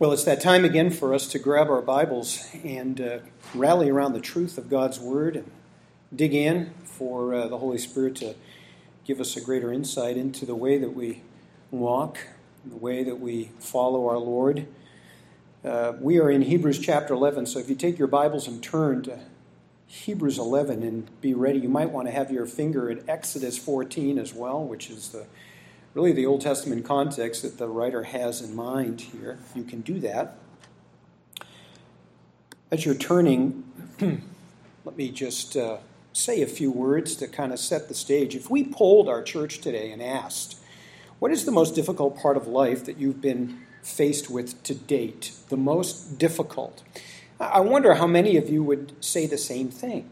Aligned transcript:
Well, 0.00 0.12
it's 0.12 0.22
that 0.24 0.40
time 0.40 0.64
again 0.64 0.90
for 0.90 1.12
us 1.12 1.26
to 1.26 1.40
grab 1.40 1.68
our 1.68 1.82
Bibles 1.82 2.46
and 2.62 3.00
uh, 3.00 3.18
rally 3.52 3.90
around 3.90 4.12
the 4.12 4.20
truth 4.20 4.56
of 4.56 4.70
God's 4.70 5.00
Word 5.00 5.34
and 5.34 5.50
dig 6.14 6.34
in 6.34 6.72
for 6.84 7.34
uh, 7.34 7.48
the 7.48 7.58
Holy 7.58 7.78
Spirit 7.78 8.14
to 8.16 8.36
give 9.04 9.18
us 9.20 9.36
a 9.36 9.40
greater 9.40 9.72
insight 9.72 10.16
into 10.16 10.46
the 10.46 10.54
way 10.54 10.78
that 10.78 10.90
we 10.90 11.22
walk, 11.72 12.18
the 12.64 12.76
way 12.76 13.02
that 13.02 13.18
we 13.18 13.50
follow 13.58 14.06
our 14.06 14.18
Lord. 14.18 14.68
Uh, 15.64 15.94
we 15.98 16.20
are 16.20 16.30
in 16.30 16.42
Hebrews 16.42 16.78
chapter 16.78 17.12
11, 17.12 17.46
so 17.46 17.58
if 17.58 17.68
you 17.68 17.74
take 17.74 17.98
your 17.98 18.06
Bibles 18.06 18.46
and 18.46 18.62
turn 18.62 19.02
to 19.02 19.18
Hebrews 19.88 20.38
11 20.38 20.84
and 20.84 21.20
be 21.20 21.34
ready, 21.34 21.58
you 21.58 21.68
might 21.68 21.90
want 21.90 22.06
to 22.06 22.12
have 22.12 22.30
your 22.30 22.46
finger 22.46 22.88
at 22.88 23.08
Exodus 23.08 23.58
14 23.58 24.16
as 24.16 24.32
well, 24.32 24.62
which 24.62 24.90
is 24.90 25.08
the 25.08 25.26
really 25.94 26.12
the 26.12 26.26
Old 26.26 26.40
Testament 26.40 26.84
context 26.84 27.42
that 27.42 27.58
the 27.58 27.68
writer 27.68 28.04
has 28.04 28.40
in 28.40 28.54
mind 28.54 29.00
here. 29.00 29.38
You 29.54 29.64
can 29.64 29.80
do 29.80 30.00
that. 30.00 30.36
As 32.70 32.84
you're 32.84 32.94
turning, 32.94 33.64
let 34.84 34.96
me 34.96 35.10
just 35.10 35.56
uh, 35.56 35.78
say 36.12 36.42
a 36.42 36.46
few 36.46 36.70
words 36.70 37.16
to 37.16 37.28
kind 37.28 37.52
of 37.52 37.58
set 37.58 37.88
the 37.88 37.94
stage. 37.94 38.34
If 38.34 38.50
we 38.50 38.64
polled 38.64 39.08
our 39.08 39.22
church 39.22 39.60
today 39.60 39.90
and 39.90 40.02
asked, 40.02 40.58
what 41.18 41.32
is 41.32 41.44
the 41.44 41.52
most 41.52 41.74
difficult 41.74 42.18
part 42.18 42.36
of 42.36 42.46
life 42.46 42.84
that 42.84 42.98
you've 42.98 43.20
been 43.20 43.60
faced 43.82 44.30
with 44.30 44.62
to 44.64 44.74
date? 44.74 45.32
The 45.48 45.56
most 45.56 46.18
difficult. 46.18 46.82
I 47.40 47.60
wonder 47.60 47.94
how 47.94 48.06
many 48.06 48.36
of 48.36 48.50
you 48.50 48.62
would 48.62 48.92
say 49.02 49.26
the 49.26 49.38
same 49.38 49.70
thing. 49.70 50.10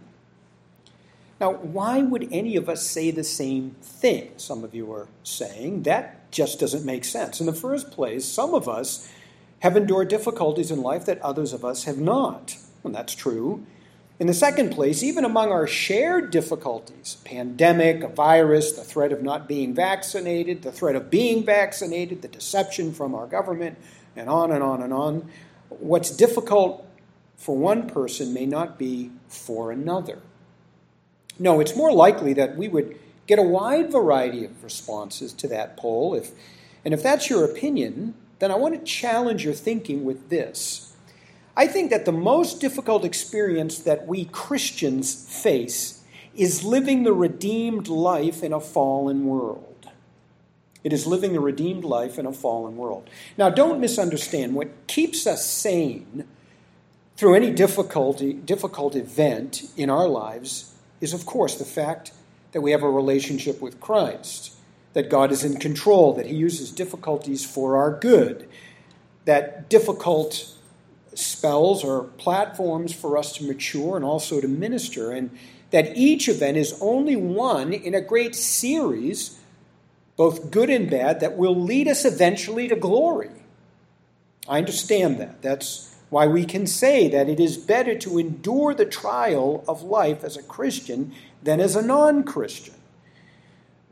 Now, 1.38 1.52
why 1.52 2.00
would 2.00 2.28
any 2.32 2.56
of 2.56 2.68
us 2.68 2.86
say 2.86 3.10
the 3.10 3.24
same 3.24 3.76
thing? 3.82 4.32
Some 4.38 4.64
of 4.64 4.74
you 4.74 4.90
are 4.92 5.08
saying 5.22 5.82
that 5.82 6.30
just 6.30 6.58
doesn't 6.58 6.84
make 6.84 7.04
sense. 7.04 7.40
In 7.40 7.46
the 7.46 7.52
first 7.52 7.90
place, 7.90 8.24
some 8.24 8.54
of 8.54 8.68
us 8.68 9.10
have 9.60 9.76
endured 9.76 10.08
difficulties 10.08 10.70
in 10.70 10.82
life 10.82 11.04
that 11.06 11.20
others 11.20 11.52
of 11.52 11.64
us 11.64 11.84
have 11.84 11.98
not. 11.98 12.56
And 12.84 12.94
that's 12.94 13.14
true. 13.14 13.66
In 14.18 14.26
the 14.28 14.34
second 14.34 14.70
place, 14.70 15.02
even 15.02 15.26
among 15.26 15.50
our 15.50 15.66
shared 15.66 16.30
difficulties 16.30 17.18
pandemic, 17.24 18.02
a 18.02 18.08
virus, 18.08 18.72
the 18.72 18.82
threat 18.82 19.12
of 19.12 19.22
not 19.22 19.46
being 19.46 19.74
vaccinated, 19.74 20.62
the 20.62 20.72
threat 20.72 20.96
of 20.96 21.10
being 21.10 21.44
vaccinated, 21.44 22.22
the 22.22 22.28
deception 22.28 22.94
from 22.94 23.14
our 23.14 23.26
government, 23.26 23.76
and 24.14 24.30
on 24.30 24.52
and 24.52 24.62
on 24.62 24.80
and 24.80 24.94
on 24.94 25.28
what's 25.68 26.10
difficult 26.10 26.86
for 27.36 27.54
one 27.56 27.88
person 27.88 28.32
may 28.32 28.46
not 28.46 28.78
be 28.78 29.10
for 29.28 29.70
another. 29.70 30.20
No, 31.38 31.60
it's 31.60 31.76
more 31.76 31.92
likely 31.92 32.32
that 32.34 32.56
we 32.56 32.68
would 32.68 32.98
get 33.26 33.38
a 33.38 33.42
wide 33.42 33.90
variety 33.90 34.44
of 34.44 34.62
responses 34.62 35.32
to 35.34 35.48
that 35.48 35.76
poll. 35.76 36.14
If, 36.14 36.30
and 36.84 36.94
if 36.94 37.02
that's 37.02 37.28
your 37.28 37.44
opinion, 37.44 38.14
then 38.38 38.50
I 38.50 38.56
want 38.56 38.74
to 38.74 38.80
challenge 38.80 39.44
your 39.44 39.54
thinking 39.54 40.04
with 40.04 40.28
this. 40.28 40.94
I 41.56 41.66
think 41.66 41.90
that 41.90 42.04
the 42.04 42.12
most 42.12 42.60
difficult 42.60 43.04
experience 43.04 43.78
that 43.80 44.06
we 44.06 44.26
Christians 44.26 45.26
face 45.42 46.02
is 46.34 46.62
living 46.62 47.04
the 47.04 47.14
redeemed 47.14 47.88
life 47.88 48.42
in 48.42 48.52
a 48.52 48.60
fallen 48.60 49.26
world. 49.26 49.88
It 50.84 50.92
is 50.92 51.06
living 51.06 51.32
the 51.32 51.40
redeemed 51.40 51.82
life 51.82 52.18
in 52.18 52.26
a 52.26 52.32
fallen 52.32 52.76
world. 52.76 53.08
Now, 53.36 53.48
don't 53.48 53.80
misunderstand. 53.80 54.54
What 54.54 54.86
keeps 54.86 55.26
us 55.26 55.44
sane 55.44 56.24
through 57.16 57.34
any 57.34 57.50
difficulty, 57.50 58.34
difficult 58.34 58.94
event 58.94 59.62
in 59.76 59.88
our 59.88 60.06
lives 60.06 60.75
is, 61.00 61.12
of 61.12 61.26
course, 61.26 61.56
the 61.56 61.64
fact 61.64 62.12
that 62.52 62.60
we 62.60 62.70
have 62.70 62.82
a 62.82 62.90
relationship 62.90 63.60
with 63.60 63.80
Christ, 63.80 64.52
that 64.94 65.10
God 65.10 65.30
is 65.30 65.44
in 65.44 65.56
control, 65.58 66.14
that 66.14 66.26
He 66.26 66.34
uses 66.34 66.70
difficulties 66.70 67.44
for 67.44 67.76
our 67.76 67.98
good, 67.98 68.48
that 69.24 69.68
difficult 69.68 70.54
spells 71.14 71.84
are 71.84 72.02
platforms 72.02 72.92
for 72.92 73.18
us 73.18 73.32
to 73.32 73.44
mature 73.44 73.96
and 73.96 74.04
also 74.04 74.40
to 74.40 74.48
minister, 74.48 75.10
and 75.10 75.30
that 75.70 75.96
each 75.96 76.28
event 76.28 76.56
is 76.56 76.78
only 76.80 77.16
one 77.16 77.72
in 77.72 77.94
a 77.94 78.00
great 78.00 78.34
series, 78.34 79.38
both 80.16 80.50
good 80.50 80.70
and 80.70 80.88
bad, 80.88 81.20
that 81.20 81.36
will 81.36 81.60
lead 81.60 81.88
us 81.88 82.04
eventually 82.04 82.68
to 82.68 82.76
glory. 82.76 83.30
I 84.48 84.58
understand 84.58 85.18
that. 85.18 85.42
That's 85.42 85.85
why 86.08 86.26
we 86.26 86.44
can 86.44 86.66
say 86.66 87.08
that 87.08 87.28
it 87.28 87.40
is 87.40 87.56
better 87.56 87.96
to 87.98 88.18
endure 88.18 88.74
the 88.74 88.84
trial 88.84 89.64
of 89.66 89.82
life 89.82 90.22
as 90.22 90.36
a 90.36 90.42
Christian 90.42 91.12
than 91.42 91.60
as 91.60 91.74
a 91.74 91.82
non 91.82 92.22
Christian. 92.22 92.74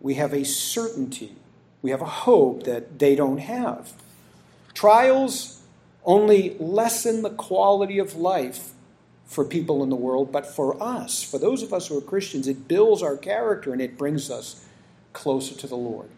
We 0.01 0.15
have 0.15 0.33
a 0.33 0.45
certainty, 0.45 1.35
we 1.83 1.91
have 1.91 2.03
a 2.03 2.07
hope 2.07 2.65
that 2.65 2.99
they 2.99 3.17
don't 3.17 3.39
have. 3.39 3.95
Trials 4.75 5.63
only 6.05 6.57
lessen 6.59 7.23
the 7.23 7.31
quality 7.31 7.99
of 7.99 8.15
life 8.15 8.73
for 9.25 9.45
people 9.45 9.83
in 9.83 9.89
the 9.89 9.97
world, 9.97 10.31
but 10.31 10.47
for 10.47 10.81
us, 10.83 11.23
for 11.23 11.39
those 11.39 11.63
of 11.63 11.73
us 11.73 11.89
who 11.89 11.97
are 11.97 12.03
Christians, 12.03 12.47
it 12.47 12.69
builds 12.69 13.03
our 13.03 13.17
character 13.17 13.73
and 13.73 13.81
it 13.81 13.97
brings 13.97 14.31
us 14.31 14.65
closer 15.13 15.55
to 15.55 15.67
the 15.67 15.77
Lord. 15.77 16.09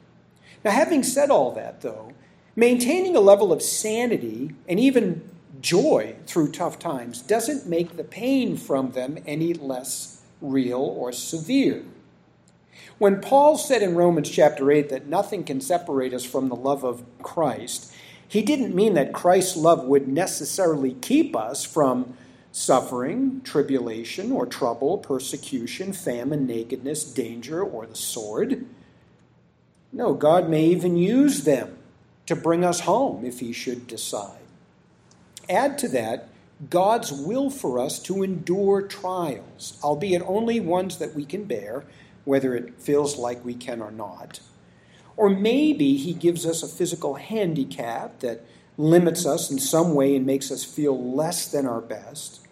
Now, 0.65 0.73
having 0.73 1.05
said 1.05 1.31
all 1.31 1.53
that, 1.53 1.83
though, 1.83 2.13
maintaining 2.57 3.15
a 3.15 3.21
level 3.21 3.53
of 3.53 3.63
sanity 3.63 4.51
and 4.69 4.81
even 4.81 5.23
joy 5.61 6.17
through 6.27 6.53
tough 6.53 6.79
times 6.79 7.23
doesn't 7.23 7.69
make 7.69 7.97
the 7.97 8.05
pain 8.05 8.57
from 8.57 8.93
them 8.93 9.19
any 9.27 9.55
less 9.55 10.23
real 10.41 10.81
or 10.81 11.13
severe. 11.13 11.85
When 12.99 13.21
Paul 13.21 13.59
said 13.59 13.83
in 13.83 13.95
Romans 13.95 14.31
chapter 14.31 14.71
8 14.71 14.89
that 14.89 15.07
nothing 15.07 15.45
can 15.45 15.61
separate 15.61 16.15
us 16.15 16.25
from 16.25 16.49
the 16.49 16.57
love 16.57 16.85
of 16.85 17.05
Christ, 17.23 17.93
he 18.29 18.43
didn't 18.43 18.75
mean 18.75 18.95
that 18.95 19.13
Christ's 19.13 19.57
love 19.57 19.85
would 19.85 20.09
necessarily 20.09 20.95
keep 20.95 21.37
us 21.37 21.65
from 21.65 22.17
suffering, 22.53 23.43
tribulation, 23.45 24.33
or 24.33 24.47
trouble, 24.47 24.97
persecution, 24.97 25.93
famine, 25.93 26.47
nakedness, 26.47 27.05
danger, 27.05 27.63
or 27.63 27.87
the 27.87 27.95
sword. 27.95 28.65
No, 29.93 30.15
God 30.15 30.49
may 30.49 30.65
even 30.65 30.97
use 30.97 31.45
them 31.45 31.77
to 32.25 32.35
bring 32.35 32.65
us 32.65 32.81
home 32.81 33.25
if 33.25 33.41
he 33.41 33.53
should 33.53 33.87
decide. 33.87 34.46
Add 35.49 35.79
to 35.79 35.89
that 35.89 36.29
God's 36.71 37.13
will 37.13 37.51
for 37.51 37.79
us 37.79 37.99
to 38.01 38.23
endure 38.23 38.83
trials, 38.83 39.79
albeit 39.83 40.23
only 40.27 40.59
ones 40.61 40.99
that 40.99 41.15
we 41.15 41.25
can 41.25 41.45
bear, 41.45 41.85
whether 42.25 42.55
it 42.55 42.81
feels 42.81 43.17
like 43.17 43.45
we 43.45 43.55
can 43.55 43.83
or 43.83 43.91
not. 43.91 44.41
Or 45.17 45.29
maybe 45.29 45.97
He 45.97 46.13
gives 46.13 46.47
us 46.47 46.63
a 46.63 46.69
physical 46.69 47.15
handicap 47.15 48.21
that 48.21 48.45
limits 48.79 49.27
us 49.27 49.51
in 49.51 49.59
some 49.59 49.95
way 49.95 50.17
and 50.17 50.27
makes 50.27 50.51
us 50.51 50.65
feel 50.65 51.15
less 51.15 51.49
than 51.49 51.67
our 51.67 51.81
best. 51.81 52.47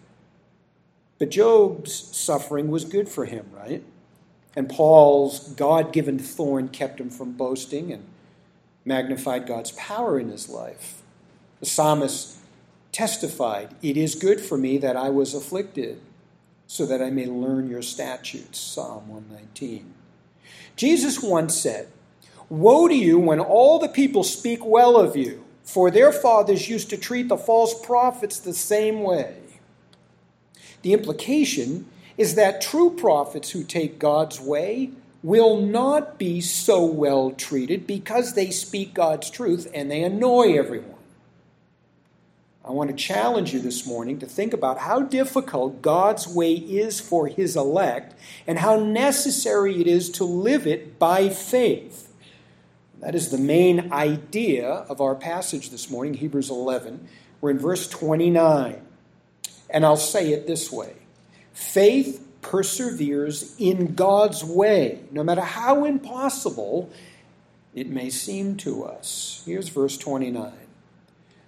But 1.17 1.29
Job's 1.29 1.93
suffering 1.93 2.69
was 2.69 2.83
good 2.83 3.07
for 3.07 3.25
him, 3.25 3.45
right? 3.53 3.83
And 4.55 4.69
Paul's 4.69 5.49
God 5.53 5.93
given 5.93 6.19
thorn 6.19 6.69
kept 6.69 6.99
him 6.99 7.09
from 7.09 7.33
boasting 7.33 7.91
and 7.91 8.05
magnified 8.83 9.47
God's 9.47 9.71
power 9.71 10.19
in 10.19 10.29
his 10.29 10.49
life. 10.49 11.01
The 11.59 11.65
psalmist 11.65 12.37
testified, 12.95 13.75
It 13.81 13.97
is 13.97 14.15
good 14.15 14.39
for 14.39 14.57
me 14.57 14.77
that 14.77 14.95
I 14.95 15.09
was 15.09 15.33
afflicted, 15.33 15.99
so 16.65 16.85
that 16.85 17.01
I 17.01 17.09
may 17.09 17.25
learn 17.25 17.69
your 17.69 17.81
statutes. 17.81 18.57
Psalm 18.57 19.09
119. 19.09 19.93
Jesus 20.77 21.21
once 21.21 21.53
said, 21.55 21.89
Woe 22.47 22.87
to 22.87 22.95
you 22.95 23.19
when 23.19 23.41
all 23.41 23.79
the 23.79 23.89
people 23.89 24.23
speak 24.23 24.65
well 24.65 24.95
of 24.95 25.17
you, 25.17 25.43
for 25.63 25.91
their 25.91 26.13
fathers 26.13 26.69
used 26.69 26.89
to 26.89 26.97
treat 26.97 27.27
the 27.27 27.37
false 27.37 27.85
prophets 27.85 28.39
the 28.39 28.53
same 28.53 29.03
way. 29.03 29.35
The 30.81 30.93
implication 30.93 31.87
is 32.17 32.35
that 32.35 32.61
true 32.61 32.95
prophets 32.95 33.51
who 33.51 33.65
take 33.65 33.99
God's 33.99 34.39
way 34.39 34.91
will 35.21 35.59
not 35.59 36.17
be 36.17 36.39
so 36.39 36.85
well 36.85 37.31
treated 37.31 37.85
because 37.85 38.35
they 38.35 38.51
speak 38.51 38.93
God's 38.93 39.29
truth 39.29 39.69
and 39.73 39.91
they 39.91 40.01
annoy 40.01 40.57
everyone. 40.57 40.94
I 42.65 42.71
want 42.71 42.89
to 42.89 42.95
challenge 42.95 43.53
you 43.53 43.59
this 43.59 43.85
morning 43.85 44.17
to 44.19 44.25
think 44.25 44.51
about 44.51 44.79
how 44.79 45.01
difficult 45.01 45.83
God's 45.83 46.27
way 46.27 46.53
is 46.53 46.99
for 46.99 47.27
His 47.27 47.55
elect 47.55 48.15
and 48.47 48.57
how 48.57 48.79
necessary 48.79 49.79
it 49.79 49.85
is 49.85 50.09
to 50.11 50.23
live 50.23 50.65
it 50.65 50.97
by 50.97 51.29
faith. 51.29 52.11
That 53.01 53.13
is 53.13 53.29
the 53.29 53.37
main 53.37 53.93
idea 53.93 54.67
of 54.67 54.99
our 54.99 55.13
passage 55.13 55.69
this 55.69 55.91
morning, 55.91 56.15
Hebrews 56.15 56.49
11. 56.49 57.07
We're 57.39 57.51
in 57.51 57.59
verse 57.59 57.87
29. 57.87 58.81
And 59.69 59.85
I'll 59.85 59.95
say 59.95 60.33
it 60.33 60.47
this 60.47 60.71
way 60.71 60.95
faith 61.53 62.27
perseveres 62.41 63.55
in 63.59 63.93
God's 63.93 64.43
way, 64.43 65.01
no 65.11 65.23
matter 65.23 65.41
how 65.41 65.85
impossible 65.85 66.89
it 67.75 67.89
may 67.89 68.09
seem 68.09 68.57
to 68.57 68.85
us. 68.85 69.43
Here's 69.45 69.69
verse 69.69 69.97
29. 69.97 70.64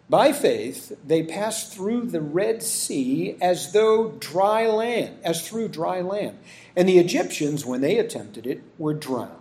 By 0.10 0.32
faith, 0.32 0.98
they 1.06 1.24
passed 1.24 1.74
through 1.74 2.08
the 2.08 2.22
Red 2.22 2.64
Sea 2.64 3.36
as 3.42 3.74
though 3.74 4.12
dry 4.20 4.66
land, 4.66 5.18
as 5.24 5.48
through 5.48 5.68
dry 5.68 6.00
land. 6.02 6.38
And 6.78 6.88
the 6.88 7.00
Egyptians, 7.00 7.66
when 7.66 7.82
they 7.82 7.98
attempted 7.98 8.48
it, 8.48 8.64
were 8.78 8.94
drowned. 8.94 9.34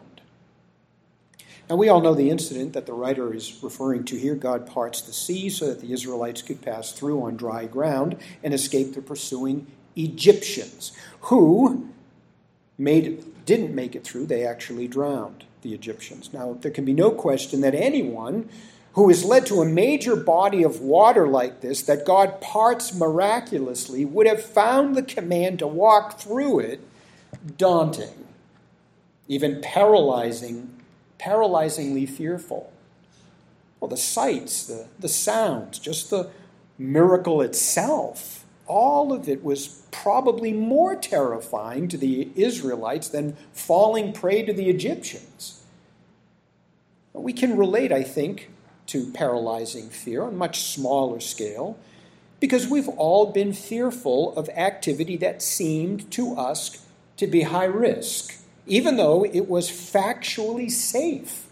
Now, 1.71 1.77
we 1.77 1.89
all 1.89 2.01
know 2.01 2.15
the 2.15 2.31
incident 2.31 2.73
that 2.75 2.87
the 2.87 2.93
writer 2.93 3.35
is 3.35 3.59
referring 3.63 4.05
to 4.05 4.17
here. 4.17 4.35
God 4.35 4.67
parts 4.67 5.01
the 5.01 5.13
sea 5.13 5.51
so 5.51 5.67
that 5.67 5.81
the 5.81 5.93
Israelites 5.93 6.43
could 6.43 6.63
pass 6.63 6.93
through 6.93 7.23
on 7.23 7.37
dry 7.37 7.67
ground 7.67 8.17
and 8.43 8.55
escape 8.55 8.95
the 8.95 9.03
pursuing 9.03 9.67
Egyptians, 9.97 10.93
who 11.23 11.89
made, 12.79 13.25
didn't 13.47 13.75
make 13.75 13.97
it 13.97 14.05
through. 14.05 14.27
They 14.27 14.45
actually 14.45 14.87
drowned 14.87 15.45
the 15.63 15.75
Egyptians. 15.75 16.33
Now, 16.33 16.57
there 16.61 16.71
can 16.71 16.85
be 16.85 16.93
no 16.93 17.11
question 17.11 17.63
that 17.63 17.75
anyone 17.75 18.49
who 18.97 19.11
is 19.11 19.25
led 19.25 19.45
to 19.45 19.61
a 19.61 19.67
major 19.67 20.17
body 20.17 20.63
of 20.63 20.81
water 20.81 21.29
like 21.29 21.61
this, 21.61 21.83
that 21.83 22.07
God 22.07 22.41
parts 22.41 22.95
miraculously, 22.95 24.07
would 24.07 24.27
have 24.27 24.43
found 24.43 24.97
the 24.97 25.03
command 25.03 25.59
to 25.59 25.67
walk 25.67 26.19
through 26.19 26.61
it 26.61 26.81
daunting, 27.57 28.27
even 29.29 29.61
paralyzing 29.61 30.73
paralyzingly 31.19 32.09
fearful. 32.09 32.73
Well, 33.81 33.89
the 33.89 33.97
sights, 33.97 34.67
the, 34.67 34.87
the 34.99 35.09
sounds, 35.09 35.79
just 35.79 36.11
the 36.11 36.31
miracle 36.79 37.43
itself, 37.43 38.45
all 38.67 39.13
of 39.13 39.29
it 39.29 39.45
was 39.45 39.83
probably 39.91 40.53
more 40.53 40.97
terrifying 40.97 41.89
to 41.89 41.99
the 41.99 42.31
Israelites 42.35 43.09
than 43.09 43.37
falling 43.53 44.13
prey 44.13 44.43
to 44.45 44.53
the 44.53 44.69
Egyptians. 44.69 45.63
We 47.13 47.33
can 47.33 47.57
relate, 47.57 47.93
I 47.93 48.03
think, 48.03 48.51
to 48.87 49.11
paralyzing 49.13 49.89
fear 49.89 50.23
on 50.23 50.37
much 50.37 50.61
smaller 50.63 51.21
scale 51.21 51.79
because 52.39 52.69
we've 52.69 52.89
all 52.89 53.33
been 53.33 53.53
fearful 53.53 54.37
of 54.37 54.49
activity 54.51 55.17
that 55.17 55.43
seemed 55.43 56.11
to 56.13 56.35
us 56.35 56.87
to 57.17 57.27
be 57.27 57.43
high 57.43 57.65
risk 57.65 58.37
even 58.67 58.97
though 58.97 59.25
it 59.25 59.49
was 59.49 59.71
factually 59.71 60.71
safe. 60.71 61.47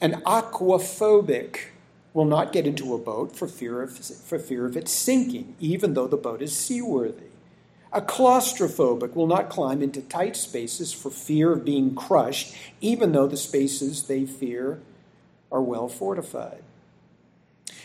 An 0.00 0.22
aquaphobic 0.26 1.68
will 2.12 2.24
not 2.24 2.52
get 2.52 2.66
into 2.66 2.94
a 2.94 2.98
boat 2.98 3.34
for 3.34 3.48
fear 3.48 3.82
of, 3.82 3.96
for 3.96 4.38
fear 4.38 4.66
of 4.66 4.76
it 4.76 4.88
sinking, 4.88 5.54
even 5.60 5.94
though 5.94 6.06
the 6.06 6.16
boat 6.16 6.42
is 6.42 6.56
seaworthy. 6.56 7.26
A 7.92 8.02
claustrophobic 8.02 9.14
will 9.14 9.28
not 9.28 9.48
climb 9.48 9.80
into 9.80 10.02
tight 10.02 10.36
spaces 10.36 10.92
for 10.92 11.10
fear 11.10 11.52
of 11.52 11.64
being 11.64 11.94
crushed, 11.94 12.54
even 12.80 13.12
though 13.12 13.28
the 13.28 13.36
spaces 13.36 14.04
they 14.04 14.26
fear 14.26 14.80
are 15.54 15.62
well 15.62 15.88
fortified. 15.88 16.64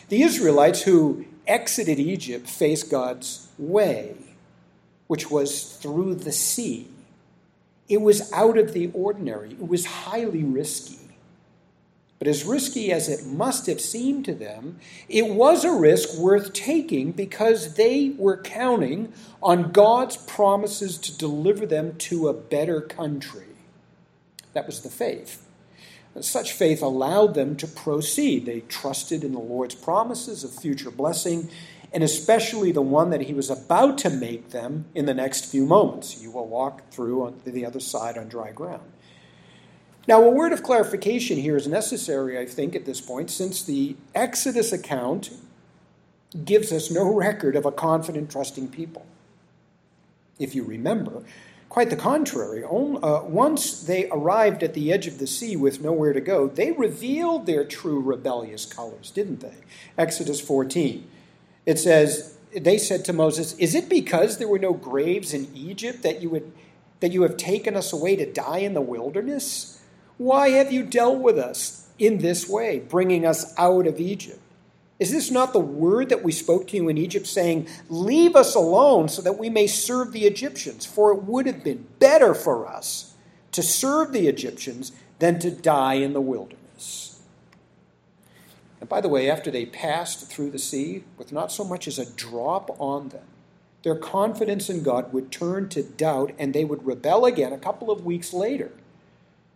The 0.09 0.23
Israelites 0.23 0.81
who 0.81 1.25
exited 1.47 1.99
Egypt 1.99 2.49
faced 2.49 2.89
God's 2.89 3.47
way, 3.59 4.15
which 5.05 5.29
was 5.29 5.77
through 5.77 6.15
the 6.15 6.31
sea. 6.31 6.87
It 7.87 8.01
was 8.01 8.31
out 8.33 8.57
of 8.57 8.73
the 8.73 8.89
ordinary, 8.93 9.51
it 9.51 9.67
was 9.67 9.85
highly 9.85 10.43
risky. 10.43 10.97
But 12.17 12.27
as 12.27 12.43
risky 12.43 12.91
as 12.91 13.07
it 13.07 13.25
must 13.25 13.67
have 13.67 13.79
seemed 13.79 14.25
to 14.25 14.33
them, 14.33 14.79
it 15.07 15.27
was 15.29 15.63
a 15.63 15.71
risk 15.71 16.17
worth 16.17 16.51
taking 16.51 17.13
because 17.13 17.75
they 17.75 18.09
were 18.17 18.41
counting 18.41 19.13
on 19.41 19.71
God's 19.71 20.17
promises 20.17 20.97
to 20.97 21.17
deliver 21.17 21.65
them 21.65 21.95
to 21.99 22.27
a 22.27 22.33
better 22.33 22.81
country. 22.81 23.45
That 24.51 24.65
was 24.65 24.81
the 24.81 24.89
faith. 24.89 25.45
Such 26.21 26.53
faith 26.53 26.81
allowed 26.81 27.33
them 27.33 27.55
to 27.57 27.67
proceed. 27.67 28.45
They 28.45 28.61
trusted 28.61 29.23
in 29.23 29.31
the 29.31 29.39
Lord's 29.39 29.75
promises 29.75 30.43
of 30.43 30.51
future 30.51 30.91
blessing 30.91 31.49
and 31.91 32.03
especially 32.03 32.71
the 32.71 32.81
one 32.81 33.09
that 33.09 33.21
he 33.21 33.33
was 33.33 33.49
about 33.49 33.97
to 33.99 34.09
make 34.09 34.49
them 34.49 34.85
in 34.93 35.05
the 35.05 35.13
next 35.13 35.45
few 35.45 35.65
moments. 35.65 36.21
You 36.21 36.31
will 36.31 36.47
walk 36.47 36.89
through 36.91 37.23
on 37.23 37.41
the 37.45 37.65
other 37.65 37.79
side 37.79 38.17
on 38.17 38.27
dry 38.27 38.51
ground. 38.51 38.83
Now, 40.07 40.23
a 40.23 40.29
word 40.29 40.53
of 40.53 40.63
clarification 40.63 41.37
here 41.37 41.55
is 41.55 41.67
necessary, 41.67 42.37
I 42.39 42.45
think, 42.45 42.75
at 42.75 42.85
this 42.85 43.01
point, 43.01 43.29
since 43.29 43.63
the 43.63 43.95
Exodus 44.15 44.71
account 44.71 45.31
gives 46.45 46.71
us 46.71 46.91
no 46.91 47.11
record 47.13 47.55
of 47.55 47.65
a 47.65 47.71
confident, 47.71 48.31
trusting 48.31 48.69
people. 48.69 49.05
If 50.37 50.55
you 50.55 50.63
remember, 50.63 51.23
quite 51.69 51.91
the 51.91 51.95
contrary. 51.95 52.63
Uh, 52.63 53.21
once 53.23 53.83
they 53.83 54.09
arrived 54.09 54.63
at 54.63 54.73
the 54.73 54.91
edge 54.91 55.07
of 55.07 55.19
the 55.19 55.27
sea 55.27 55.55
with 55.55 55.81
nowhere 55.81 56.13
to 56.13 56.19
go, 56.19 56.47
they 56.47 56.71
revealed 56.71 57.45
their 57.45 57.63
true 57.63 57.99
rebellious 57.99 58.65
colors, 58.65 59.11
didn't 59.11 59.39
they? 59.39 59.53
Exodus 59.97 60.41
14. 60.41 61.07
It 61.65 61.77
says, 61.77 62.37
They 62.55 62.77
said 62.79 63.05
to 63.05 63.13
Moses, 63.13 63.53
Is 63.57 63.75
it 63.75 63.87
because 63.87 64.37
there 64.37 64.47
were 64.47 64.59
no 64.59 64.73
graves 64.73 65.33
in 65.33 65.47
Egypt 65.55 66.01
that 66.01 66.21
you, 66.21 66.31
would, 66.31 66.51
that 66.99 67.11
you 67.11 67.21
have 67.21 67.37
taken 67.37 67.75
us 67.75 67.93
away 67.93 68.15
to 68.15 68.31
die 68.31 68.59
in 68.59 68.73
the 68.73 68.81
wilderness? 68.81 69.81
Why 70.17 70.49
have 70.49 70.71
you 70.71 70.83
dealt 70.83 71.19
with 71.19 71.37
us 71.37 71.87
in 71.99 72.17
this 72.17 72.49
way, 72.49 72.79
bringing 72.79 73.25
us 73.25 73.53
out 73.57 73.85
of 73.85 73.99
Egypt? 73.99 74.41
Is 74.99 75.11
this 75.11 75.31
not 75.31 75.53
the 75.53 75.59
word 75.59 76.09
that 76.09 76.23
we 76.23 76.33
spoke 76.33 76.67
to 76.67 76.75
you 76.75 76.89
in 76.89 76.97
Egypt, 76.97 77.25
saying, 77.25 77.67
Leave 77.87 78.35
us 78.35 78.53
alone 78.53 79.07
so 79.07 79.21
that 79.21 79.37
we 79.37 79.49
may 79.49 79.65
serve 79.65 80.11
the 80.11 80.25
Egyptians? 80.25 80.85
For 80.85 81.11
it 81.13 81.23
would 81.23 81.45
have 81.45 81.63
been 81.63 81.87
better 81.99 82.33
for 82.33 82.67
us 82.67 83.13
to 83.53 83.63
serve 83.63 84.11
the 84.11 84.27
Egyptians 84.27 84.91
than 85.19 85.39
to 85.39 85.51
die 85.51 85.95
in 85.95 86.13
the 86.13 86.21
wilderness. 86.21 87.21
And 88.79 88.89
by 88.89 89.01
the 89.01 89.09
way, 89.09 89.29
after 89.29 89.51
they 89.51 89.65
passed 89.65 90.29
through 90.29 90.51
the 90.51 90.59
sea 90.59 91.03
with 91.17 91.31
not 91.31 91.51
so 91.51 91.63
much 91.63 91.87
as 91.87 91.97
a 91.97 92.11
drop 92.11 92.75
on 92.79 93.09
them, 93.09 93.25
their 93.83 93.95
confidence 93.95 94.69
in 94.69 94.83
God 94.83 95.13
would 95.13 95.31
turn 95.31 95.69
to 95.69 95.83
doubt 95.83 96.33
and 96.37 96.53
they 96.53 96.65
would 96.65 96.85
rebel 96.85 97.25
again 97.25 97.53
a 97.53 97.57
couple 97.57 97.89
of 97.89 98.05
weeks 98.05 98.33
later. 98.33 98.71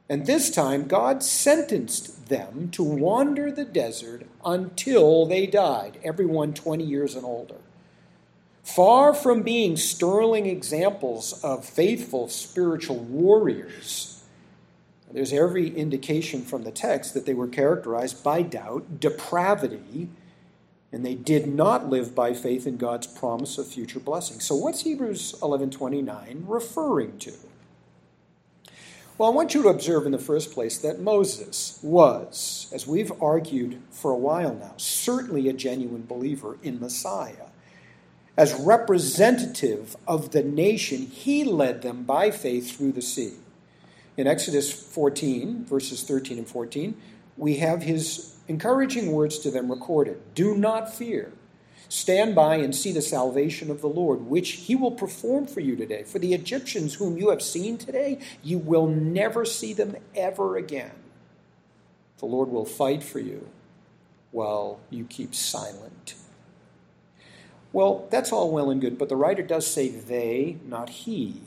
And 0.10 0.26
this 0.26 0.50
time, 0.50 0.88
God 0.88 1.24
sentenced 1.24 2.28
them 2.28 2.70
to 2.72 2.84
wander 2.84 3.52
the 3.52 3.66
desert 3.66 4.26
until 4.46 5.26
they 5.26 5.48
died, 5.48 6.00
everyone 6.04 6.54
20 6.54 6.84
years 6.84 7.16
and 7.16 7.26
older. 7.26 7.56
Far 8.64 9.14
from 9.14 9.44
being 9.44 9.76
sterling 9.78 10.46
examples 10.46 11.44
of 11.44 11.66
faithful 11.66 12.30
spiritual 12.30 13.00
warriors, 13.00 14.24
there's 15.12 15.34
every 15.34 15.70
indication 15.76 16.42
from 16.42 16.64
the 16.64 16.72
text 16.72 17.14
that 17.14 17.26
they 17.26 17.34
were 17.34 17.48
characterized 17.48 18.24
by 18.24 18.42
doubt, 18.42 19.00
depravity, 19.00 20.10
and 20.92 21.06
they 21.06 21.16
did 21.16 21.48
not 21.48 21.90
live 21.90 22.16
by 22.16 22.34
faith 22.34 22.66
in 22.66 22.78
God's 22.78 23.08
promise 23.08 23.58
of 23.58 23.68
future 23.68 24.00
blessing. 24.00 24.40
So 24.40 24.56
what's 24.56 24.82
Hebrews 24.82 25.36
11:29 25.42 26.46
referring 26.48 27.18
to? 27.20 27.34
Well, 29.16 29.32
I 29.32 29.36
want 29.36 29.54
you 29.54 29.62
to 29.62 29.70
observe 29.70 30.08
in 30.08 30.12
the 30.12 30.18
first 30.18 30.52
place 30.52 30.80
that 30.80 31.00
Moses 31.00 31.78
was, 31.84 32.68
as 32.74 32.88
we've 32.88 33.12
argued 33.22 33.80
for 33.92 34.10
a 34.10 34.18
while 34.18 34.56
now, 34.56 34.74
certainly 34.78 35.48
a 35.48 35.54
genuine 35.54 36.04
believer 36.08 36.58
in 36.64 36.80
Messiah. 36.80 37.50
As 38.36 38.56
representative 38.56 39.96
of 40.08 40.32
the 40.32 40.42
nation, 40.42 41.02
he 41.06 41.44
led 41.44 41.84
them 41.84 42.02
by 42.04 42.32
faith 42.32 42.76
through 42.76 42.94
the 42.94 43.04
sea. 43.04 43.34
In 44.18 44.26
Exodus 44.26 44.74
14, 44.74 45.66
verses 45.66 46.02
13 46.02 46.40
and 46.40 46.48
14, 46.48 46.96
we 47.38 47.58
have 47.58 47.84
his 47.84 48.36
encouraging 48.48 49.12
words 49.12 49.38
to 49.40 49.52
them 49.52 49.70
recorded 49.70 50.20
Do 50.34 50.56
not 50.56 50.92
fear. 50.92 51.32
Stand 51.90 52.36
by 52.36 52.56
and 52.56 52.76
see 52.76 52.92
the 52.92 53.02
salvation 53.02 53.70
of 53.70 53.82
the 53.82 53.88
Lord, 53.88 54.28
which 54.28 54.52
he 54.52 54.76
will 54.76 54.92
perform 54.92 55.46
for 55.46 55.60
you 55.60 55.76
today. 55.76 56.04
For 56.04 56.20
the 56.20 56.34
Egyptians 56.34 56.96
whom 56.96 57.18
you 57.18 57.30
have 57.30 57.42
seen 57.42 57.78
today, 57.78 58.20
you 58.42 58.58
will 58.58 58.88
never 58.88 59.46
see 59.46 59.74
them 59.74 59.96
ever 60.16 60.58
again. 60.58 60.92
The 62.18 62.26
Lord 62.26 62.50
will 62.50 62.66
fight 62.66 63.04
for 63.04 63.20
you 63.20 63.48
while 64.32 64.80
you 64.90 65.06
keep 65.06 65.36
silent. 65.36 66.16
Well, 67.72 68.08
that's 68.12 68.32
all 68.32 68.52
well 68.52 68.70
and 68.70 68.80
good, 68.80 68.98
but 68.98 69.10
the 69.10 69.16
writer 69.16 69.42
does 69.42 69.66
say 69.66 69.90
they, 69.90 70.58
not 70.66 70.90
he. 70.90 71.42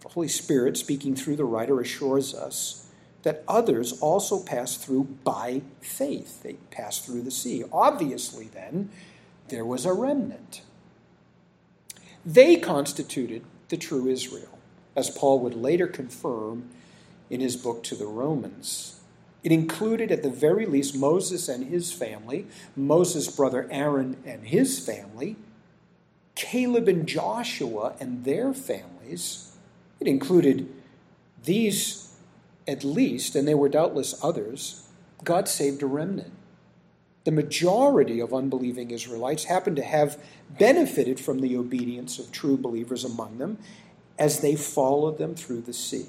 The 0.00 0.08
Holy 0.08 0.28
Spirit, 0.28 0.76
speaking 0.76 1.16
through 1.16 1.36
the 1.36 1.44
writer, 1.44 1.80
assures 1.80 2.34
us 2.34 2.86
that 3.22 3.42
others 3.48 4.00
also 4.00 4.38
pass 4.38 4.76
through 4.76 5.04
by 5.24 5.62
faith. 5.80 6.42
They 6.42 6.54
pass 6.70 7.00
through 7.00 7.22
the 7.22 7.30
sea. 7.30 7.64
Obviously, 7.72 8.46
then, 8.46 8.90
there 9.48 9.64
was 9.64 9.84
a 9.84 9.92
remnant. 9.92 10.62
They 12.24 12.56
constituted 12.56 13.44
the 13.68 13.76
true 13.76 14.08
Israel, 14.08 14.58
as 14.94 15.10
Paul 15.10 15.40
would 15.40 15.54
later 15.54 15.86
confirm 15.86 16.70
in 17.30 17.40
his 17.40 17.56
book 17.56 17.82
to 17.84 17.94
the 17.94 18.06
Romans. 18.06 19.00
It 19.42 19.52
included, 19.52 20.10
at 20.10 20.22
the 20.22 20.30
very 20.30 20.66
least, 20.66 20.96
Moses 20.96 21.48
and 21.48 21.66
his 21.66 21.92
family, 21.92 22.46
Moses' 22.74 23.28
brother 23.28 23.68
Aaron 23.70 24.16
and 24.24 24.44
his 24.44 24.84
family, 24.84 25.36
Caleb 26.34 26.88
and 26.88 27.06
Joshua 27.06 27.94
and 28.00 28.24
their 28.24 28.52
families, 28.52 29.56
it 30.00 30.06
included 30.06 30.68
these 31.44 32.14
at 32.68 32.84
least, 32.84 33.36
and 33.36 33.46
there 33.46 33.56
were 33.56 33.68
doubtless 33.68 34.22
others. 34.22 34.88
God 35.24 35.48
saved 35.48 35.82
a 35.82 35.86
remnant. 35.86 36.32
The 37.26 37.32
majority 37.32 38.20
of 38.20 38.32
unbelieving 38.32 38.92
Israelites 38.92 39.42
happened 39.42 39.74
to 39.76 39.82
have 39.82 40.16
benefited 40.48 41.18
from 41.18 41.40
the 41.40 41.56
obedience 41.56 42.20
of 42.20 42.30
true 42.30 42.56
believers 42.56 43.04
among 43.04 43.38
them 43.38 43.58
as 44.16 44.42
they 44.42 44.54
followed 44.54 45.18
them 45.18 45.34
through 45.34 45.62
the 45.62 45.72
sea. 45.72 46.06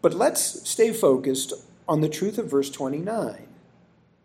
But 0.00 0.14
let's 0.14 0.66
stay 0.66 0.94
focused 0.94 1.52
on 1.86 2.00
the 2.00 2.08
truth 2.08 2.38
of 2.38 2.50
verse 2.50 2.70
29 2.70 3.46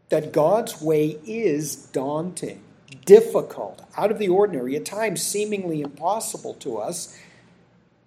that 0.08 0.32
God's 0.32 0.82
way 0.82 1.20
is 1.28 1.76
daunting, 1.76 2.64
difficult, 3.04 3.82
out 3.98 4.10
of 4.10 4.20
the 4.20 4.30
ordinary, 4.30 4.78
at 4.78 4.86
times 4.86 5.22
seemingly 5.22 5.82
impossible 5.82 6.54
to 6.54 6.78
us, 6.78 7.20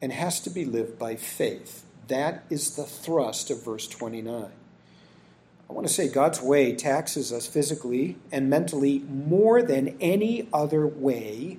and 0.01 0.15
has 0.15 0.41
to 0.41 0.49
be 0.49 0.65
lived 0.65 0.99
by 0.99 1.15
faith. 1.15 1.85
That 2.09 2.45
is 2.49 2.75
the 2.75 2.85
thrust 2.85 3.51
of 3.51 3.63
verse 3.63 3.87
29. 3.87 4.51
I 5.69 5.73
want 5.73 5.87
to 5.87 5.93
say 5.93 6.09
God's 6.09 6.41
way 6.41 6.75
taxes 6.75 7.33
us 7.33 7.47
physically 7.47 8.17
and 8.31 8.49
mentally 8.49 9.01
more 9.01 9.63
than 9.63 9.97
any 10.01 10.49
other 10.53 10.87
way 10.87 11.59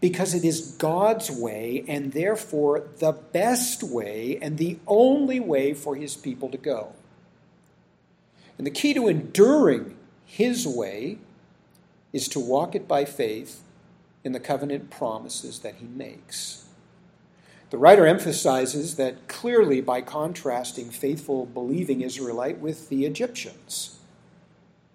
because 0.00 0.34
it 0.34 0.44
is 0.44 0.72
God's 0.72 1.30
way 1.30 1.84
and 1.88 2.12
therefore 2.12 2.86
the 2.98 3.12
best 3.12 3.82
way 3.82 4.38
and 4.42 4.58
the 4.58 4.78
only 4.86 5.40
way 5.40 5.72
for 5.72 5.96
his 5.96 6.16
people 6.16 6.50
to 6.50 6.58
go. 6.58 6.92
And 8.58 8.66
the 8.66 8.70
key 8.70 8.92
to 8.94 9.08
enduring 9.08 9.96
his 10.26 10.66
way 10.66 11.18
is 12.12 12.28
to 12.28 12.40
walk 12.40 12.74
it 12.74 12.86
by 12.86 13.04
faith 13.04 13.62
in 14.22 14.32
the 14.32 14.40
covenant 14.40 14.90
promises 14.90 15.60
that 15.60 15.76
he 15.76 15.86
makes. 15.86 16.65
The 17.70 17.78
writer 17.78 18.06
emphasizes 18.06 18.94
that 18.96 19.26
clearly 19.26 19.80
by 19.80 20.00
contrasting 20.00 20.90
faithful, 20.90 21.46
believing 21.46 22.00
Israelite 22.00 22.58
with 22.58 22.88
the 22.88 23.04
Egyptians. 23.04 23.98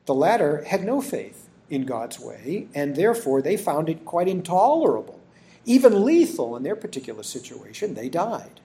The 0.06 0.16
latter 0.16 0.64
had 0.64 0.84
no 0.84 1.02
faith 1.02 1.50
in 1.70 1.86
God's 1.86 2.20
way, 2.20 2.68
and 2.74 2.96
therefore 2.96 3.42
they 3.42 3.58
found 3.58 3.90
it 3.90 4.06
quite 4.06 4.28
intolerable, 4.28 5.20
even 5.66 6.06
lethal 6.06 6.56
in 6.56 6.64
their 6.64 6.76
particular 6.76 7.24
situation. 7.24 7.94
They 7.94 8.10
died. 8.10 8.62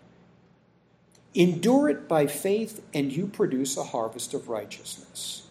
Endure 1.34 1.88
it 1.88 2.08
by 2.08 2.26
faith, 2.26 2.82
and 2.94 3.12
you 3.12 3.26
produce 3.26 3.76
a 3.76 3.84
harvest 3.84 4.34
of 4.34 4.48
righteousness. 4.48 5.48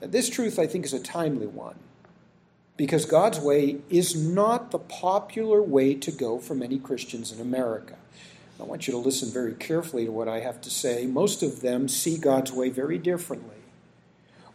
Now, 0.00 0.06
this 0.06 0.30
truth, 0.30 0.58
I 0.58 0.66
think, 0.66 0.84
is 0.84 0.92
a 0.92 1.00
timely 1.00 1.46
one 1.46 1.78
because 2.78 3.04
God's 3.04 3.40
way 3.40 3.78
is 3.90 4.14
not 4.14 4.70
the 4.70 4.78
popular 4.78 5.60
way 5.60 5.94
to 5.94 6.12
go 6.12 6.38
for 6.38 6.54
many 6.54 6.78
Christians 6.78 7.32
in 7.32 7.40
America. 7.40 7.96
I 8.58 8.62
want 8.62 8.86
you 8.86 8.92
to 8.92 8.98
listen 8.98 9.30
very 9.30 9.52
carefully 9.52 10.06
to 10.06 10.12
what 10.12 10.28
I 10.28 10.40
have 10.40 10.60
to 10.62 10.70
say. 10.70 11.04
Most 11.04 11.42
of 11.42 11.60
them 11.60 11.88
see 11.88 12.16
God's 12.16 12.52
way 12.52 12.70
very 12.70 12.96
differently. 12.96 13.56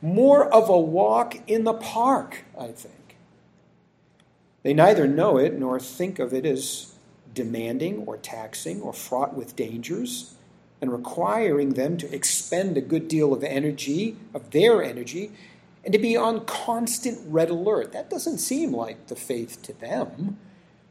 More 0.02 0.52
of 0.52 0.70
a 0.70 0.80
walk 0.80 1.38
in 1.48 1.66
the 1.66 1.74
park, 1.74 2.46
I 2.60 2.68
think. 2.68 3.18
They 4.64 4.74
neither 4.74 5.06
know 5.06 5.38
it 5.38 5.60
nor 5.60 5.78
think 5.80 6.18
of 6.18 6.34
it 6.34 6.46
as 6.46 6.96
demanding 7.34 8.04
or 8.06 8.16
taxing 8.18 8.82
or 8.82 8.94
fraught 8.94 9.34
with 9.36 9.58
dangers 9.58 10.36
and 10.82 10.94
requiring 10.94 11.72
them 11.72 11.98
to 11.98 12.14
expend 12.14 12.78
a 12.78 12.82
good 12.82 13.10
deal 13.10 13.34
of 13.34 13.44
energy, 13.44 14.16
of 14.34 14.52
their 14.52 14.82
energy, 14.82 15.32
and 15.84 15.92
to 15.92 16.00
be 16.00 16.16
on 16.16 16.46
constant 16.46 17.20
red 17.26 17.50
alert. 17.50 17.92
That 17.92 18.10
doesn't 18.10 18.38
seem 18.38 18.74
like 18.74 19.08
the 19.08 19.16
faith 19.16 19.62
to 19.64 19.74
them. 19.74 20.38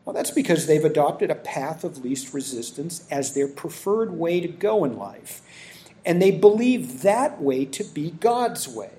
Well, 0.04 0.14
that's 0.14 0.30
because 0.30 0.66
they've 0.66 0.84
adopted 0.84 1.30
a 1.30 1.36
path 1.36 1.84
of 1.84 2.04
least 2.04 2.34
resistance 2.34 3.06
as 3.10 3.34
their 3.34 3.48
preferred 3.48 4.18
way 4.18 4.40
to 4.40 4.48
go 4.48 4.84
in 4.84 4.96
life. 4.96 5.40
And 6.04 6.20
they 6.20 6.32
believe 6.32 7.02
that 7.02 7.40
way 7.40 7.64
to 7.66 7.84
be 7.84 8.10
God's 8.10 8.66
way. 8.66 8.90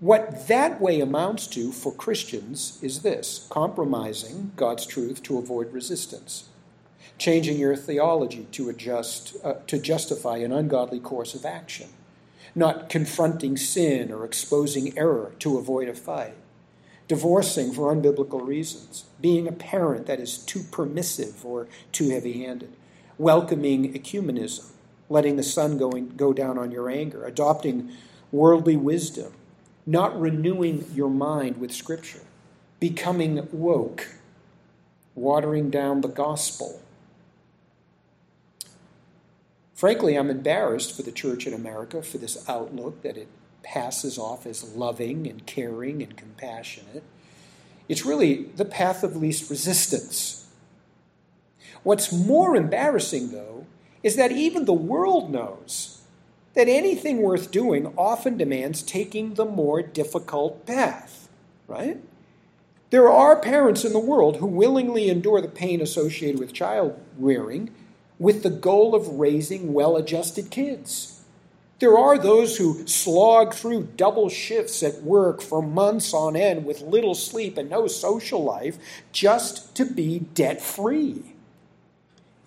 What 0.00 0.48
that 0.48 0.80
way 0.80 1.00
amounts 1.00 1.46
to 1.48 1.72
for 1.72 1.94
Christians 1.94 2.78
is 2.82 3.02
this 3.02 3.46
compromising 3.48 4.52
God's 4.56 4.84
truth 4.84 5.22
to 5.22 5.38
avoid 5.38 5.72
resistance, 5.72 6.48
changing 7.16 7.58
your 7.58 7.76
theology 7.76 8.46
to, 8.52 8.68
adjust, 8.68 9.36
uh, 9.42 9.54
to 9.68 9.78
justify 9.78 10.38
an 10.38 10.52
ungodly 10.52 11.00
course 11.00 11.34
of 11.34 11.46
action 11.46 11.88
not 12.54 12.88
confronting 12.88 13.56
sin 13.56 14.12
or 14.12 14.24
exposing 14.24 14.96
error 14.96 15.32
to 15.40 15.58
avoid 15.58 15.88
a 15.88 15.94
fight, 15.94 16.34
divorcing 17.08 17.72
for 17.72 17.94
unbiblical 17.94 18.46
reasons, 18.46 19.04
being 19.20 19.48
a 19.48 19.52
parent 19.52 20.06
that 20.06 20.20
is 20.20 20.38
too 20.38 20.62
permissive 20.70 21.44
or 21.44 21.66
too 21.92 22.10
heavy 22.10 22.44
handed, 22.44 22.72
welcoming 23.18 23.92
ecumenism, 23.92 24.70
letting 25.08 25.36
the 25.36 25.42
sun 25.42 25.76
go, 25.78 25.90
in, 25.90 26.16
go 26.16 26.32
down 26.32 26.58
on 26.58 26.70
your 26.70 26.88
anger, 26.88 27.24
adopting 27.24 27.90
worldly 28.30 28.76
wisdom, 28.76 29.32
not 29.86 30.18
renewing 30.18 30.84
your 30.94 31.10
mind 31.10 31.58
with 31.58 31.72
Scripture, 31.72 32.22
becoming 32.80 33.48
woke, 33.52 34.08
watering 35.14 35.70
down 35.70 36.00
the 36.00 36.08
gospel 36.08 36.80
Frankly, 39.74 40.16
I'm 40.16 40.30
embarrassed 40.30 40.96
for 40.96 41.02
the 41.02 41.12
church 41.12 41.46
in 41.46 41.52
America 41.52 42.00
for 42.02 42.18
this 42.18 42.48
outlook 42.48 43.02
that 43.02 43.16
it 43.16 43.28
passes 43.62 44.18
off 44.18 44.46
as 44.46 44.74
loving 44.74 45.26
and 45.26 45.44
caring 45.46 46.02
and 46.02 46.16
compassionate. 46.16 47.02
It's 47.88 48.06
really 48.06 48.44
the 48.56 48.64
path 48.64 49.02
of 49.02 49.16
least 49.16 49.50
resistance. 49.50 50.46
What's 51.82 52.12
more 52.12 52.56
embarrassing, 52.56 53.32
though, 53.32 53.66
is 54.02 54.16
that 54.16 54.32
even 54.32 54.64
the 54.64 54.72
world 54.72 55.30
knows 55.30 56.02
that 56.54 56.68
anything 56.68 57.20
worth 57.20 57.50
doing 57.50 57.92
often 57.98 58.36
demands 58.36 58.82
taking 58.82 59.34
the 59.34 59.44
more 59.44 59.82
difficult 59.82 60.64
path, 60.66 61.28
right? 61.66 61.98
There 62.90 63.10
are 63.10 63.40
parents 63.40 63.84
in 63.84 63.92
the 63.92 63.98
world 63.98 64.36
who 64.36 64.46
willingly 64.46 65.08
endure 65.08 65.40
the 65.40 65.48
pain 65.48 65.80
associated 65.80 66.38
with 66.38 66.52
child 66.52 66.98
rearing 67.18 67.70
with 68.18 68.42
the 68.42 68.50
goal 68.50 68.94
of 68.94 69.08
raising 69.08 69.72
well 69.72 69.96
adjusted 69.96 70.50
kids. 70.50 71.14
There 71.80 71.98
are 71.98 72.16
those 72.16 72.56
who 72.56 72.86
slog 72.86 73.52
through 73.52 73.88
double 73.96 74.28
shifts 74.28 74.82
at 74.82 75.02
work 75.02 75.42
for 75.42 75.60
months 75.60 76.14
on 76.14 76.36
end 76.36 76.64
with 76.64 76.80
little 76.80 77.14
sleep 77.14 77.58
and 77.58 77.68
no 77.68 77.88
social 77.88 78.42
life 78.42 78.78
just 79.12 79.74
to 79.76 79.84
be 79.84 80.20
debt 80.20 80.62
free. 80.62 81.34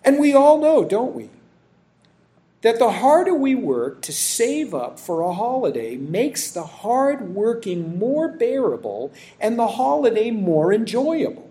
And 0.03 0.19
we 0.19 0.33
all 0.33 0.59
know, 0.59 0.85
don't 0.85 1.13
we, 1.13 1.29
that 2.61 2.79
the 2.79 2.91
harder 2.91 3.33
we 3.33 3.53
work 3.53 4.01
to 4.03 4.13
save 4.13 4.73
up 4.73 4.99
for 4.99 5.21
a 5.21 5.33
holiday 5.33 5.97
makes 5.97 6.49
the 6.49 6.63
hard 6.63 7.35
working 7.35 7.99
more 7.99 8.29
bearable 8.29 9.11
and 9.39 9.59
the 9.59 9.67
holiday 9.67 10.31
more 10.31 10.73
enjoyable. 10.73 11.46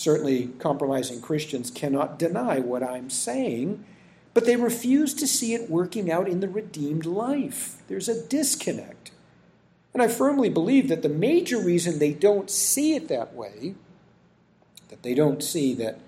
Certainly, 0.00 0.46
compromising 0.58 1.20
Christians 1.20 1.70
cannot 1.70 2.18
deny 2.18 2.58
what 2.58 2.82
I'm 2.82 3.10
saying, 3.10 3.84
but 4.32 4.46
they 4.46 4.56
refuse 4.56 5.12
to 5.12 5.26
see 5.26 5.52
it 5.52 5.68
working 5.68 6.10
out 6.10 6.26
in 6.26 6.40
the 6.40 6.48
redeemed 6.48 7.04
life. 7.04 7.82
There's 7.86 8.08
a 8.08 8.26
disconnect. 8.26 9.10
And 9.92 10.02
I 10.02 10.08
firmly 10.08 10.48
believe 10.48 10.88
that 10.88 11.02
the 11.02 11.10
major 11.10 11.58
reason 11.58 11.98
they 11.98 12.14
don't 12.14 12.50
see 12.50 12.94
it 12.94 13.08
that 13.08 13.34
way, 13.34 13.74
that 14.88 15.02
they 15.02 15.12
don't 15.12 15.42
see 15.42 15.74
that 15.74 16.00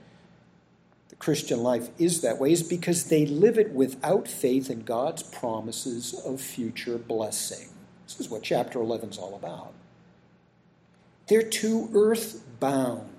the 1.11 1.17
Christian 1.17 1.63
life 1.63 1.91
is 1.99 2.23
that 2.23 2.39
way, 2.39 2.51
is 2.53 2.63
because 2.63 3.05
they 3.11 3.27
live 3.27 3.59
it 3.59 3.73
without 3.73 4.27
faith 4.27 4.71
in 4.71 4.85
God's 4.85 5.23
promises 5.23 6.15
of 6.25 6.41
future 6.41 6.97
blessing. 6.97 7.69
This 8.07 8.21
is 8.21 8.31
what 8.31 8.43
chapter 8.43 8.81
11 8.81 9.11
is 9.11 9.19
all 9.19 9.35
about. 9.35 9.75
They're 11.27 11.43
too 11.43 11.91
earthbound. 11.93 13.12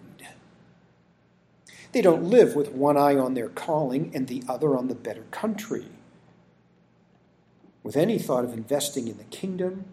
They 1.93 2.01
don't 2.01 2.23
live 2.23 2.55
with 2.55 2.71
one 2.71 2.97
eye 2.97 3.15
on 3.15 3.35
their 3.35 3.49
calling 3.49 4.11
and 4.15 4.27
the 4.27 4.43
other 4.49 4.75
on 4.75 4.87
the 4.87 4.95
better 4.95 5.23
country. 5.31 5.85
With 7.83 7.95
any 7.95 8.17
thought 8.17 8.43
of 8.43 8.53
investing 8.53 9.07
in 9.07 9.17
the 9.17 9.23
kingdom, 9.25 9.85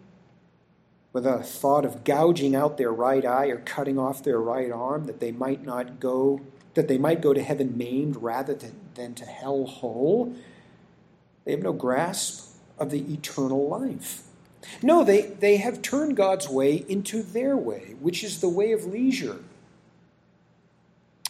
with 1.13 1.25
a 1.25 1.43
thought 1.43 1.85
of 1.85 2.03
gouging 2.03 2.55
out 2.55 2.77
their 2.77 2.91
right 2.91 3.25
eye 3.25 3.47
or 3.47 3.57
cutting 3.57 3.99
off 3.99 4.23
their 4.23 4.39
right 4.39 4.71
arm 4.71 5.05
that 5.05 5.19
they 5.19 5.31
might 5.31 5.63
not 5.63 5.99
go 5.99 6.41
that 6.73 6.87
they 6.87 6.97
might 6.97 7.21
go 7.21 7.33
to 7.33 7.43
heaven 7.43 7.77
maimed 7.77 8.15
rather 8.15 8.53
than, 8.53 8.73
than 8.95 9.13
to 9.13 9.25
hell 9.25 9.65
whole 9.65 10.33
they 11.43 11.51
have 11.51 11.61
no 11.61 11.73
grasp 11.73 12.55
of 12.79 12.91
the 12.91 13.13
eternal 13.13 13.67
life 13.67 14.23
no 14.81 15.03
they, 15.03 15.23
they 15.23 15.57
have 15.57 15.81
turned 15.81 16.15
god's 16.15 16.47
way 16.47 16.85
into 16.87 17.21
their 17.21 17.57
way 17.57 17.93
which 17.99 18.23
is 18.23 18.39
the 18.39 18.49
way 18.49 18.71
of 18.71 18.85
leisure 18.85 19.39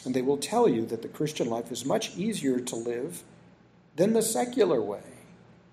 and 0.05 0.15
they 0.15 0.22
will 0.22 0.38
tell 0.38 0.67
you 0.67 0.86
that 0.88 1.01
the 1.01 1.08
Christian 1.08 1.50
life 1.50 1.72
is 1.72 1.86
much 1.86 2.15
easier 2.15 2.60
to 2.60 2.75
live 2.75 3.24
than 3.96 4.13
the 4.13 4.22
secular 4.22 4.81
way. 4.81 5.01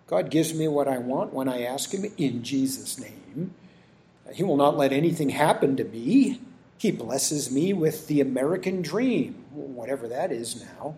God 0.07 0.31
gives 0.31 0.55
me 0.55 0.69
what 0.69 0.89
I 0.89 0.99
want 0.99 1.33
when 1.33 1.49
I 1.49 1.63
ask 1.63 1.93
Him 1.93 2.11
in 2.17 2.43
Jesus' 2.43 2.99
name. 2.99 3.55
He 4.33 4.43
will 4.43 4.57
not 4.57 4.77
let 4.77 4.93
anything 4.93 5.31
happen 5.31 5.77
to 5.77 5.85
me. 5.85 6.41
He 6.79 6.91
blesses 6.91 7.51
me 7.51 7.73
with 7.73 8.07
the 8.07 8.21
American 8.21 8.83
dream, 8.83 9.35
whatever 9.53 10.07
that 10.09 10.31
is 10.31 10.65
now. 10.65 10.97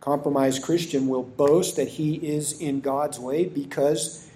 Compromised 0.00 0.62
Christian 0.62 1.08
will 1.08 1.22
boast 1.22 1.76
that 1.76 1.88
he 1.88 2.14
is 2.16 2.60
in 2.60 2.80
God's 2.80 3.18
way 3.18 3.46
because, 3.46 4.30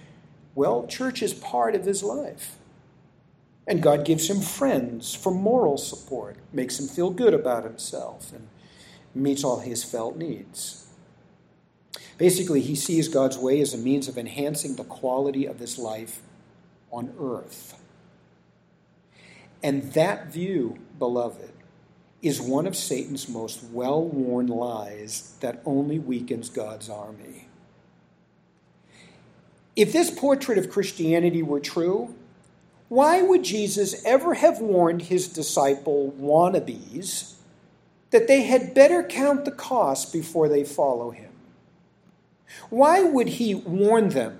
well, 0.55 0.87
church 0.87 1.21
is 1.21 1.33
part 1.33 1.75
of 1.75 1.85
his 1.85 2.01
life. 2.01 2.58
And 3.69 3.81
God 3.81 4.03
gives 4.03 4.29
him 4.29 4.41
friends 4.41 5.13
for 5.13 5.31
moral 5.31 5.77
support, 5.77 6.35
makes 6.51 6.77
him 6.77 6.87
feel 6.87 7.11
good 7.11 7.33
about 7.33 7.63
himself. 7.63 8.33
And 8.33 8.49
meets 9.13 9.43
all 9.43 9.59
his 9.59 9.83
felt 9.83 10.17
needs. 10.17 10.87
Basically, 12.17 12.61
he 12.61 12.75
sees 12.75 13.07
God's 13.07 13.37
way 13.37 13.61
as 13.61 13.73
a 13.73 13.77
means 13.77 14.07
of 14.07 14.17
enhancing 14.17 14.75
the 14.75 14.83
quality 14.83 15.45
of 15.45 15.59
his 15.59 15.77
life 15.77 16.21
on 16.91 17.13
earth. 17.19 17.79
And 19.63 19.93
that 19.93 20.27
view, 20.27 20.77
beloved, 20.97 21.51
is 22.21 22.41
one 22.41 22.67
of 22.67 22.75
Satan's 22.75 23.29
most 23.29 23.63
well 23.63 24.03
worn 24.03 24.47
lies 24.47 25.35
that 25.39 25.61
only 25.65 25.99
weakens 25.99 26.49
God's 26.49 26.89
army. 26.89 27.47
If 29.75 29.93
this 29.93 30.11
portrait 30.11 30.57
of 30.57 30.69
Christianity 30.69 31.41
were 31.41 31.61
true, 31.61 32.15
why 32.89 33.21
would 33.21 33.43
Jesus 33.43 34.03
ever 34.03 34.33
have 34.33 34.59
warned 34.59 35.03
his 35.03 35.27
disciple 35.27 36.13
wannabes 36.19 37.35
that 38.09 38.27
they 38.27 38.41
had 38.41 38.73
better 38.73 39.03
count 39.03 39.45
the 39.45 39.51
cost 39.51 40.11
before 40.11 40.49
they 40.49 40.63
follow 40.63 41.11
him? 41.11 41.31
Why 42.71 43.03
would 43.03 43.29
he 43.29 43.53
warn 43.53 44.09
them? 44.09 44.39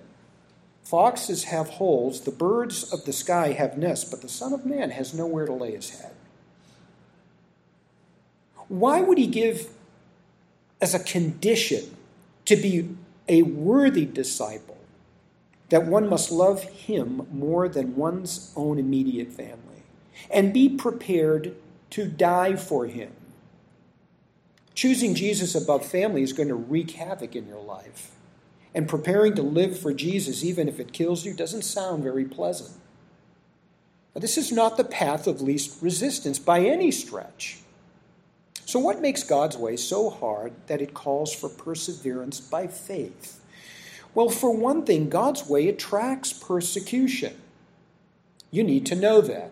Foxes 0.84 1.44
have 1.46 1.70
holes, 1.70 2.22
the 2.22 2.32
birds 2.32 2.91
of 2.91 3.06
the 3.06 3.13
sky 3.13 3.51
have 3.51 3.77
nests, 3.77 4.10
but 4.10 4.24
the 4.24 4.27
Son 4.29 4.51
of 4.51 4.65
Man 4.65 4.89
has 4.89 5.13
nowhere 5.13 5.46
to 5.46 5.53
lay 5.53 5.75
his 5.75 5.91
head. 5.91 6.13
Why 8.68 9.00
would 9.00 9.20
he 9.20 9.27
give 9.27 9.70
as 10.82 10.96
a 10.96 11.03
condition 11.03 11.96
to 12.46 12.56
be 12.56 12.89
a 13.27 13.44
worthy 13.44 14.06
disciple 14.06 14.79
that 15.70 15.86
one 15.86 16.10
must 16.10 16.32
love 16.32 16.64
him 16.64 17.28
more 17.32 17.70
than 17.70 17.96
one's 17.96 18.52
own 18.56 18.80
immediate 18.80 19.32
family 19.32 19.84
and 20.32 20.54
be 20.54 20.70
prepared 20.70 21.56
to 21.92 22.08
die 22.08 22.56
for 22.56 22.86
him? 22.86 23.12
Choosing 24.74 25.14
Jesus 25.14 25.56
above 25.56 25.86
family 25.86 26.24
is 26.24 26.34
going 26.34 26.48
to 26.50 26.56
wreak 26.56 26.92
havoc 26.92 27.36
in 27.36 27.48
your 27.48 27.62
life. 27.62 28.12
And 28.74 28.88
preparing 28.88 29.36
to 29.36 29.42
live 29.42 29.78
for 29.78 29.94
Jesus, 29.94 30.44
even 30.44 30.70
if 30.70 30.80
it 30.80 30.94
kills 30.94 31.26
you, 31.26 31.34
doesn't 31.34 31.64
sound 31.64 32.04
very 32.04 32.24
pleasant. 32.24 32.72
But 34.14 34.22
this 34.22 34.38
is 34.38 34.52
not 34.52 34.78
the 34.78 34.84
path 34.84 35.28
of 35.28 35.42
least 35.42 35.82
resistance 35.82 36.40
by 36.40 36.62
any 36.62 36.92
stretch. 36.92 37.60
So, 38.66 38.80
what 38.80 39.02
makes 39.02 39.24
God's 39.24 39.58
way 39.58 39.76
so 39.76 40.10
hard 40.10 40.54
that 40.68 40.82
it 40.82 40.94
calls 40.94 41.34
for 41.34 41.50
perseverance 41.50 42.40
by 42.40 42.68
faith? 42.68 43.38
Well, 44.16 44.30
for 44.30 44.56
one 44.56 44.86
thing, 44.86 45.10
God's 45.10 45.48
way 45.48 45.68
attracts 45.68 46.34
persecution. 46.34 47.39
You 48.51 48.63
need 48.63 48.86
to 48.88 48.96
know 48.96 49.22
that. 49.22 49.51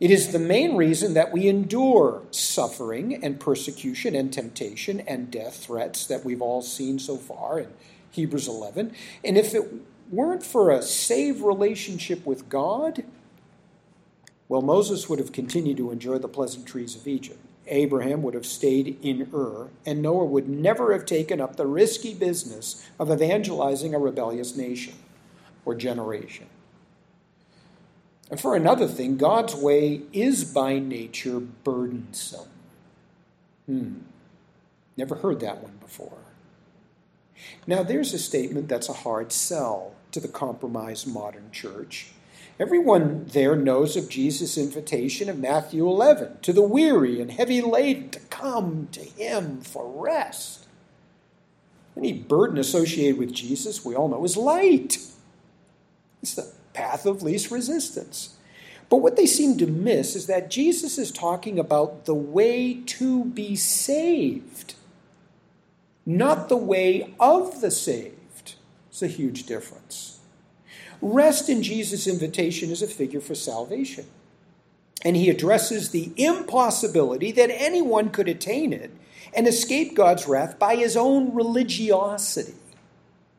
It 0.00 0.10
is 0.10 0.32
the 0.32 0.38
main 0.38 0.76
reason 0.76 1.12
that 1.12 1.30
we 1.30 1.46
endure 1.46 2.22
suffering 2.30 3.22
and 3.22 3.38
persecution 3.38 4.14
and 4.14 4.32
temptation 4.32 5.00
and 5.00 5.30
death 5.30 5.64
threats 5.64 6.06
that 6.06 6.24
we've 6.24 6.40
all 6.40 6.62
seen 6.62 6.98
so 6.98 7.18
far 7.18 7.60
in 7.60 7.68
Hebrews 8.10 8.48
11. 8.48 8.94
And 9.22 9.36
if 9.36 9.54
it 9.54 9.70
weren't 10.10 10.42
for 10.42 10.70
a 10.70 10.80
saved 10.80 11.42
relationship 11.42 12.24
with 12.24 12.48
God, 12.48 13.04
well, 14.48 14.62
Moses 14.62 15.08
would 15.08 15.18
have 15.18 15.32
continued 15.32 15.76
to 15.76 15.90
enjoy 15.90 16.16
the 16.16 16.28
pleasantries 16.28 16.96
of 16.96 17.06
Egypt. 17.06 17.38
Abraham 17.66 18.22
would 18.22 18.34
have 18.34 18.46
stayed 18.46 18.98
in 19.02 19.28
Ur, 19.32 19.68
and 19.86 20.02
Noah 20.02 20.24
would 20.24 20.48
never 20.48 20.92
have 20.92 21.06
taken 21.06 21.40
up 21.40 21.56
the 21.56 21.66
risky 21.66 22.14
business 22.14 22.88
of 22.98 23.10
evangelizing 23.10 23.94
a 23.94 23.98
rebellious 23.98 24.56
nation 24.56 24.94
or 25.64 25.74
generation. 25.74 26.46
And 28.30 28.40
for 28.40 28.54
another 28.54 28.86
thing, 28.86 29.16
God's 29.16 29.54
way 29.54 30.02
is 30.12 30.44
by 30.44 30.78
nature 30.78 31.40
burdensome. 31.40 32.48
Hmm. 33.66 33.94
Never 34.96 35.16
heard 35.16 35.40
that 35.40 35.62
one 35.62 35.76
before. 35.80 36.18
Now, 37.66 37.82
there's 37.82 38.12
a 38.12 38.18
statement 38.18 38.68
that's 38.68 38.88
a 38.88 38.94
hard 38.94 39.32
sell 39.32 39.94
to 40.12 40.20
the 40.20 40.28
compromised 40.28 41.06
modern 41.06 41.50
church. 41.50 42.08
Everyone 42.60 43.24
there 43.24 43.56
knows 43.56 43.96
of 43.96 44.10
Jesus' 44.10 44.58
invitation 44.58 45.30
of 45.30 45.38
Matthew 45.38 45.88
11 45.88 46.40
to 46.42 46.52
the 46.52 46.60
weary 46.60 47.18
and 47.18 47.30
heavy 47.30 47.62
laden 47.62 48.10
to 48.10 48.20
come 48.20 48.88
to 48.92 49.00
him 49.00 49.62
for 49.62 49.90
rest. 49.90 50.66
Any 51.96 52.12
burden 52.12 52.58
associated 52.58 53.16
with 53.18 53.32
Jesus, 53.32 53.82
we 53.82 53.94
all 53.94 54.08
know, 54.08 54.22
is 54.26 54.36
light. 54.36 54.98
It's 56.22 56.34
the 56.34 56.52
path 56.74 57.06
of 57.06 57.22
least 57.22 57.50
resistance. 57.50 58.36
But 58.90 58.98
what 58.98 59.16
they 59.16 59.24
seem 59.24 59.56
to 59.56 59.66
miss 59.66 60.14
is 60.14 60.26
that 60.26 60.50
Jesus 60.50 60.98
is 60.98 61.10
talking 61.10 61.58
about 61.58 62.04
the 62.04 62.14
way 62.14 62.74
to 62.74 63.24
be 63.24 63.56
saved, 63.56 64.74
not 66.04 66.50
the 66.50 66.58
way 66.58 67.14
of 67.18 67.62
the 67.62 67.70
saved. 67.70 68.56
It's 68.90 69.00
a 69.00 69.06
huge 69.06 69.44
difference. 69.46 70.19
Rest 71.02 71.48
in 71.48 71.62
Jesus' 71.62 72.06
invitation 72.06 72.70
is 72.70 72.82
a 72.82 72.86
figure 72.86 73.20
for 73.20 73.34
salvation. 73.34 74.06
And 75.02 75.16
he 75.16 75.30
addresses 75.30 75.90
the 75.90 76.12
impossibility 76.16 77.32
that 77.32 77.50
anyone 77.50 78.10
could 78.10 78.28
attain 78.28 78.72
it 78.72 78.90
and 79.34 79.46
escape 79.46 79.96
God's 79.96 80.26
wrath 80.26 80.58
by 80.58 80.76
his 80.76 80.96
own 80.96 81.34
religiosity. 81.34 82.54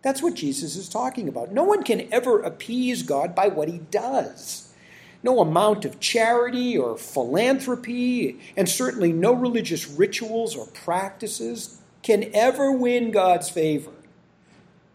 That's 0.01 0.23
what 0.23 0.33
Jesus 0.33 0.75
is 0.75 0.89
talking 0.89 1.27
about. 1.27 1.51
No 1.51 1.63
one 1.63 1.83
can 1.83 2.11
ever 2.11 2.41
appease 2.41 3.03
God 3.03 3.35
by 3.35 3.47
what 3.47 3.67
he 3.67 3.77
does. 3.77 4.73
No 5.21 5.39
amount 5.39 5.85
of 5.85 5.99
charity 5.99 6.75
or 6.75 6.97
philanthropy, 6.97 8.39
and 8.57 8.67
certainly 8.67 9.13
no 9.13 9.33
religious 9.33 9.87
rituals 9.87 10.55
or 10.55 10.65
practices, 10.67 11.79
can 12.01 12.31
ever 12.33 12.71
win 12.71 13.11
God's 13.11 13.49
favor. 13.49 13.91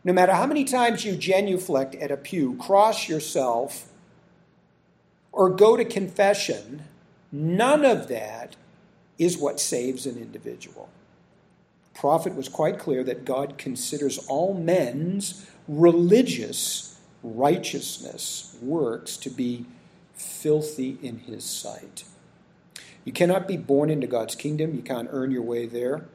No 0.07 0.15
matter 0.15 0.33
how 0.33 0.47
many 0.47 0.65
times 0.65 1.05
you 1.05 1.17
genuflect 1.17 1.95
at 1.97 2.11
a 2.11 2.17
pew, 2.17 2.57
cross 2.57 3.09
yourself, 3.09 3.91
or 5.33 5.51
go 5.51 5.77
to 5.77 5.85
confession, 5.85 6.85
none 7.31 7.85
of 7.85 8.09
that 8.09 8.57
is 9.19 9.37
what 9.37 9.61
saves 9.61 10.07
an 10.07 10.17
individual 10.17 10.89
prophet 11.97 12.35
was 12.35 12.49
quite 12.49 12.79
clear 12.79 13.03
that 13.03 13.25
God 13.25 13.57
considers 13.57 14.19
all 14.29 14.55
men's 14.55 15.47
religious 15.67 17.01
righteousness 17.23 18.57
works 18.63 19.17
to 19.17 19.31
be 19.31 19.65
filthy 20.15 20.99
in 21.03 21.19
his 21.21 21.43
sight. 21.45 22.05
You 23.05 23.13
cannot 23.13 23.49
be 23.49 23.57
born 23.57 23.89
into 23.89 24.07
God's 24.07 24.35
kingdom. 24.35 24.75
You 24.75 24.83
can't 24.83 25.09
earn 25.11 25.31
your 25.31 25.43
way 25.43 25.67
there. 25.67 26.07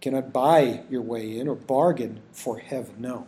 Cannot 0.00 0.32
buy 0.32 0.82
your 0.90 1.02
way 1.02 1.38
in 1.38 1.48
or 1.48 1.54
bargain 1.54 2.20
for 2.32 2.58
heaven. 2.58 2.94
No. 2.98 3.26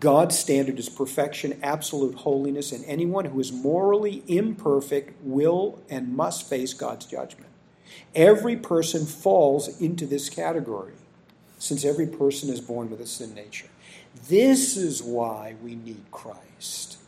God's 0.00 0.38
standard 0.38 0.78
is 0.78 0.88
perfection, 0.88 1.58
absolute 1.62 2.16
holiness, 2.16 2.70
and 2.70 2.84
anyone 2.84 3.26
who 3.26 3.40
is 3.40 3.50
morally 3.50 4.22
imperfect 4.28 5.20
will 5.22 5.80
and 5.90 6.14
must 6.14 6.48
face 6.48 6.72
God's 6.72 7.04
judgment. 7.04 7.50
Every 8.14 8.56
person 8.56 9.06
falls 9.06 9.80
into 9.80 10.06
this 10.06 10.30
category 10.30 10.94
since 11.58 11.84
every 11.84 12.06
person 12.06 12.48
is 12.48 12.60
born 12.60 12.90
with 12.90 13.00
a 13.00 13.06
sin 13.06 13.34
nature. 13.34 13.68
This 14.28 14.76
is 14.76 15.02
why 15.02 15.56
we 15.62 15.74
need 15.74 16.04
Christ. 16.12 16.98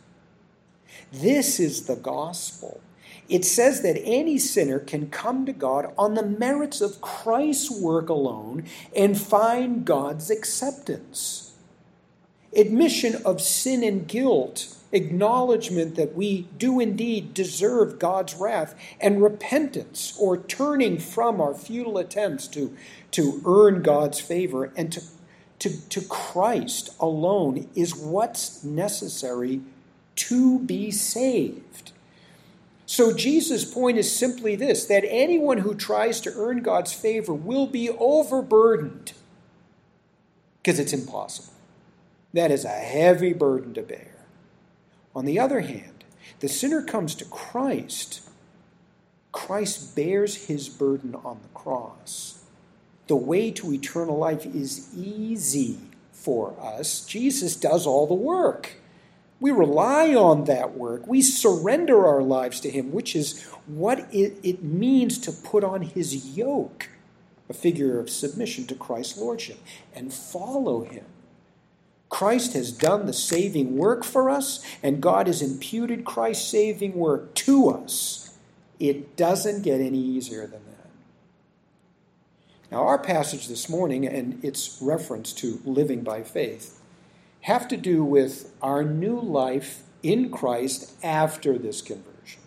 This 1.11 1.59
is 1.59 1.85
the 1.85 1.95
gospel. 1.95 2.81
It 3.31 3.45
says 3.45 3.81
that 3.81 4.01
any 4.03 4.37
sinner 4.37 4.77
can 4.77 5.09
come 5.09 5.45
to 5.45 5.53
God 5.53 5.93
on 5.97 6.15
the 6.15 6.25
merits 6.25 6.81
of 6.81 6.99
Christ's 6.99 7.71
work 7.71 8.09
alone 8.09 8.65
and 8.93 9.19
find 9.19 9.85
God's 9.85 10.29
acceptance. 10.29 11.53
Admission 12.53 13.21
of 13.25 13.39
sin 13.39 13.85
and 13.85 14.05
guilt, 14.05 14.75
acknowledgement 14.91 15.95
that 15.95 16.13
we 16.13 16.49
do 16.57 16.81
indeed 16.81 17.33
deserve 17.33 17.99
God's 17.99 18.35
wrath, 18.35 18.75
and 18.99 19.23
repentance 19.23 20.13
or 20.19 20.37
turning 20.37 20.99
from 20.99 21.39
our 21.39 21.53
futile 21.53 21.97
attempts 21.97 22.47
to 22.49 22.75
to 23.11 23.41
earn 23.45 23.81
God's 23.81 24.19
favor 24.19 24.73
and 24.75 24.91
to, 24.91 25.01
to, 25.59 25.89
to 25.89 26.01
Christ 26.01 26.89
alone 26.99 27.69
is 27.75 27.95
what's 27.95 28.63
necessary 28.63 29.61
to 30.15 30.59
be 30.59 30.91
saved. 30.91 31.90
So 32.91 33.13
Jesus' 33.13 33.63
point 33.63 33.97
is 33.97 34.13
simply 34.13 34.57
this 34.57 34.83
that 34.87 35.05
anyone 35.07 35.59
who 35.59 35.75
tries 35.75 36.19
to 36.21 36.33
earn 36.35 36.61
God's 36.61 36.91
favor 36.91 37.33
will 37.33 37.65
be 37.65 37.89
overburdened 37.89 39.13
because 40.57 40.77
it's 40.77 40.91
impossible. 40.91 41.53
That 42.33 42.51
is 42.51 42.65
a 42.65 42.67
heavy 42.67 43.31
burden 43.31 43.73
to 43.75 43.81
bear. 43.81 44.25
On 45.15 45.23
the 45.23 45.39
other 45.39 45.61
hand, 45.61 46.03
the 46.41 46.49
sinner 46.49 46.83
comes 46.83 47.15
to 47.15 47.23
Christ. 47.23 48.29
Christ 49.31 49.95
bears 49.95 50.47
his 50.47 50.67
burden 50.67 51.15
on 51.15 51.39
the 51.43 51.57
cross 51.57 52.43
the 53.07 53.15
way 53.15 53.51
to 53.51 53.71
eternal 53.71 54.17
life 54.17 54.45
is 54.45 54.93
easy 54.93 55.77
for 56.11 56.53
us. 56.61 57.05
Jesus 57.05 57.55
does 57.55 57.87
all 57.87 58.05
the 58.05 58.13
work. 58.13 58.80
We 59.41 59.51
rely 59.51 60.15
on 60.15 60.45
that 60.45 60.77
work. 60.77 61.05
We 61.07 61.21
surrender 61.21 62.05
our 62.05 62.21
lives 62.21 62.61
to 62.61 62.69
Him, 62.69 62.93
which 62.93 63.15
is 63.15 63.43
what 63.65 64.07
it, 64.13 64.37
it 64.43 64.63
means 64.63 65.17
to 65.17 65.31
put 65.31 65.63
on 65.63 65.81
His 65.81 66.37
yoke. 66.37 66.87
a 67.49 67.53
figure 67.53 67.99
of 67.99 68.09
submission 68.09 68.65
to 68.67 68.75
Christ's 68.75 69.17
lordship, 69.17 69.59
and 69.93 70.13
follow 70.13 70.83
him. 70.85 71.05
Christ 72.09 72.53
has 72.53 72.71
done 72.71 73.05
the 73.05 73.13
saving 73.13 73.77
work 73.77 74.03
for 74.03 74.29
us, 74.29 74.65
and 74.81 75.01
God 75.01 75.27
has 75.27 75.41
imputed 75.41 76.05
Christ's 76.05 76.49
saving 76.49 76.93
work 76.93 77.33
to 77.35 77.69
us. 77.69 78.37
It 78.79 79.17
doesn't 79.17 79.63
get 79.63 79.81
any 79.81 79.99
easier 79.99 80.41
than 80.41 80.61
that. 80.65 80.89
Now, 82.71 82.87
our 82.87 82.97
passage 82.97 83.49
this 83.49 83.67
morning 83.67 84.07
and 84.07 84.43
its 84.43 84.79
reference 84.81 85.33
to 85.33 85.61
living 85.65 86.03
by 86.03 86.23
faith 86.23 86.80
have 87.41 87.67
to 87.69 87.77
do 87.77 88.03
with 88.03 88.53
our 88.61 88.83
new 88.83 89.19
life 89.19 89.83
in 90.03 90.29
Christ 90.31 90.93
after 91.03 91.57
this 91.57 91.81
conversion, 91.81 92.41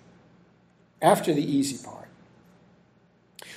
after 1.02 1.32
the 1.32 1.44
easy 1.44 1.84
part. 1.84 2.08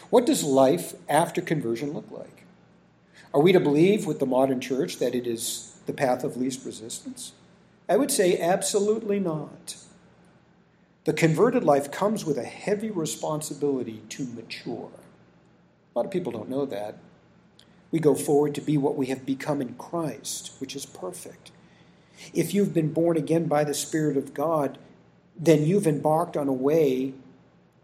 What 0.10 0.26
does 0.26 0.43
life 0.43 0.93
after 1.10 1.41
conversion 1.41 1.93
look 1.93 2.10
like? 2.12 2.45
Are 3.34 3.41
we 3.41 3.52
to 3.52 3.60
believe 3.60 4.06
with 4.06 4.19
the 4.19 4.26
modern 4.26 4.62
church 4.62 4.97
that 4.97 5.13
it 5.13 5.28
is 5.28 5.76
the 5.86 5.93
path 5.93 6.23
of 6.23 6.38
least 6.38 6.65
resistance? 6.65 7.34
I 7.89 7.97
would 7.97 8.12
say 8.12 8.39
absolutely 8.39 9.19
not. 9.19 9.76
The 11.04 11.13
converted 11.13 11.63
life 11.63 11.91
comes 11.91 12.26
with 12.26 12.38
a 12.38 12.43
heavy 12.43 12.89
responsibility 12.89 14.02
to 14.10 14.26
mature. 14.26 14.91
A 14.93 16.00
lot 16.00 16.06
of 16.06 16.12
people 16.12 16.32
don't 16.32 16.50
know 16.50 16.65
that. 16.65 16.97
We 17.98 18.02
go 18.02 18.14
forward 18.14 18.54
to 18.54 18.62
be 18.62 18.78
what 18.78 18.96
we 18.96 19.08
have 19.08 19.26
become 19.26 19.60
in 19.60 19.74
Christ, 19.74 20.52
which 20.60 20.76
is 20.76 20.86
perfect. 20.86 21.50
If 22.32 22.54
you've 22.54 22.72
been 22.72 22.94
born 22.94 23.18
again 23.18 23.48
by 23.48 23.64
the 23.64 23.74
Spirit 23.74 24.18
of 24.18 24.36
God, 24.36 24.78
then 25.36 25.66
you've 25.66 25.88
embarked 25.88 26.38
on 26.38 26.48
a 26.48 26.54
way 26.54 27.16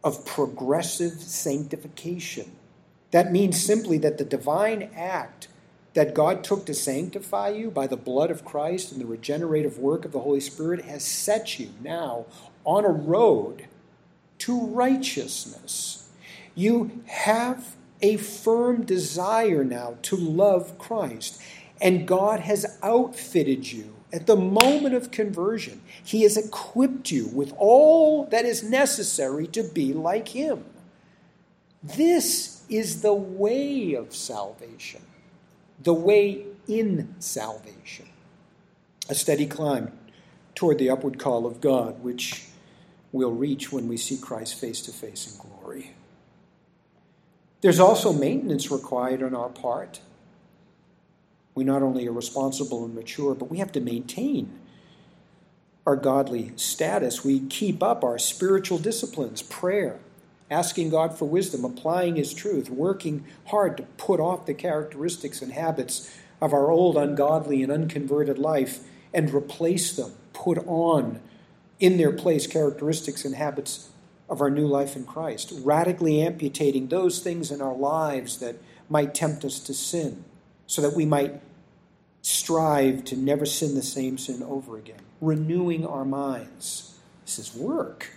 of 0.04 0.24
progressive 0.24 1.14
sanctification. 1.14 2.52
That 3.10 3.32
means 3.32 3.60
simply 3.60 3.98
that 3.98 4.20
the 4.20 4.24
divine 4.24 4.92
act 4.96 5.48
that 5.96 6.14
God 6.14 6.44
took 6.44 6.68
to 6.68 6.76
sanctify 6.76 7.50
you 7.50 7.72
by 7.72 7.88
the 7.88 7.98
blood 7.98 8.30
of 8.30 8.46
Christ 8.46 8.92
and 8.92 9.02
the 9.02 9.08
regenerative 9.08 9.80
work 9.80 10.06
of 10.06 10.12
the 10.12 10.20
Holy 10.20 10.42
Spirit 10.42 10.86
has 10.86 11.04
set 11.04 11.58
you 11.58 11.72
now 11.82 12.28
on 12.66 12.86
a 12.86 12.90
road 12.90 13.66
to 14.38 14.64
righteousness. 14.68 16.08
You 16.54 17.02
have 17.08 17.78
a 18.04 18.18
firm 18.18 18.86
desire 18.86 19.64
now 19.64 19.98
to 20.04 20.16
love 20.16 20.78
Christ, 20.78 21.42
and 21.82 22.08
God 22.08 22.42
has 22.42 22.78
outfitted 22.84 23.72
you 23.72 23.96
at 24.12 24.28
the 24.28 24.36
moment 24.36 24.94
of 24.94 25.10
conversion. 25.10 25.82
He 26.04 26.22
has 26.22 26.38
equipped 26.38 27.10
you 27.10 27.28
with 27.28 27.52
all 27.58 28.26
that 28.26 28.46
is 28.46 28.62
necessary 28.62 29.48
to 29.48 29.64
be 29.64 29.94
like 29.94 30.28
Him. 30.28 30.66
This 31.82 32.64
is 32.70 33.02
the 33.02 33.14
way 33.14 33.96
of 33.96 34.14
salvation 34.14 35.02
the 35.84 35.94
way 35.94 36.46
in 36.68 37.14
salvation. 37.20 38.08
A 39.10 39.16
steady 39.16 39.46
climb 39.46 39.92
toward 40.56 40.78
the 40.78 40.90
upward 40.90 41.20
call 41.20 41.46
of 41.46 41.60
God, 41.60 42.02
which 42.02 42.46
we'll 43.12 43.32
reach 43.32 43.72
when 43.72 43.88
we 43.88 43.98
see 43.98 44.18
Christ 44.18 44.56
face 44.56 44.82
to 44.82 44.92
face 44.92 45.32
in 45.32 45.50
glory. 45.50 45.92
There's 47.64 47.80
also 47.80 48.12
maintenance 48.12 48.70
required 48.70 49.24
on 49.24 49.34
our 49.34 49.48
part. 49.48 50.02
We 51.56 51.64
not 51.64 51.82
only 51.82 52.06
are 52.10 52.12
responsible 52.12 52.84
and 52.84 52.94
mature, 52.94 53.34
but 53.34 53.50
we 53.50 53.60
have 53.60 53.72
to 53.72 53.80
maintain 53.80 54.60
our 55.88 55.96
godly 55.96 56.52
status. 56.58 57.24
We 57.24 57.40
keep 57.40 57.82
up 57.82 58.04
our 58.04 58.20
spiritual 58.20 58.80
disciplines, 58.80 59.42
prayer, 59.42 60.00
asking 60.52 60.90
God 60.90 61.18
for 61.18 61.24
wisdom, 61.24 61.64
applying 61.64 62.18
His 62.18 62.34
truth, 62.34 62.70
working 62.70 63.24
hard 63.46 63.78
to 63.78 63.84
put 63.96 64.20
off 64.20 64.46
the 64.46 64.54
characteristics 64.54 65.42
and 65.42 65.54
habits 65.54 66.14
of 66.42 66.52
our 66.52 66.70
old 66.70 66.98
ungodly 66.98 67.64
and 67.64 67.72
unconverted 67.72 68.38
life 68.38 68.80
and 69.14 69.34
replace 69.34 69.96
them, 69.96 70.12
put 70.34 70.58
on 70.68 71.22
in 71.80 71.96
their 71.96 72.12
place 72.12 72.46
characteristics 72.46 73.24
and 73.24 73.36
habits 73.36 73.88
of 74.30 74.42
our 74.42 74.50
new 74.50 74.68
life 74.68 74.96
in 74.96 75.06
Christ, 75.06 75.54
radically 75.64 76.22
amputating 76.22 76.88
those 76.88 77.20
things 77.20 77.52
in 77.52 77.62
our 77.62 77.76
lives 77.76 78.40
that 78.40 78.56
might 78.90 79.14
tempt 79.14 79.46
us 79.46 79.60
to 79.60 79.74
sin, 79.74 80.24
so 80.66 80.82
that 80.82 80.96
we 80.96 81.06
might 81.06 81.42
strive 82.22 83.04
to 83.04 83.18
never 83.18 83.46
sin 83.46 83.76
the 83.76 83.84
same 83.84 84.18
sin 84.18 84.42
over 84.44 84.78
again, 84.78 85.02
renewing 85.20 85.86
our 85.86 86.06
minds. 86.06 86.98
This 87.26 87.38
is 87.38 87.56
work. 87.56 88.12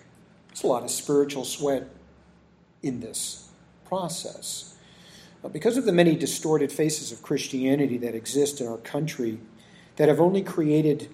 It's 0.51 0.63
a 0.63 0.67
lot 0.67 0.85
of 0.85 0.91
spiritual 0.91 1.45
sweat 1.45 1.89
in 2.83 3.01
this 3.01 3.49
process. 3.85 4.75
Because 5.53 5.77
of 5.77 5.85
the 5.85 5.93
many 5.93 6.17
distorted 6.17 6.73
faces 6.73 7.13
of 7.13 7.23
Christianity 7.23 7.99
that 7.99 8.15
exist 8.15 8.61
in 8.61 8.67
our 8.67 8.79
country, 8.79 9.39
that 9.97 10.09
have 10.09 10.21
only 10.21 10.43
created 10.43 11.09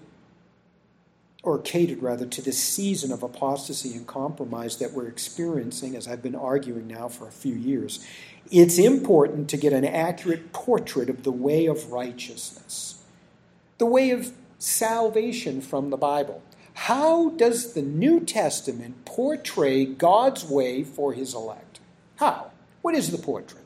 or 1.43 1.59
catered 1.59 2.03
rather 2.03 2.25
to 2.27 2.41
this 2.41 2.63
season 2.63 3.11
of 3.11 3.23
apostasy 3.23 3.95
and 3.95 4.07
compromise 4.07 4.77
that 4.77 4.93
we're 4.93 5.09
experiencing, 5.09 5.97
as 5.97 6.07
I've 6.07 6.23
been 6.23 6.37
arguing 6.37 6.87
now 6.87 7.09
for 7.09 7.27
a 7.27 7.33
few 7.33 7.55
years, 7.55 8.07
it's 8.51 8.79
important 8.79 9.49
to 9.51 9.57
get 9.57 9.73
an 9.73 9.85
accurate 9.85 10.53
portrait 10.53 11.11
of 11.11 11.25
the 11.25 11.33
way 11.33 11.67
of 11.67 11.91
righteousness, 11.91 13.03
the 13.79 13.87
way 13.87 14.11
of 14.11 14.33
salvation 14.59 15.61
from 15.61 15.91
the 15.91 15.97
Bible. 15.97 16.43
How 16.75 17.31
does 17.31 17.75
the 17.75 17.83
New 17.83 18.21
Testament 18.21 19.05
portray 19.05 19.85
God's 19.85 20.45
way 20.45 20.85
for 20.85 21.13
his 21.13 21.35
elect? 21.35 21.81
How? 22.17 22.53
What 22.83 22.95
is 22.95 23.11
the 23.11 23.19
portrait? 23.19 23.65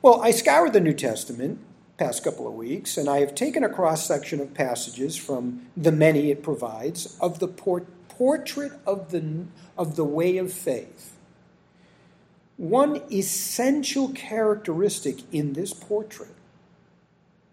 Well, 0.00 0.20
I 0.22 0.30
scoured 0.32 0.72
the 0.72 0.80
New 0.80 0.94
Testament 0.94 1.58
past 1.96 2.24
couple 2.24 2.46
of 2.46 2.54
weeks, 2.54 2.96
and 2.96 3.08
I 3.08 3.20
have 3.20 3.34
taken 3.34 3.62
a 3.62 3.68
cross 3.68 4.06
section 4.06 4.40
of 4.40 4.52
passages 4.52 5.16
from 5.16 5.66
the 5.76 5.92
many 5.92 6.30
it 6.30 6.42
provides 6.42 7.16
of 7.20 7.38
the 7.38 7.48
port- 7.48 7.86
portrait 8.08 8.72
of 8.86 9.10
the, 9.10 9.46
of 9.78 9.96
the 9.96 10.04
way 10.04 10.36
of 10.38 10.52
faith. 10.52 11.16
One 12.56 13.02
essential 13.12 14.10
characteristic 14.10 15.20
in 15.32 15.54
this 15.54 15.72
portrait 15.72 16.34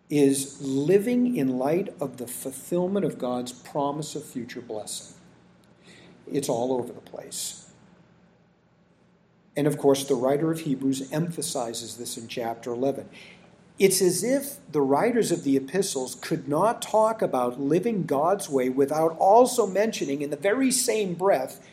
is 0.09 0.61
living 0.61 1.37
in 1.37 1.57
light 1.57 1.93
of 1.99 2.17
the 2.17 2.27
fulfillment 2.27 3.05
of 3.05 3.17
God's 3.17 3.51
promise 3.51 4.15
of 4.15 4.25
future 4.25 4.61
blessing. 4.61 5.15
It's 6.31 6.49
all 6.49 6.73
over 6.73 6.91
the 6.91 7.01
place. 7.01 7.71
And 9.55 9.67
of 9.67 9.77
course, 9.77 10.03
the 10.03 10.15
writer 10.15 10.51
of 10.51 10.61
Hebrews 10.61 11.11
emphasizes 11.11 11.97
this 11.97 12.17
in 12.17 12.27
chapter 12.27 12.71
11. 12.71 13.09
It's 13.79 14.01
as 14.01 14.23
if 14.23 14.57
the 14.71 14.81
writers 14.81 15.31
of 15.31 15.43
the 15.43 15.57
epistles 15.57 16.15
could 16.15 16.47
not 16.47 16.81
talk 16.81 17.21
about 17.21 17.59
living 17.59 18.03
God's 18.03 18.49
way 18.49 18.69
without 18.69 19.17
also 19.17 19.65
mentioning, 19.65 20.21
in 20.21 20.29
the 20.29 20.37
very 20.37 20.71
same 20.71 21.13
breath, 21.15 21.65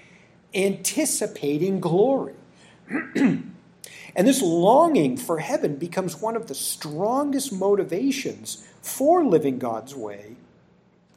anticipating 0.55 1.81
glory. 1.81 2.35
And 4.19 4.27
this 4.27 4.43
longing 4.43 5.17
for 5.17 5.39
heaven 5.39 5.77
becomes 5.77 6.21
one 6.21 6.35
of 6.35 6.49
the 6.49 6.55
strongest 6.55 7.53
motivations 7.53 8.67
for 8.83 9.25
living 9.25 9.61
God's 9.61 9.95
way 9.95 10.35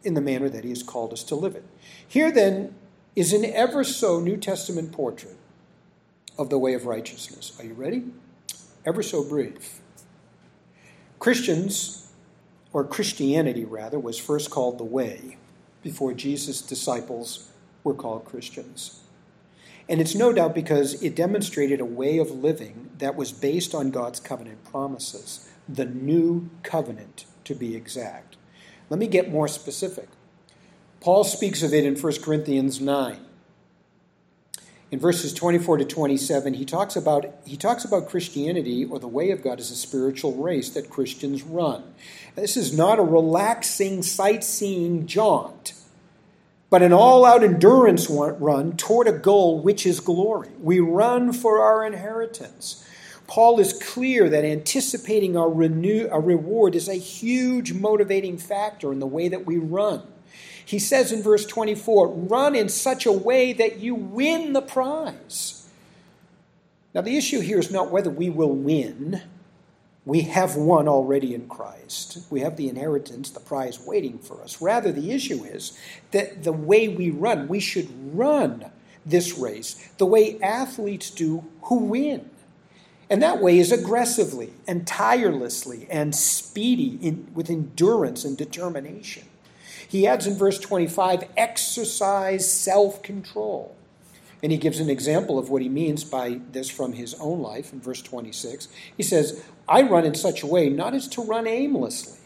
in 0.03 0.13
the 0.13 0.21
manner 0.21 0.49
that 0.49 0.63
He 0.63 0.69
has 0.69 0.83
called 0.83 1.11
us 1.11 1.23
to 1.23 1.35
live 1.35 1.55
it. 1.55 1.65
Here, 2.07 2.31
then, 2.31 2.75
is 3.15 3.33
an 3.33 3.43
ever 3.43 3.83
so 3.83 4.19
New 4.19 4.37
Testament 4.37 4.91
portrait 4.91 5.35
of 6.37 6.51
the 6.51 6.59
way 6.59 6.75
of 6.75 6.85
righteousness. 6.85 7.53
Are 7.59 7.65
you 7.65 7.73
ready? 7.73 8.03
Ever 8.85 9.01
so 9.01 9.23
brief. 9.23 9.80
Christians, 11.21 12.11
or 12.73 12.83
Christianity 12.83 13.63
rather, 13.63 13.99
was 13.99 14.17
first 14.17 14.49
called 14.49 14.79
the 14.79 14.83
way 14.83 15.37
before 15.83 16.13
Jesus' 16.13 16.63
disciples 16.63 17.51
were 17.83 17.93
called 17.93 18.25
Christians. 18.25 19.01
And 19.87 20.01
it's 20.01 20.15
no 20.15 20.33
doubt 20.33 20.55
because 20.55 20.99
it 21.03 21.15
demonstrated 21.15 21.79
a 21.79 21.85
way 21.85 22.17
of 22.17 22.31
living 22.31 22.89
that 22.97 23.15
was 23.15 23.31
based 23.31 23.75
on 23.75 23.91
God's 23.91 24.19
covenant 24.19 24.63
promises, 24.63 25.47
the 25.69 25.85
new 25.85 26.49
covenant 26.63 27.25
to 27.43 27.53
be 27.53 27.75
exact. 27.75 28.37
Let 28.89 28.99
me 28.99 29.05
get 29.05 29.29
more 29.29 29.47
specific. 29.47 30.09
Paul 31.01 31.23
speaks 31.23 31.61
of 31.61 31.71
it 31.71 31.85
in 31.85 31.95
1 31.95 32.13
Corinthians 32.23 32.81
9. 32.81 33.19
In 34.91 34.99
verses 34.99 35.33
24 35.33 35.77
to 35.77 35.85
27, 35.85 36.53
he 36.53 36.65
talks 36.65 36.95
about 36.95 37.33
he 37.45 37.57
talks 37.57 37.85
about 37.85 38.09
Christianity 38.09 38.85
or 38.85 38.99
the 38.99 39.07
way 39.07 39.31
of 39.31 39.41
God 39.41 39.59
as 39.59 39.71
a 39.71 39.75
spiritual 39.75 40.35
race 40.35 40.69
that 40.71 40.89
Christians 40.89 41.43
run. 41.43 41.83
This 42.35 42.57
is 42.57 42.77
not 42.77 42.99
a 42.99 43.03
relaxing 43.03 44.03
sightseeing 44.03 45.07
jaunt 45.07 45.73
but 46.71 46.81
an 46.81 46.93
all 46.93 47.25
out 47.25 47.43
endurance 47.43 48.09
run 48.09 48.77
toward 48.77 49.05
a 49.05 49.11
goal 49.11 49.59
which 49.59 49.85
is 49.85 49.99
glory. 49.99 50.47
We 50.57 50.79
run 50.79 51.33
for 51.33 51.61
our 51.61 51.85
inheritance. 51.85 52.87
Paul 53.27 53.59
is 53.59 53.73
clear 53.73 54.29
that 54.29 54.45
anticipating 54.45 55.35
our, 55.35 55.49
renew, 55.49 56.07
our 56.09 56.21
reward 56.21 56.73
is 56.73 56.87
a 56.87 56.95
huge 56.95 57.73
motivating 57.73 58.37
factor 58.37 58.93
in 58.93 58.99
the 58.99 59.05
way 59.05 59.27
that 59.27 59.45
we 59.45 59.57
run. 59.57 60.01
He 60.71 60.79
says 60.79 61.11
in 61.11 61.21
verse 61.21 61.45
24, 61.45 62.07
run 62.07 62.55
in 62.55 62.69
such 62.69 63.05
a 63.05 63.11
way 63.11 63.51
that 63.51 63.79
you 63.79 63.93
win 63.93 64.53
the 64.53 64.61
prize. 64.61 65.67
Now, 66.95 67.01
the 67.01 67.17
issue 67.17 67.41
here 67.41 67.59
is 67.59 67.69
not 67.69 67.91
whether 67.91 68.09
we 68.09 68.29
will 68.29 68.55
win. 68.55 69.21
We 70.05 70.21
have 70.21 70.55
won 70.55 70.87
already 70.87 71.35
in 71.35 71.49
Christ. 71.49 72.25
We 72.29 72.39
have 72.39 72.55
the 72.55 72.69
inheritance, 72.69 73.29
the 73.31 73.41
prize 73.41 73.85
waiting 73.85 74.17
for 74.17 74.41
us. 74.41 74.61
Rather, 74.61 74.93
the 74.93 75.11
issue 75.11 75.43
is 75.43 75.77
that 76.11 76.45
the 76.45 76.53
way 76.53 76.87
we 76.87 77.09
run, 77.09 77.49
we 77.49 77.59
should 77.59 77.89
run 78.15 78.71
this 79.05 79.37
race 79.37 79.89
the 79.97 80.05
way 80.05 80.39
athletes 80.39 81.09
do 81.09 81.43
who 81.63 81.79
win. 81.79 82.29
And 83.09 83.21
that 83.21 83.41
way 83.41 83.59
is 83.59 83.73
aggressively 83.73 84.53
and 84.65 84.87
tirelessly 84.87 85.85
and 85.91 86.15
speedy 86.15 86.97
in, 87.01 87.27
with 87.33 87.49
endurance 87.49 88.23
and 88.23 88.37
determination. 88.37 89.25
He 89.91 90.07
adds 90.07 90.25
in 90.25 90.37
verse 90.37 90.57
25 90.57 91.25
exercise 91.35 92.49
self 92.49 93.03
control. 93.03 93.75
And 94.41 94.49
he 94.49 94.57
gives 94.57 94.79
an 94.79 94.89
example 94.89 95.37
of 95.37 95.49
what 95.49 95.61
he 95.61 95.67
means 95.67 96.05
by 96.05 96.39
this 96.53 96.69
from 96.69 96.93
his 96.93 97.13
own 97.15 97.41
life 97.41 97.73
in 97.73 97.81
verse 97.81 98.01
26. 98.01 98.69
He 98.95 99.03
says, 99.03 99.43
I 99.67 99.81
run 99.81 100.05
in 100.05 100.15
such 100.15 100.43
a 100.43 100.47
way 100.47 100.69
not 100.69 100.93
as 100.93 101.09
to 101.09 101.21
run 101.21 101.45
aimlessly. 101.45 102.17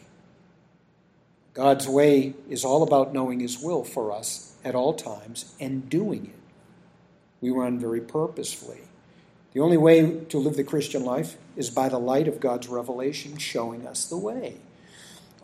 God's 1.56 1.88
way 1.88 2.36
is 2.48 2.64
all 2.64 2.84
about 2.84 3.14
knowing 3.16 3.40
his 3.40 3.58
will 3.58 3.84
for 3.84 4.12
us 4.12 4.54
at 4.64 4.76
all 4.76 4.94
times 4.94 5.56
and 5.60 5.90
doing 5.90 6.28
it. 6.28 6.40
We 7.42 7.50
run 7.50 7.80
very 7.80 8.00
purposefully. 8.00 8.82
The 9.54 9.62
only 9.62 9.78
way 9.78 10.20
to 10.26 10.38
live 10.38 10.56
the 10.56 10.64
Christian 10.64 11.04
life 11.04 11.36
is 11.56 11.72
by 11.72 11.90
the 11.90 11.98
light 11.98 12.28
of 12.28 12.40
God's 12.40 12.68
revelation 12.68 13.40
showing 13.40 13.88
us 13.88 14.06
the 14.06 14.18
way. 14.18 14.58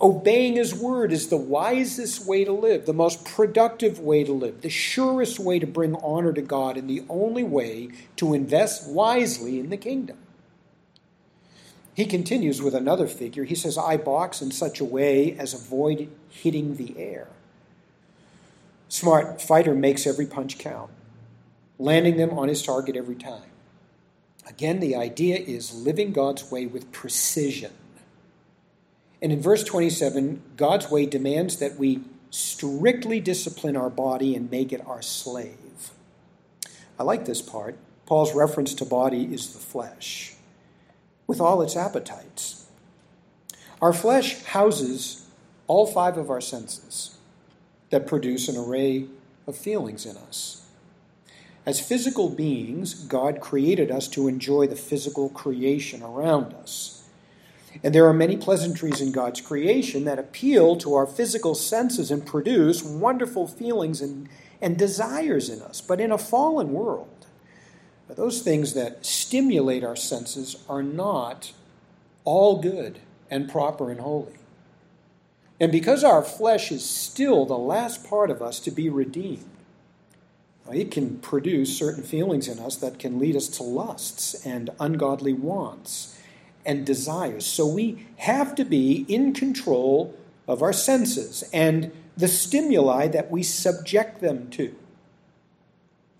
Obeying 0.01 0.55
His 0.55 0.73
word 0.73 1.11
is 1.11 1.27
the 1.27 1.37
wisest 1.37 2.25
way 2.25 2.43
to 2.43 2.51
live, 2.51 2.87
the 2.87 2.93
most 2.93 3.23
productive 3.23 3.99
way 3.99 4.23
to 4.23 4.31
live, 4.31 4.61
the 4.61 4.69
surest 4.69 5.39
way 5.39 5.59
to 5.59 5.67
bring 5.67 5.95
honor 5.97 6.33
to 6.33 6.41
God, 6.41 6.75
and 6.75 6.89
the 6.89 7.03
only 7.07 7.43
way 7.43 7.89
to 8.15 8.33
invest 8.33 8.89
wisely 8.89 9.59
in 9.59 9.69
the 9.69 9.77
kingdom. 9.77 10.17
He 11.93 12.05
continues 12.05 12.61
with 12.61 12.73
another 12.73 13.07
figure. 13.07 13.43
He 13.43 13.53
says, 13.53 13.77
I 13.77 13.97
box 13.97 14.41
in 14.41 14.49
such 14.49 14.79
a 14.79 14.85
way 14.85 15.37
as 15.37 15.53
avoid 15.53 16.09
hitting 16.29 16.77
the 16.77 16.97
air. 16.97 17.27
Smart 18.89 19.39
fighter 19.39 19.75
makes 19.75 20.07
every 20.07 20.25
punch 20.25 20.57
count, 20.57 20.89
landing 21.77 22.17
them 22.17 22.31
on 22.31 22.47
his 22.47 22.63
target 22.63 22.95
every 22.95 23.15
time. 23.15 23.43
Again, 24.47 24.79
the 24.79 24.95
idea 24.95 25.37
is 25.37 25.75
living 25.75 26.11
God's 26.11 26.49
way 26.49 26.65
with 26.65 26.91
precision 26.91 27.71
and 29.21 29.31
in 29.31 29.41
verse 29.41 29.63
27, 29.63 30.41
God's 30.57 30.89
way 30.89 31.05
demands 31.05 31.57
that 31.57 31.77
we 31.77 32.01
strictly 32.29 33.19
discipline 33.19 33.75
our 33.77 33.89
body 33.89 34.35
and 34.35 34.49
make 34.49 34.71
it 34.73 34.85
our 34.87 35.01
slave. 35.01 35.91
I 36.99 37.03
like 37.03 37.25
this 37.25 37.41
part. 37.41 37.77
Paul's 38.05 38.33
reference 38.33 38.73
to 38.75 38.85
body 38.85 39.33
is 39.33 39.53
the 39.53 39.59
flesh, 39.59 40.33
with 41.27 41.39
all 41.39 41.61
its 41.61 41.75
appetites. 41.75 42.65
Our 43.81 43.93
flesh 43.93 44.43
houses 44.43 45.21
all 45.71 45.87
five 45.87 46.17
of 46.17 46.29
our 46.29 46.41
senses 46.41 47.17
that 47.91 48.05
produce 48.05 48.49
an 48.49 48.57
array 48.57 49.05
of 49.47 49.55
feelings 49.55 50.05
in 50.05 50.17
us. 50.17 50.67
As 51.65 51.79
physical 51.79 52.29
beings, 52.29 52.93
God 52.93 53.39
created 53.39 53.89
us 53.89 54.09
to 54.09 54.27
enjoy 54.27 54.67
the 54.67 54.75
physical 54.75 55.29
creation 55.29 56.03
around 56.03 56.53
us. 56.53 57.00
And 57.83 57.95
there 57.95 58.05
are 58.05 58.13
many 58.13 58.37
pleasantries 58.37 59.01
in 59.01 59.11
God's 59.11 59.41
creation 59.41 60.05
that 60.05 60.19
appeal 60.19 60.75
to 60.77 60.93
our 60.93 61.05
physical 61.05 61.55
senses 61.55 62.11
and 62.11 62.25
produce 62.25 62.83
wonderful 62.83 63.47
feelings 63.47 64.01
and, 64.01 64.27
and 64.61 64.77
desires 64.77 65.49
in 65.49 65.61
us. 65.61 65.81
But 65.81 66.01
in 66.01 66.11
a 66.11 66.17
fallen 66.17 66.73
world, 66.73 67.07
those 68.07 68.41
things 68.41 68.73
that 68.73 69.05
stimulate 69.05 69.83
our 69.83 69.95
senses 69.95 70.63
are 70.67 70.83
not 70.83 71.53
all 72.25 72.61
good 72.61 72.99
and 73.29 73.49
proper 73.49 73.89
and 73.89 74.01
holy. 74.01 74.33
And 75.59 75.71
because 75.71 76.03
our 76.03 76.23
flesh 76.23 76.71
is 76.71 76.83
still 76.83 77.45
the 77.45 77.57
last 77.57 78.07
part 78.07 78.29
of 78.29 78.41
us 78.41 78.59
to 78.61 78.71
be 78.71 78.89
redeemed, 78.89 79.45
it 80.71 80.91
can 80.91 81.19
produce 81.19 81.77
certain 81.77 82.03
feelings 82.03 82.47
in 82.47 82.59
us 82.59 82.75
that 82.77 82.99
can 82.99 83.19
lead 83.19 83.35
us 83.35 83.47
to 83.47 83.63
lusts 83.63 84.45
and 84.45 84.69
ungodly 84.79 85.33
wants 85.33 86.17
and 86.65 86.85
desires. 86.85 87.45
So 87.45 87.67
we 87.67 88.07
have 88.17 88.55
to 88.55 88.65
be 88.65 89.05
in 89.07 89.33
control 89.33 90.15
of 90.47 90.61
our 90.61 90.73
senses 90.73 91.43
and 91.53 91.91
the 92.17 92.27
stimuli 92.27 93.07
that 93.07 93.31
we 93.31 93.43
subject 93.43 94.21
them 94.21 94.49
to. 94.51 94.75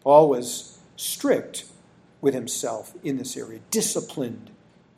Paul 0.02 0.30
was 0.30 0.80
strict 0.96 1.66
with 2.22 2.34
himself 2.34 2.94
in 3.04 3.18
this 3.18 3.36
area, 3.36 3.60
disciplined 3.70 4.50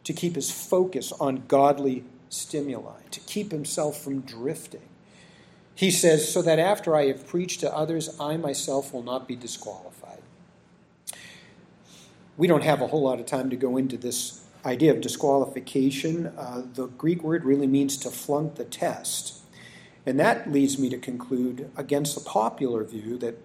to 0.03 0.13
keep 0.13 0.36
his 0.36 0.51
focus 0.51 1.12
on 1.13 1.43
godly 1.47 2.03
stimuli, 2.29 3.01
to 3.12 3.19
keep 3.21 3.51
himself 3.51 4.01
from 4.01 4.21
drifting. 4.21 4.82
He 5.75 5.89
says, 5.89 6.32
so 6.32 6.41
that 6.41 6.60
after 6.60 6.95
I 6.95 7.08
have 7.08 7.25
preached 7.25 7.62
to 7.62 7.75
others, 7.75 8.15
I 8.19 8.38
myself 8.38 8.93
will 8.93 9.03
not 9.03 9.27
be 9.27 9.36
disqualified. 9.36 10.21
We 12.38 12.47
don't 12.47 12.63
have 12.63 12.82
a 12.82 12.88
whole 12.88 13.01
lot 13.01 13.19
of 13.19 13.25
time 13.25 13.49
to 13.49 13.56
go 13.56 13.77
into 13.77 13.97
this 13.97 14.42
idea 14.65 14.91
of 14.91 15.02
disqualification, 15.02 16.28
uh, 16.38 16.63
the 16.73 16.88
Greek 16.88 17.23
word 17.23 17.43
really 17.43 17.67
means 17.67 17.97
to 17.97 18.10
flunk 18.10 18.56
the 18.56 18.63
test. 18.63 19.41
And 20.06 20.19
that 20.19 20.52
leads 20.52 20.78
me 20.78 20.89
to 20.89 20.97
conclude 20.97 21.71
against 21.78 22.15
the 22.15 22.21
popular 22.21 22.84
view 22.84 23.17
that 23.19 23.38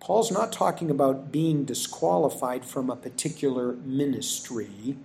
Paul's 0.00 0.30
not 0.30 0.52
talking 0.52 0.90
about 0.90 1.32
being 1.32 1.64
disqualified 1.64 2.64
from 2.64 2.90
a 2.90 2.96
particular 2.96 3.72
ministry, 3.72 4.96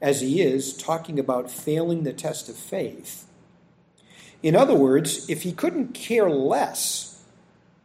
as 0.00 0.20
he 0.20 0.42
is 0.42 0.76
talking 0.76 1.18
about 1.18 1.50
failing 1.50 2.04
the 2.04 2.12
test 2.12 2.48
of 2.48 2.56
faith. 2.56 3.26
In 4.42 4.54
other 4.54 4.74
words, 4.74 5.28
if 5.28 5.42
he 5.42 5.52
couldn't 5.52 5.94
care 5.94 6.28
less 6.28 7.24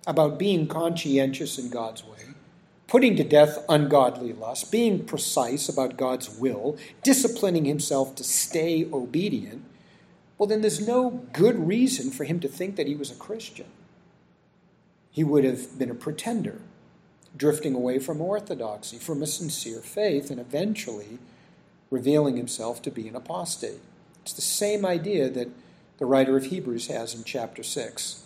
about 0.06 0.38
being 0.38 0.68
conscientious 0.68 1.58
in 1.58 1.70
God's 1.70 2.04
way, 2.04 2.29
putting 2.90 3.16
to 3.16 3.24
death 3.24 3.64
ungodly 3.70 4.34
lust, 4.34 4.72
being 4.72 5.06
precise 5.06 5.70
about 5.70 5.96
God's 5.96 6.28
will, 6.28 6.76
disciplining 7.04 7.66
himself 7.66 8.16
to 8.16 8.24
stay 8.24 8.88
obedient, 8.92 9.64
well, 10.38 10.48
then 10.48 10.62
there's 10.62 10.86
no 10.86 11.26
good 11.32 11.68
reason 11.68 12.10
for 12.10 12.24
him 12.24 12.40
to 12.40 12.48
think 12.48 12.78
that 12.78 12.88
he 12.88 12.96
was 12.96 13.12
a 13.12 13.16
Christian. 13.16 13.68
He 15.12 15.24
would 15.24 15.44
have 15.44 15.78
been 15.78 15.92
a 15.92 15.96
pretender, 15.96 16.62
drifting 17.38 17.76
away 17.76 18.00
from 18.00 18.22
orthodoxy, 18.22 18.98
from 18.98 19.22
a 19.22 19.28
sincere 19.28 19.82
faith, 19.82 20.32
and 20.32 20.40
eventually 20.40 21.20
revealing 21.92 22.38
himself 22.38 22.82
to 22.84 22.92
be 22.92 23.08
an 23.08 23.16
apostate. 23.16 23.82
It's 24.24 24.34
the 24.34 24.42
same 24.42 24.86
idea 24.86 25.30
that 25.30 25.50
the 26.00 26.06
writer 26.06 26.38
of 26.38 26.46
Hebrews 26.46 26.88
has 26.88 27.14
in 27.14 27.24
chapter 27.24 27.62
6. 27.62 28.24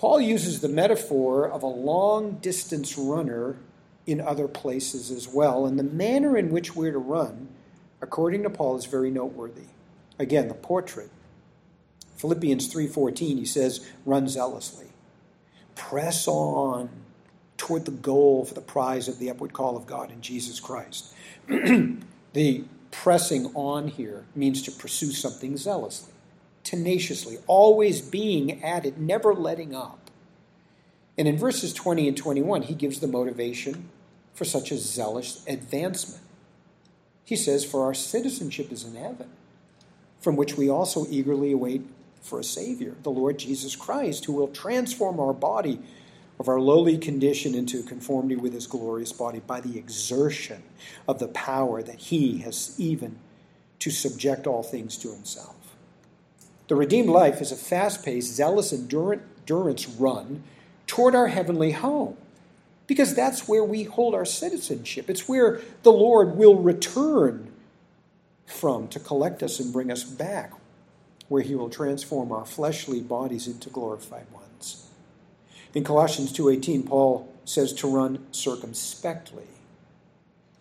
Paul 0.00 0.22
uses 0.22 0.62
the 0.62 0.68
metaphor 0.70 1.46
of 1.46 1.62
a 1.62 1.66
long 1.66 2.38
distance 2.38 2.96
runner 2.96 3.56
in 4.06 4.18
other 4.18 4.48
places 4.48 5.10
as 5.10 5.28
well, 5.28 5.66
and 5.66 5.78
the 5.78 5.82
manner 5.82 6.38
in 6.38 6.48
which 6.48 6.74
we're 6.74 6.92
to 6.92 6.98
run, 6.98 7.48
according 8.00 8.42
to 8.44 8.48
Paul, 8.48 8.76
is 8.76 8.86
very 8.86 9.10
noteworthy. 9.10 9.66
Again, 10.18 10.48
the 10.48 10.54
portrait. 10.54 11.10
Philippians 12.16 12.68
3:14 12.68 13.36
he 13.36 13.44
says, 13.44 13.86
"Run 14.06 14.26
zealously. 14.26 14.86
Press 15.74 16.26
on 16.26 16.88
toward 17.58 17.84
the 17.84 17.90
goal 17.90 18.46
for 18.46 18.54
the 18.54 18.62
prize 18.62 19.06
of 19.06 19.18
the 19.18 19.28
upward 19.28 19.52
call 19.52 19.76
of 19.76 19.86
God 19.86 20.10
in 20.10 20.22
Jesus 20.22 20.60
Christ." 20.60 21.12
the 21.46 22.64
pressing 22.90 23.50
on 23.54 23.88
here 23.88 24.24
means 24.34 24.62
to 24.62 24.72
pursue 24.72 25.12
something 25.12 25.58
zealously 25.58 26.14
tenaciously, 26.64 27.38
always 27.46 28.00
being 28.00 28.62
at 28.62 28.84
it, 28.84 28.98
never 28.98 29.34
letting 29.34 29.74
up. 29.74 30.10
And 31.18 31.28
in 31.28 31.36
verses 31.36 31.72
20 31.72 32.08
and 32.08 32.16
21, 32.16 32.62
he 32.62 32.74
gives 32.74 33.00
the 33.00 33.06
motivation 33.06 33.88
for 34.34 34.44
such 34.44 34.70
a 34.70 34.76
zealous 34.76 35.44
advancement. 35.46 36.22
He 37.24 37.36
says, 37.36 37.64
For 37.64 37.84
our 37.84 37.94
citizenship 37.94 38.72
is 38.72 38.84
in 38.84 38.96
heaven, 38.96 39.30
from 40.20 40.36
which 40.36 40.56
we 40.56 40.68
also 40.68 41.06
eagerly 41.10 41.52
await 41.52 41.82
for 42.22 42.40
a 42.40 42.44
Savior, 42.44 42.94
the 43.02 43.10
Lord 43.10 43.38
Jesus 43.38 43.76
Christ, 43.76 44.24
who 44.24 44.32
will 44.32 44.48
transform 44.48 45.20
our 45.20 45.32
body 45.32 45.78
of 46.38 46.48
our 46.48 46.58
lowly 46.58 46.96
condition 46.96 47.54
into 47.54 47.82
conformity 47.82 48.36
with 48.36 48.54
his 48.54 48.66
glorious 48.66 49.12
body 49.12 49.40
by 49.46 49.60
the 49.60 49.78
exertion 49.78 50.62
of 51.06 51.18
the 51.18 51.28
power 51.28 51.82
that 51.82 51.98
he 51.98 52.38
has 52.38 52.74
even 52.78 53.18
to 53.78 53.90
subject 53.90 54.46
all 54.46 54.62
things 54.62 54.96
to 54.96 55.12
himself. 55.12 55.59
The 56.70 56.76
redeemed 56.76 57.08
life 57.08 57.40
is 57.40 57.50
a 57.50 57.56
fast 57.56 58.04
paced, 58.04 58.32
zealous 58.32 58.72
endurance 58.72 59.88
run 59.88 60.44
toward 60.86 61.16
our 61.16 61.26
heavenly 61.26 61.72
home 61.72 62.16
because 62.86 63.12
that's 63.12 63.48
where 63.48 63.64
we 63.64 63.82
hold 63.82 64.14
our 64.14 64.24
citizenship. 64.24 65.10
It's 65.10 65.28
where 65.28 65.60
the 65.82 65.90
Lord 65.90 66.36
will 66.36 66.54
return 66.54 67.50
from 68.46 68.86
to 68.86 69.00
collect 69.00 69.42
us 69.42 69.58
and 69.58 69.72
bring 69.72 69.90
us 69.90 70.04
back, 70.04 70.52
where 71.26 71.42
he 71.42 71.56
will 71.56 71.70
transform 71.70 72.30
our 72.30 72.46
fleshly 72.46 73.00
bodies 73.00 73.48
into 73.48 73.68
glorified 73.68 74.30
ones. 74.32 74.86
In 75.74 75.82
Colossians 75.82 76.30
2:18 76.30 76.84
Paul 76.84 77.28
says 77.44 77.72
to 77.72 77.88
run 77.88 78.24
circumspectly, 78.30 79.48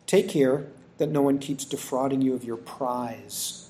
Take 0.07 0.27
care 0.27 0.65
that 0.97 1.11
no 1.11 1.21
one 1.21 1.37
keeps 1.37 1.65
defrauding 1.65 2.23
you 2.23 2.33
of 2.33 2.43
your 2.43 2.57
prize. 2.57 3.68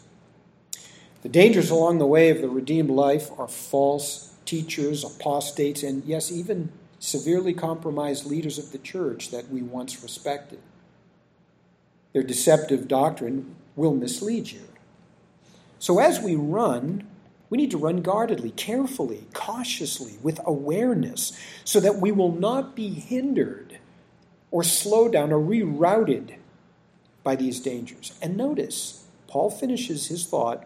The 1.21 1.29
dangers 1.29 1.69
along 1.69 1.97
the 1.97 2.05
way 2.05 2.29
of 2.29 2.41
the 2.41 2.49
redeemed 2.49 2.89
life 2.89 3.29
are 3.37 3.47
false 3.47 4.33
teachers, 4.45 5.03
apostates, 5.03 5.83
and 5.83 6.03
yes, 6.05 6.31
even 6.31 6.71
severely 6.99 7.53
compromised 7.53 8.25
leaders 8.25 8.57
of 8.57 8.71
the 8.71 8.77
church 8.77 9.29
that 9.31 9.49
we 9.49 9.61
once 9.61 10.01
respected. 10.01 10.59
Their 12.13 12.23
deceptive 12.23 12.87
doctrine 12.87 13.55
will 13.75 13.93
mislead 13.93 14.51
you. 14.51 14.61
So 15.77 15.99
as 15.99 16.19
we 16.19 16.35
run, 16.35 17.07
we 17.49 17.57
need 17.57 17.71
to 17.71 17.77
run 17.77 18.01
guardedly, 18.01 18.51
carefully, 18.51 19.25
cautiously, 19.33 20.13
with 20.21 20.39
awareness, 20.45 21.37
so 21.63 21.79
that 21.79 21.97
we 21.97 22.11
will 22.11 22.31
not 22.31 22.75
be 22.75 22.89
hindered 22.89 23.79
or 24.51 24.63
slowed 24.63 25.13
down 25.13 25.31
or 25.31 25.39
rerouted 25.39 26.35
by 27.23 27.35
these 27.35 27.59
dangers. 27.59 28.17
And 28.21 28.37
notice, 28.37 29.05
Paul 29.27 29.49
finishes 29.49 30.07
his 30.07 30.25
thought 30.25 30.65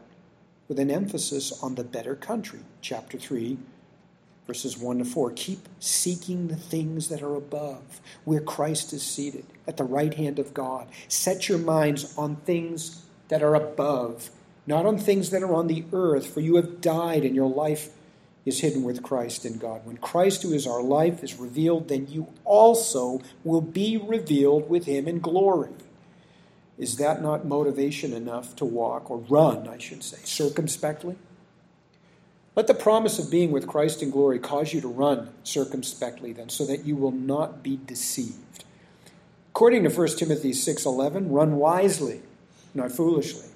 with 0.68 0.80
an 0.80 0.92
emphasis 0.92 1.64
on 1.64 1.76
the 1.76 1.84
better 1.84 2.16
country. 2.16 2.60
Chapter 2.82 3.18
3, 3.18 3.58
verses 4.48 4.78
1 4.78 5.00
to 5.00 5.06
4. 5.06 5.32
Keep 5.32 5.68
seeking 5.80 6.48
the 6.48 6.56
things 6.56 7.10
that 7.10 7.22
are 7.22 7.36
above, 7.36 8.02
where 8.24 8.42
Christ 8.42 8.94
is 8.94 9.04
seated, 9.04 9.46
at 9.68 9.78
the 9.78 9.84
right 9.84 10.14
hand 10.14 10.40
of 10.40 10.54
God. 10.54 10.88
Set 11.08 11.50
your 11.50 11.60
minds 11.60 12.18
on 12.18 12.38
things 12.38 13.04
that 13.30 13.44
are 13.44 13.56
above, 13.56 14.30
not 14.66 14.86
on 14.86 14.98
things 14.98 15.30
that 15.32 15.44
are 15.44 15.54
on 15.54 15.68
the 15.68 15.86
earth, 15.92 16.28
for 16.28 16.40
you 16.40 16.56
have 16.56 16.82
died 16.82 17.24
and 17.24 17.36
your 17.36 17.50
life 17.50 17.90
is 18.46 18.60
hidden 18.60 18.84
with 18.84 19.04
Christ 19.04 19.46
in 19.46 19.58
God. 19.58 19.86
When 19.86 19.98
Christ, 19.98 20.44
who 20.44 20.52
is 20.52 20.68
our 20.68 20.84
life, 20.84 21.24
is 21.24 21.36
revealed, 21.36 21.88
then 21.88 22.08
you 22.10 22.28
also 22.44 23.22
will 23.44 23.62
be 23.62 23.98
revealed 23.98 24.70
with 24.70 24.86
him 24.86 25.08
in 25.08 25.20
glory. 25.20 25.72
Is 26.78 26.98
that 26.98 27.22
not 27.22 27.46
motivation 27.46 28.14
enough 28.14 28.56
to 28.56 28.66
walk, 28.66 29.12
or 29.12 29.18
run, 29.18 29.68
I 29.68 29.78
should 29.78 30.04
say, 30.04 30.18
circumspectly? 30.24 31.16
Let 32.56 32.68
the 32.68 32.74
promise 32.74 33.20
of 33.20 33.32
being 33.32 33.52
with 33.52 33.68
Christ 33.68 34.04
in 34.04 34.12
glory 34.12 34.40
cause 34.40 34.74
you 34.74 34.82
to 34.82 34.88
run 34.88 35.30
circumspectly 35.44 36.34
then, 36.34 36.50
so 36.50 36.66
that 36.66 36.86
you 36.86 36.96
will 36.96 37.12
not 37.12 37.64
be 37.64 37.80
deceived. 37.86 38.64
According 39.50 39.84
to 39.84 39.90
1 39.90 40.18
Timothy 40.18 40.54
6:11, 40.54 41.32
run 41.32 41.58
wisely, 41.58 42.22
not 42.74 42.92
foolishly. 42.92 43.50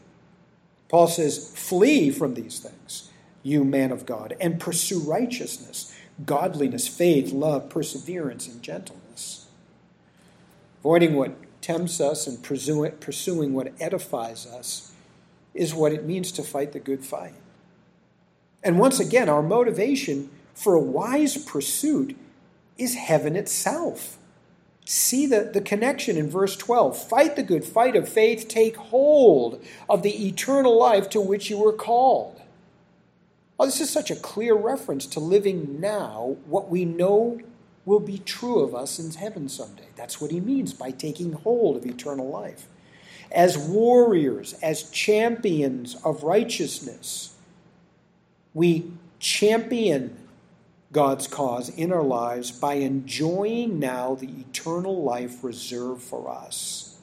Paul 0.89 1.08
says, 1.08 1.49
"Flee 1.56 2.12
from 2.12 2.36
these 2.36 2.60
things, 2.60 3.10
you 3.43 3.63
man 3.63 3.91
of 3.91 4.06
God, 4.06 4.36
and 4.39 4.60
pursue 4.60 4.99
righteousness, 4.99 5.91
godliness, 6.25 6.88
faith, 6.88 7.32
love, 7.32 7.69
perseverance, 7.69 8.47
and 8.47 8.62
gentleness." 8.62 9.45
Avoiding 10.80 11.15
what 11.15 11.34
tempts 11.67 11.99
us 11.99 12.27
and 12.27 12.41
pursuing 12.41 13.53
what 13.53 13.73
edifies 13.77 14.45
us 14.45 14.93
is 15.53 15.73
what 15.73 15.91
it 15.91 16.06
means 16.06 16.32
to 16.32 16.41
fight 16.41 16.71
the 16.71 16.80
good 16.80 17.03
fight. 17.03 17.34
And 18.63 18.80
once 18.80 19.01
again, 19.01 19.27
our 19.27 19.43
motivation 19.43 20.30
for 20.53 20.75
a 20.75 20.80
wise 20.80 21.36
pursuit 21.38 22.17
is 22.77 22.95
heaven 22.95 23.36
itself. 23.36 24.17
See 24.86 25.25
the, 25.25 25.51
the 25.53 25.60
connection 25.60 26.15
in 26.15 26.30
verse 26.30 26.56
12. 26.56 27.10
Fight 27.10 27.36
the 27.36 27.43
good 27.43 27.65
fight 27.65 27.97
of 27.97 28.08
faith, 28.08 28.47
take 28.47 28.77
hold 28.77 29.62
of 29.89 30.03
the 30.03 30.25
eternal 30.25 30.80
life 30.80 31.10
to 31.10 31.19
which 31.19 31.49
you 31.49 31.58
were 31.58 31.73
called. 31.73 32.41
Oh, 33.60 33.65
this 33.65 33.82
is 33.82 33.89
such 33.89 34.10
a 34.10 34.15
clear 34.15 34.56
reference 34.56 35.06
to 35.08 35.19
living 35.19 35.82
now 35.82 36.38
what 36.45 36.69
we 36.69 36.86
know 36.86 37.41
will 37.88 38.00
be 38.02 38.17
true 38.19 38.60
of 38.60 38.76
us 38.76 39.00
in 39.00 39.10
heaven 39.12 39.47
someday. 39.47 39.88
That's 39.95 40.19
what 40.19 40.30
he 40.30 40.41
means 40.41 40.73
by 40.73 40.91
taking 40.91 41.32
hold 41.32 41.78
of 41.78 41.86
eternal 41.86 42.30
life. 42.30 42.67
As 43.32 43.58
warriors, 43.58 44.54
as 44.62 44.89
champions 44.91 45.95
of 46.04 46.21
righteousness, 46.21 47.34
we 48.54 48.91
champion 49.19 50.17
God's 50.91 51.28
cause 51.28 51.69
in 51.69 51.93
our 51.93 52.04
lives 52.04 52.52
by 52.52 52.73
enjoying 52.73 53.80
now 53.80 54.15
the 54.15 54.32
eternal 54.41 55.02
life 55.02 55.41
reserved 55.41 56.02
for 56.02 56.30
us. 56.30 56.97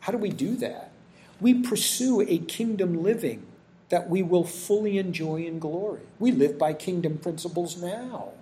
How 0.00 0.10
do 0.10 0.16
we 0.18 0.30
do 0.30 0.56
that? 0.56 0.90
We 1.38 1.52
pursue 1.52 2.22
a 2.22 2.38
kingdom 2.38 3.02
living 3.02 3.42
that 3.90 4.08
we 4.08 4.22
will 4.22 4.44
fully 4.44 4.96
enjoy 4.96 5.42
in 5.44 5.58
glory. 5.58 6.00
We 6.18 6.32
live 6.32 6.56
by 6.56 6.72
kingdom 6.72 7.18
principles 7.18 7.76
now. 7.82 8.32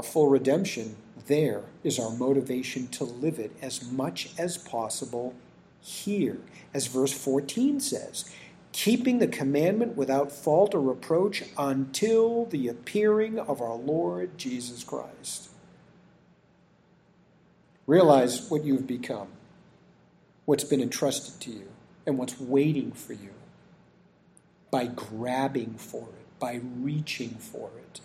Our 0.00 0.04
full 0.04 0.28
redemption, 0.28 0.96
there 1.26 1.64
is 1.84 1.98
our 1.98 2.08
motivation 2.08 2.88
to 2.88 3.04
live 3.04 3.38
it 3.38 3.54
as 3.60 3.92
much 3.92 4.30
as 4.38 4.56
possible 4.56 5.34
here. 5.78 6.38
As 6.72 6.86
verse 6.86 7.12
14 7.12 7.80
says, 7.80 8.24
keeping 8.72 9.18
the 9.18 9.26
commandment 9.26 9.98
without 9.98 10.32
fault 10.32 10.74
or 10.74 10.80
reproach 10.80 11.44
until 11.58 12.46
the 12.46 12.66
appearing 12.66 13.38
of 13.38 13.60
our 13.60 13.74
Lord 13.74 14.38
Jesus 14.38 14.84
Christ. 14.84 15.50
Realize 17.86 18.50
what 18.50 18.64
you've 18.64 18.86
become, 18.86 19.28
what's 20.46 20.64
been 20.64 20.80
entrusted 20.80 21.42
to 21.42 21.50
you, 21.50 21.68
and 22.06 22.16
what's 22.16 22.40
waiting 22.40 22.92
for 22.92 23.12
you 23.12 23.34
by 24.70 24.86
grabbing 24.86 25.74
for 25.74 26.04
it, 26.04 26.38
by 26.38 26.58
reaching 26.78 27.34
for 27.34 27.68
it. 27.76 28.00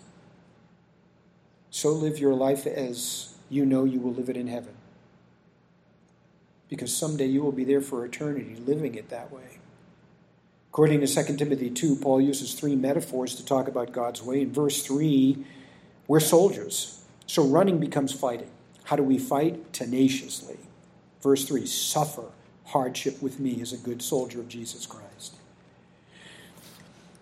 So 1.76 1.92
live 1.92 2.18
your 2.18 2.32
life 2.32 2.66
as 2.66 3.34
you 3.50 3.66
know 3.66 3.84
you 3.84 4.00
will 4.00 4.14
live 4.14 4.30
it 4.30 4.36
in 4.38 4.46
heaven. 4.46 4.72
Because 6.70 6.96
someday 6.96 7.26
you 7.26 7.42
will 7.42 7.52
be 7.52 7.64
there 7.64 7.82
for 7.82 8.02
eternity, 8.02 8.56
living 8.64 8.94
it 8.94 9.10
that 9.10 9.30
way. 9.30 9.58
According 10.70 11.02
to 11.02 11.06
2 11.06 11.36
Timothy 11.36 11.68
2, 11.68 11.96
Paul 11.96 12.22
uses 12.22 12.54
three 12.54 12.76
metaphors 12.76 13.34
to 13.34 13.44
talk 13.44 13.68
about 13.68 13.92
God's 13.92 14.22
way. 14.22 14.40
In 14.40 14.54
verse 14.54 14.86
3, 14.86 15.44
we're 16.08 16.18
soldiers, 16.18 17.04
so 17.26 17.44
running 17.44 17.78
becomes 17.78 18.10
fighting. 18.10 18.50
How 18.84 18.96
do 18.96 19.02
we 19.02 19.18
fight? 19.18 19.74
Tenaciously. 19.74 20.56
Verse 21.20 21.44
3 21.44 21.66
suffer 21.66 22.30
hardship 22.68 23.20
with 23.20 23.38
me 23.38 23.60
as 23.60 23.74
a 23.74 23.76
good 23.76 24.00
soldier 24.00 24.40
of 24.40 24.48
Jesus 24.48 24.86
Christ. 24.86 25.36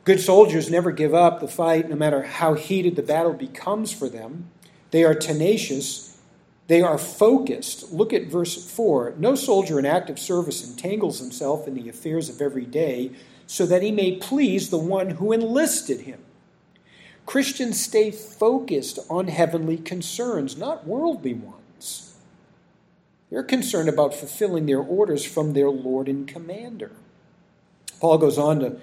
Good 0.05 0.21
soldiers 0.21 0.71
never 0.71 0.93
give 0.93 1.15
up 1.15 1.41
the 1.41 1.49
fight, 1.49 1.89
no 1.89 1.97
matter 1.97 2.23
how 2.23 2.55
heated 2.55 2.95
the 2.95 3.03
battle 3.03 3.33
becomes 3.33 3.91
for 3.91 4.09
them. 4.09 4.51
They 4.91 5.03
are 5.03 5.15
tenacious, 5.15 6.21
they 6.67 6.83
are 6.83 6.99
focused. 6.99 7.93
Look 7.93 8.13
at 8.13 8.27
verse 8.27 8.71
4. 8.71 9.15
No 9.19 9.35
soldier 9.35 9.79
in 9.79 9.87
active 9.87 10.19
service 10.19 10.67
entangles 10.67 11.21
himself 11.21 11.67
in 11.67 11.75
the 11.75 11.89
affairs 11.89 12.29
of 12.29 12.41
every 12.41 12.65
day 12.65 13.13
so 13.47 13.67
that 13.67 13.83
he 13.83 13.91
may 13.91 14.17
please 14.17 14.71
the 14.71 14.79
one 14.79 15.11
who 15.11 15.33
enlisted 15.33 16.03
him. 16.03 16.21
Christians 17.27 17.83
stay 17.83 18.11
focused 18.11 18.99
on 19.09 19.29
heavenly 19.29 19.79
concerns, 19.79 20.57
not 20.57 20.87
worldly 20.87 21.35
ones. 21.35 22.15
They're 23.31 23.43
concerned 23.43 23.89
about 23.89 24.15
fulfilling 24.15 24.67
their 24.67 24.81
orders 24.81 25.25
from 25.25 25.53
their 25.53 25.71
Lord 25.71 26.09
and 26.09 26.29
Commander. 26.29 26.93
Paul 28.01 28.19
goes 28.19 28.39
on 28.39 28.61
to, 28.61 28.77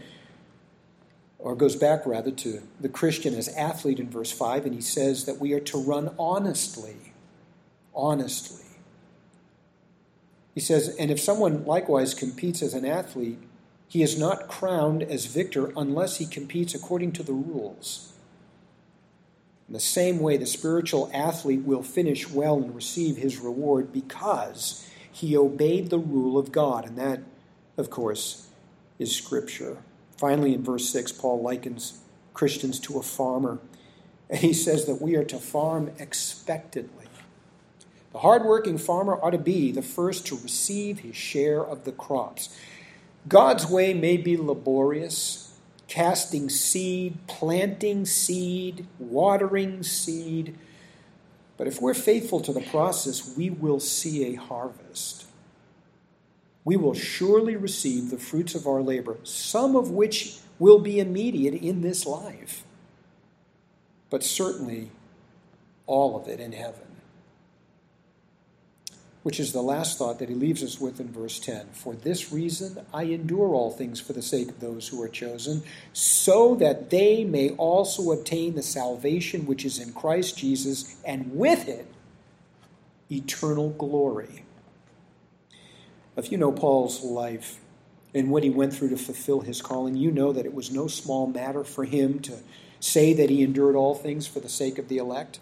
or 1.41 1.55
goes 1.55 1.75
back 1.75 2.05
rather, 2.05 2.31
to 2.31 2.61
the 2.79 2.89
Christian 2.89 3.33
as 3.33 3.47
athlete 3.49 3.99
in 3.99 4.09
verse 4.09 4.31
5, 4.31 4.65
and 4.65 4.75
he 4.75 4.81
says 4.81 5.25
that 5.25 5.39
we 5.39 5.53
are 5.53 5.59
to 5.59 5.77
run 5.77 6.13
honestly. 6.19 6.95
Honestly. 7.93 8.65
He 10.53 10.61
says, 10.61 10.95
and 10.99 11.09
if 11.09 11.19
someone 11.19 11.65
likewise 11.65 12.13
competes 12.13 12.61
as 12.61 12.73
an 12.73 12.85
athlete, 12.85 13.39
he 13.87 14.03
is 14.03 14.19
not 14.19 14.47
crowned 14.47 15.03
as 15.03 15.25
victor 15.25 15.73
unless 15.75 16.17
he 16.17 16.25
competes 16.25 16.75
according 16.75 17.13
to 17.13 17.23
the 17.23 17.33
rules. 17.33 18.13
In 19.67 19.73
the 19.73 19.79
same 19.79 20.19
way, 20.19 20.37
the 20.37 20.45
spiritual 20.45 21.09
athlete 21.13 21.63
will 21.63 21.83
finish 21.83 22.29
well 22.29 22.57
and 22.57 22.75
receive 22.75 23.17
his 23.17 23.39
reward 23.39 23.91
because 23.91 24.87
he 25.11 25.35
obeyed 25.35 25.89
the 25.89 25.99
rule 25.99 26.37
of 26.37 26.51
God. 26.51 26.85
And 26.85 26.97
that, 26.97 27.21
of 27.77 27.89
course, 27.89 28.49
is 28.99 29.15
Scripture. 29.15 29.77
Finally, 30.21 30.53
in 30.53 30.63
verse 30.63 30.87
6, 30.91 31.13
Paul 31.13 31.41
likens 31.41 31.99
Christians 32.35 32.79
to 32.81 32.99
a 32.99 33.01
farmer. 33.01 33.57
And 34.29 34.37
he 34.37 34.53
says 34.53 34.85
that 34.85 35.01
we 35.01 35.15
are 35.15 35.23
to 35.23 35.37
farm 35.37 35.89
expectantly. 35.97 37.07
The 38.13 38.19
hardworking 38.19 38.77
farmer 38.77 39.15
ought 39.15 39.31
to 39.31 39.39
be 39.39 39.71
the 39.71 39.81
first 39.81 40.27
to 40.27 40.35
receive 40.35 40.99
his 40.99 41.15
share 41.15 41.65
of 41.65 41.85
the 41.85 41.91
crops. 41.91 42.55
God's 43.27 43.65
way 43.65 43.95
may 43.95 44.15
be 44.15 44.37
laborious, 44.37 45.57
casting 45.87 46.49
seed, 46.49 47.17
planting 47.25 48.05
seed, 48.05 48.85
watering 48.99 49.81
seed. 49.81 50.55
But 51.57 51.65
if 51.65 51.81
we're 51.81 51.95
faithful 51.95 52.41
to 52.41 52.53
the 52.53 52.61
process, 52.61 53.35
we 53.35 53.49
will 53.49 53.79
see 53.79 54.35
a 54.35 54.35
harvest. 54.35 55.25
We 56.65 56.77
will 56.77 56.93
surely 56.95 57.55
receive 57.55 58.09
the 58.09 58.17
fruits 58.17 58.55
of 58.55 58.67
our 58.67 58.81
labor, 58.81 59.17
some 59.23 59.75
of 59.75 59.91
which 59.91 60.37
will 60.59 60.79
be 60.79 60.99
immediate 60.99 61.55
in 61.55 61.81
this 61.81 62.05
life, 62.05 62.63
but 64.09 64.23
certainly 64.23 64.91
all 65.87 66.15
of 66.15 66.27
it 66.27 66.39
in 66.39 66.53
heaven. 66.53 66.81
which 69.23 69.39
is 69.39 69.53
the 69.53 69.61
last 69.61 69.97
thought 69.97 70.19
that 70.19 70.29
he 70.29 70.35
leaves 70.35 70.63
us 70.63 70.79
with 70.79 70.99
in 70.99 71.11
verse 71.11 71.39
10. 71.39 71.67
For 71.73 71.93
this 71.95 72.31
reason 72.31 72.85
I 72.93 73.03
endure 73.03 73.49
all 73.53 73.71
things 73.71 73.99
for 73.99 74.13
the 74.13 74.21
sake 74.21 74.49
of 74.49 74.59
those 74.59 74.87
who 74.87 75.01
are 75.03 75.09
chosen, 75.09 75.63
so 75.93 76.55
that 76.55 76.89
they 76.89 77.23
may 77.23 77.51
also 77.51 78.11
obtain 78.11 78.55
the 78.55 78.63
salvation 78.63 79.45
which 79.45 79.65
is 79.65 79.79
in 79.79 79.93
Christ 79.93 80.37
Jesus, 80.37 80.95
and 81.05 81.35
with 81.35 81.67
it, 81.67 81.85
eternal 83.11 83.71
glory. 83.71 84.45
If 86.17 86.31
you 86.31 86.37
know 86.37 86.51
Paul's 86.51 87.03
life 87.03 87.59
and 88.13 88.29
what 88.29 88.43
he 88.43 88.49
went 88.49 88.73
through 88.73 88.89
to 88.89 88.97
fulfill 88.97 89.41
his 89.41 89.61
calling, 89.61 89.95
you 89.95 90.11
know 90.11 90.33
that 90.33 90.45
it 90.45 90.53
was 90.53 90.71
no 90.71 90.87
small 90.87 91.27
matter 91.27 91.63
for 91.63 91.85
him 91.85 92.19
to 92.19 92.39
say 92.79 93.13
that 93.13 93.29
he 93.29 93.43
endured 93.43 93.75
all 93.75 93.95
things 93.95 94.27
for 94.27 94.39
the 94.39 94.49
sake 94.49 94.77
of 94.77 94.87
the 94.87 94.97
elect. 94.97 95.39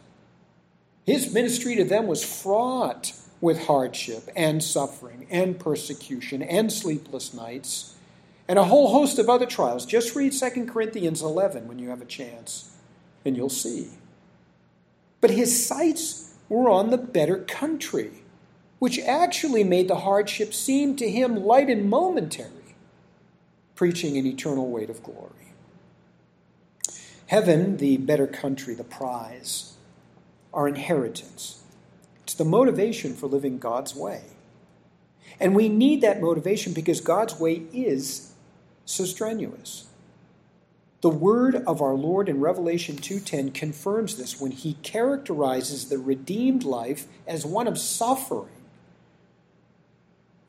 His 1.05 1.33
ministry 1.33 1.75
to 1.75 1.83
them 1.83 2.05
was 2.05 2.23
fraught 2.23 3.13
with 3.41 3.65
hardship 3.65 4.29
and 4.35 4.63
suffering 4.63 5.25
and 5.29 5.59
persecution 5.59 6.43
and 6.43 6.71
sleepless 6.71 7.33
nights 7.33 7.95
and 8.49 8.57
a 8.57 8.65
whole 8.65 8.91
host 8.91 9.19
of 9.19 9.29
other 9.29 9.45
trials. 9.45 9.85
Just 9.85 10.15
read 10.15 10.33
2 10.33 10.65
Corinthians 10.65 11.21
11 11.21 11.67
when 11.67 11.77
you 11.77 11.89
have 11.89 12.01
a 12.01 12.05
chance, 12.05 12.75
and 13.23 13.37
you'll 13.37 13.47
see. 13.47 13.89
But 15.21 15.29
his 15.29 15.67
sights 15.67 16.33
were 16.49 16.67
on 16.67 16.89
the 16.89 16.97
better 16.97 17.37
country, 17.37 18.23
which 18.79 18.99
actually 18.99 19.63
made 19.63 19.87
the 19.87 19.97
hardship 19.97 20.53
seem 20.53 20.95
to 20.95 21.09
him 21.09 21.35
light 21.35 21.69
and 21.69 21.89
momentary, 21.89 22.75
preaching 23.75 24.17
an 24.17 24.25
eternal 24.25 24.69
weight 24.69 24.89
of 24.89 25.03
glory. 25.03 25.53
Heaven, 27.27 27.77
the 27.77 27.97
better 27.97 28.25
country, 28.25 28.73
the 28.73 28.83
prize, 28.83 29.73
our 30.53 30.67
inheritance. 30.67 31.61
It's 32.23 32.33
the 32.33 32.45
motivation 32.45 33.15
for 33.15 33.27
living 33.27 33.59
God's 33.59 33.93
way. 33.93 34.23
And 35.39 35.55
we 35.55 35.69
need 35.69 36.01
that 36.01 36.21
motivation 36.21 36.73
because 36.73 37.01
God's 37.01 37.39
way 37.39 37.63
is 37.71 38.33
so 38.85 39.05
strenuous. 39.05 39.87
The 41.01 41.09
word 41.09 41.55
of 41.55 41.81
our 41.81 41.93
Lord 41.93 42.27
in 42.27 42.41
Revelation 42.41 42.97
2:10 42.97 43.51
confirms 43.51 44.17
this 44.17 44.41
when 44.41 44.51
he 44.51 44.73
characterizes 44.83 45.87
the 45.87 45.97
redeemed 45.97 46.63
life 46.63 47.07
as 47.25 47.45
one 47.45 47.67
of 47.67 47.77
suffering. 47.77 48.58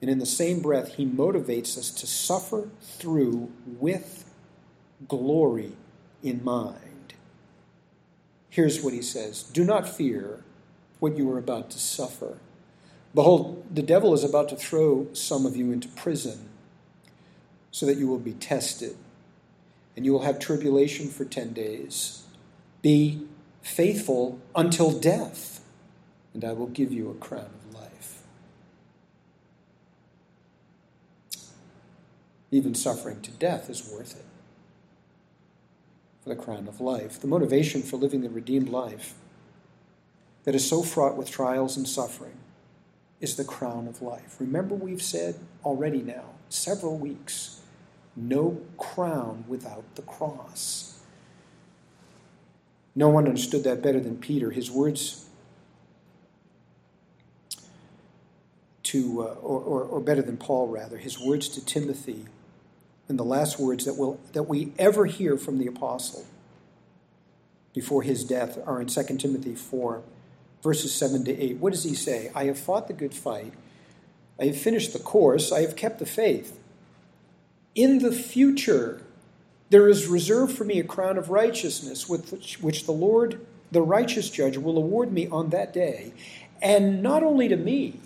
And 0.01 0.11
in 0.11 0.19
the 0.19 0.27
same 0.27 0.61
breath, 0.61 0.95
he 0.95 1.05
motivates 1.05 1.77
us 1.77 1.91
to 1.91 2.07
suffer 2.07 2.69
through 2.81 3.53
with 3.67 4.25
glory 5.09 5.73
in 6.23 6.43
mind. 6.43 7.15
Here's 8.49 8.83
what 8.83 8.95
he 8.95 9.03
says 9.03 9.43
Do 9.43 9.65
not 9.65 9.89
fear 9.89 10.43
what 10.99 11.17
you 11.17 11.31
are 11.31 11.39
about 11.39 11.71
to 11.71 11.79
suffer. 11.79 12.39
Behold, 13.15 13.65
the 13.75 13.83
devil 13.83 14.15
is 14.15 14.23
about 14.23 14.49
to 14.51 14.57
throw 14.57 15.09
some 15.13 15.45
of 15.45 15.57
you 15.57 15.73
into 15.73 15.89
prison 15.89 16.49
so 17.73 17.87
that 17.87 17.97
you 17.97 18.07
will 18.07 18.19
be 18.19 18.33
tested, 18.35 18.97
and 19.97 20.05
you 20.05 20.13
will 20.13 20.23
have 20.23 20.39
tribulation 20.39 21.09
for 21.09 21.25
10 21.25 21.53
days. 21.53 22.25
Be 22.83 23.27
faithful 23.63 24.39
until 24.55 24.91
death, 24.91 25.61
and 26.35 26.45
I 26.45 26.53
will 26.53 26.67
give 26.67 26.93
you 26.93 27.11
a 27.11 27.15
crown 27.15 27.51
of 27.69 27.75
life. 27.75 28.23
Even 32.51 32.75
suffering 32.75 33.21
to 33.23 33.31
death 33.31 33.71
is 33.71 33.89
worth 33.91 34.17
it 34.17 34.25
for 36.23 36.29
the 36.29 36.37
crown 36.37 36.67
of 36.69 36.81
life. 36.81 37.21
The 37.21 37.29
motivation 37.29 37.83
for 37.83 37.97
living 37.97 38.23
the 38.23 38.31
redeemed 38.31 38.69
life 38.69 39.15
that 40.45 40.55
is 40.55 40.69
so 40.69 40.83
fraught 40.83 41.17
with 41.17 41.31
trials 41.31 41.77
and 41.77 41.87
suffering 41.87 42.39
is 43.21 43.37
the 43.37 43.45
crown 43.45 43.87
of 43.87 44.03
life. 44.03 44.37
Remember, 44.41 44.75
we've 44.75 45.03
said 45.03 45.37
already 45.65 46.03
now, 46.03 46.25
several 46.49 46.97
weeks, 46.99 47.61
no 48.17 48.61
crown 48.79 49.45
without 49.47 49.85
the 49.95 50.03
cross. 50.03 51.01
No 52.95 53.09
one 53.09 53.27
understood 53.27 53.65
that 53.65 53.83
better 53.83 54.01
than 54.01 54.17
Peter. 54.17 54.51
His 54.51 54.71
words 54.71 55.27
to, 58.85 59.23
uh, 59.23 59.35
or, 59.35 59.61
or, 59.61 59.83
or 59.85 60.01
better 60.01 60.23
than 60.23 60.37
Paul, 60.37 60.67
rather, 60.67 60.97
his 60.97 61.21
words 61.21 61.49
to 61.51 61.65
Timothy 61.65 62.25
and 63.11 63.19
the 63.19 63.25
last 63.25 63.59
words 63.59 63.85
that, 63.85 63.99
will, 63.99 64.21
that 64.33 64.45
we 64.45 64.73
ever 64.79 65.05
hear 65.05 65.37
from 65.37 65.59
the 65.59 65.67
apostle 65.67 66.25
before 67.75 68.03
his 68.03 68.25
death 68.25 68.57
are 68.67 68.81
in 68.81 68.87
2 68.87 69.03
Timothy 69.19 69.57
4, 69.57 70.03
verses 70.63 70.95
7 70.95 71.25
to 71.25 71.37
8. 71.37 71.57
What 71.57 71.73
does 71.73 71.83
he 71.83 71.95
say? 71.95 72.31
I 72.37 72.45
have 72.45 72.59
fought 72.59 72.87
the 72.87 72.95
good 72.95 73.13
fight. 73.13 73.53
I 74.41 74.47
have 74.47 74.57
finished 74.57 74.93
the 74.93 75.01
course. 75.01 75.51
I 75.51 75.63
have 75.63 75.75
kept 75.75 75.99
the 75.99 76.07
faith. 76.07 76.59
In 77.75 77.99
the 77.99 78.13
future, 78.13 79.03
there 79.71 79.89
is 79.89 80.07
reserved 80.07 80.57
for 80.57 80.65
me 80.65 80.79
a 80.79 80.85
crown 80.85 81.19
of 81.19 81.31
righteousness, 81.31 82.09
with 82.09 82.31
which, 82.31 82.61
which 82.61 82.87
the 82.87 82.93
Lord, 82.93 83.45
the 83.73 83.83
righteous 83.83 84.31
judge, 84.31 84.57
will 84.57 84.79
award 84.79 85.13
me 85.13 85.27
on 85.29 85.51
that 85.51 85.73
day, 85.73 86.13
and 86.63 87.03
not 87.03 87.25
only 87.25 87.49
to 87.49 87.57
me, 87.57 87.99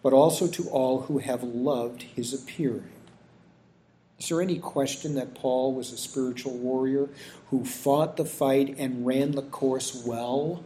but 0.00 0.12
also 0.12 0.46
to 0.46 0.68
all 0.68 1.02
who 1.02 1.18
have 1.18 1.42
loved 1.42 2.02
his 2.02 2.32
appearing. 2.32 2.93
Is 4.18 4.28
there 4.28 4.40
any 4.40 4.58
question 4.58 5.14
that 5.14 5.34
Paul 5.34 5.74
was 5.74 5.92
a 5.92 5.96
spiritual 5.96 6.56
warrior 6.56 7.08
who 7.50 7.64
fought 7.64 8.16
the 8.16 8.24
fight 8.24 8.74
and 8.78 9.04
ran 9.06 9.32
the 9.32 9.42
course 9.42 9.94
well? 10.04 10.64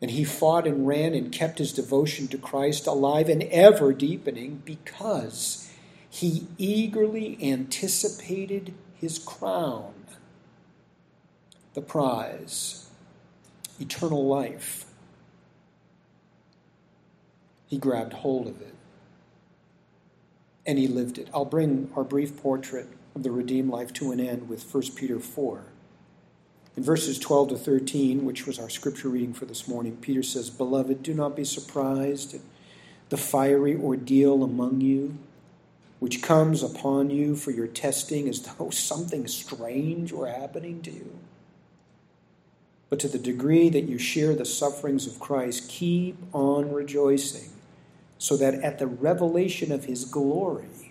And 0.00 0.10
he 0.10 0.24
fought 0.24 0.66
and 0.66 0.86
ran 0.86 1.14
and 1.14 1.32
kept 1.32 1.58
his 1.58 1.72
devotion 1.72 2.28
to 2.28 2.38
Christ 2.38 2.86
alive 2.86 3.28
and 3.28 3.42
ever 3.44 3.92
deepening 3.92 4.62
because 4.64 5.70
he 6.08 6.46
eagerly 6.58 7.38
anticipated 7.42 8.74
his 8.94 9.18
crown, 9.18 9.94
the 11.74 11.82
prize, 11.82 12.88
eternal 13.80 14.26
life. 14.26 14.84
He 17.66 17.78
grabbed 17.78 18.12
hold 18.12 18.46
of 18.46 18.60
it 18.60 18.76
and 20.66 20.78
he 20.78 20.88
lived 20.88 21.18
it. 21.18 21.28
I'll 21.32 21.44
bring 21.44 21.90
our 21.94 22.04
brief 22.04 22.36
portrait 22.42 22.88
of 23.14 23.22
the 23.22 23.30
redeemed 23.30 23.70
life 23.70 23.92
to 23.94 24.10
an 24.12 24.20
end 24.20 24.48
with 24.48 24.62
1 24.72 24.82
Peter 24.96 25.20
4. 25.20 25.62
In 26.76 26.82
verses 26.82 27.18
12 27.18 27.50
to 27.50 27.56
13, 27.56 28.24
which 28.26 28.46
was 28.46 28.58
our 28.58 28.68
scripture 28.68 29.08
reading 29.08 29.32
for 29.32 29.46
this 29.46 29.66
morning, 29.66 29.96
Peter 29.96 30.22
says, 30.22 30.50
Beloved, 30.50 31.02
do 31.02 31.14
not 31.14 31.34
be 31.34 31.44
surprised 31.44 32.34
at 32.34 32.40
the 33.08 33.16
fiery 33.16 33.74
ordeal 33.74 34.42
among 34.42 34.82
you, 34.82 35.16
which 36.00 36.20
comes 36.20 36.62
upon 36.62 37.08
you 37.08 37.34
for 37.34 37.52
your 37.52 37.66
testing 37.66 38.28
as 38.28 38.42
though 38.42 38.70
something 38.70 39.26
strange 39.26 40.12
were 40.12 40.28
happening 40.28 40.82
to 40.82 40.90
you. 40.90 41.18
But 42.90 43.00
to 43.00 43.08
the 43.08 43.18
degree 43.18 43.68
that 43.70 43.84
you 43.84 43.98
share 43.98 44.34
the 44.34 44.44
sufferings 44.44 45.06
of 45.06 45.18
Christ, 45.18 45.68
keep 45.68 46.16
on 46.32 46.72
rejoicing 46.72 47.50
so 48.18 48.36
that 48.36 48.54
at 48.54 48.78
the 48.78 48.86
revelation 48.86 49.72
of 49.72 49.84
his 49.84 50.04
glory 50.04 50.86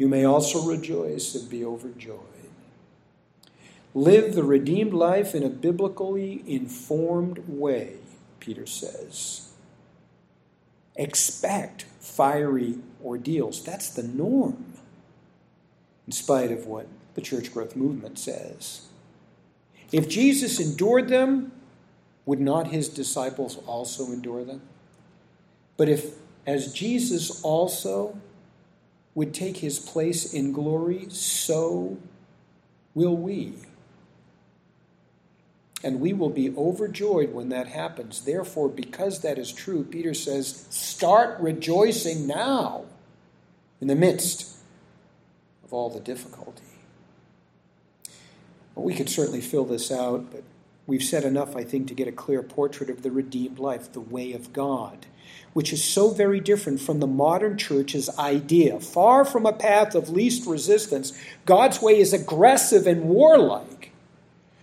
you 0.00 0.08
may 0.08 0.24
also 0.24 0.66
rejoice 0.66 1.34
and 1.34 1.50
be 1.50 1.62
overjoyed. 1.62 2.16
Live 3.92 4.34
the 4.34 4.42
redeemed 4.42 4.94
life 4.94 5.34
in 5.34 5.42
a 5.42 5.50
biblically 5.50 6.42
informed 6.46 7.38
way, 7.46 7.96
Peter 8.38 8.64
says. 8.64 9.50
Expect 10.96 11.84
fiery 12.00 12.78
ordeals. 13.04 13.62
That's 13.62 13.90
the 13.90 14.02
norm, 14.02 14.72
in 16.06 16.12
spite 16.14 16.50
of 16.50 16.64
what 16.64 16.86
the 17.14 17.20
church 17.20 17.52
growth 17.52 17.76
movement 17.76 18.18
says. 18.18 18.86
If 19.92 20.08
Jesus 20.08 20.58
endured 20.58 21.08
them, 21.08 21.52
would 22.24 22.40
not 22.40 22.68
his 22.68 22.88
disciples 22.88 23.58
also 23.66 24.06
endure 24.06 24.44
them? 24.44 24.62
But 25.76 25.88
if, 25.88 26.14
as 26.46 26.72
Jesus 26.72 27.42
also 27.42 28.18
would 29.14 29.34
take 29.34 29.58
his 29.58 29.78
place 29.78 30.32
in 30.32 30.52
glory, 30.52 31.06
so 31.10 31.98
will 32.94 33.16
we. 33.16 33.54
And 35.82 36.00
we 36.00 36.12
will 36.12 36.30
be 36.30 36.54
overjoyed 36.56 37.32
when 37.32 37.48
that 37.48 37.66
happens. 37.66 38.24
Therefore, 38.24 38.68
because 38.68 39.20
that 39.20 39.38
is 39.38 39.50
true, 39.50 39.82
Peter 39.84 40.12
says, 40.12 40.66
start 40.70 41.40
rejoicing 41.40 42.26
now 42.26 42.84
in 43.80 43.88
the 43.88 43.94
midst 43.94 44.56
of 45.64 45.72
all 45.72 45.88
the 45.88 46.00
difficulty. 46.00 46.62
Well, 48.74 48.84
we 48.84 48.94
could 48.94 49.08
certainly 49.08 49.40
fill 49.40 49.64
this 49.64 49.90
out, 49.90 50.30
but 50.30 50.42
we've 50.90 51.02
said 51.02 51.24
enough, 51.24 51.56
I 51.56 51.64
think, 51.64 51.88
to 51.88 51.94
get 51.94 52.06
a 52.08 52.12
clear 52.12 52.42
portrait 52.42 52.90
of 52.90 53.02
the 53.02 53.10
redeemed 53.10 53.58
life, 53.58 53.92
the 53.92 54.00
way 54.00 54.32
of 54.32 54.52
God 54.52 55.06
which 55.52 55.72
is 55.72 55.82
so 55.82 56.10
very 56.10 56.40
different 56.40 56.80
from 56.80 57.00
the 57.00 57.06
modern 57.06 57.58
church's 57.58 58.08
idea. 58.18 58.78
Far 58.78 59.24
from 59.24 59.46
a 59.46 59.52
path 59.52 59.94
of 59.94 60.08
least 60.08 60.46
resistance, 60.46 61.12
God's 61.44 61.82
way 61.82 61.98
is 61.98 62.12
aggressive 62.12 62.86
and 62.86 63.04
warlike. 63.04 63.90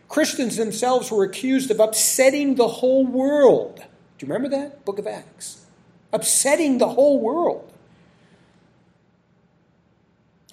Christians 0.07 0.55
themselves 0.55 1.11
were 1.11 1.25
accused 1.25 1.69
of 1.69 1.81
upsetting 1.81 2.55
the 2.55 2.67
whole 2.67 3.05
world 3.05 3.83
Do 4.17 4.25
you 4.25 4.33
remember 4.33 4.55
that? 4.57 4.85
Book 4.85 4.97
of 4.97 5.05
Acts. 5.05 5.65
Upsetting 6.13 6.77
the 6.77 6.87
whole 6.87 7.19
world. 7.19 7.71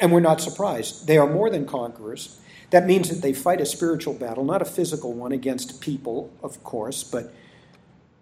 And 0.00 0.12
we're 0.12 0.20
not 0.20 0.40
surprised. 0.40 1.06
They 1.06 1.16
are 1.16 1.26
more 1.26 1.48
than 1.48 1.64
conquerors. 1.64 2.38
That 2.70 2.86
means 2.86 3.08
that 3.08 3.22
they 3.22 3.32
fight 3.32 3.60
a 3.60 3.66
spiritual 3.66 4.14
battle, 4.14 4.44
not 4.44 4.62
a 4.62 4.64
physical 4.64 5.12
one 5.12 5.32
against 5.32 5.80
people, 5.80 6.32
of 6.42 6.62
course, 6.64 7.04
but 7.04 7.32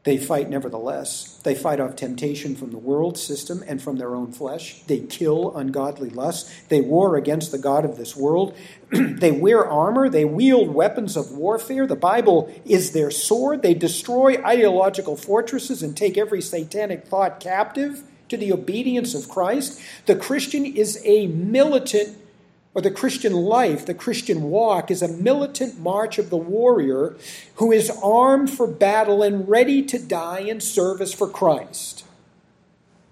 they 0.04 0.18
fight 0.18 0.50
nevertheless. 0.50 1.38
They 1.44 1.54
fight 1.54 1.78
off 1.78 1.94
temptation 1.94 2.56
from 2.56 2.72
the 2.72 2.78
world 2.78 3.16
system 3.16 3.62
and 3.68 3.80
from 3.80 3.98
their 3.98 4.16
own 4.16 4.32
flesh. 4.32 4.82
They 4.82 4.98
kill 4.98 5.56
ungodly 5.56 6.10
lusts. 6.10 6.62
They 6.68 6.80
war 6.80 7.16
against 7.16 7.52
the 7.52 7.58
God 7.58 7.84
of 7.84 7.96
this 7.96 8.16
world. 8.16 8.56
they 8.90 9.30
wear 9.30 9.64
armor. 9.64 10.08
They 10.08 10.24
wield 10.24 10.74
weapons 10.74 11.16
of 11.16 11.30
warfare. 11.30 11.86
The 11.86 11.94
Bible 11.94 12.52
is 12.64 12.90
their 12.90 13.12
sword. 13.12 13.62
They 13.62 13.74
destroy 13.74 14.42
ideological 14.44 15.16
fortresses 15.16 15.84
and 15.84 15.96
take 15.96 16.18
every 16.18 16.42
satanic 16.42 17.06
thought 17.06 17.38
captive 17.38 18.02
to 18.28 18.36
the 18.36 18.52
obedience 18.52 19.14
of 19.14 19.28
Christ. 19.28 19.80
The 20.06 20.16
Christian 20.16 20.66
is 20.66 21.00
a 21.04 21.28
militant 21.28 22.16
or 22.74 22.80
the 22.80 22.90
Christian 22.90 23.34
life, 23.34 23.84
the 23.84 23.94
Christian 23.94 24.44
walk, 24.44 24.90
is 24.90 25.02
a 25.02 25.08
militant 25.08 25.78
march 25.78 26.18
of 26.18 26.30
the 26.30 26.36
warrior 26.36 27.16
who 27.56 27.70
is 27.70 27.90
armed 28.02 28.50
for 28.50 28.66
battle 28.66 29.22
and 29.22 29.48
ready 29.48 29.82
to 29.82 29.98
die 29.98 30.40
in 30.40 30.60
service 30.60 31.12
for 31.12 31.28
Christ. 31.28 32.04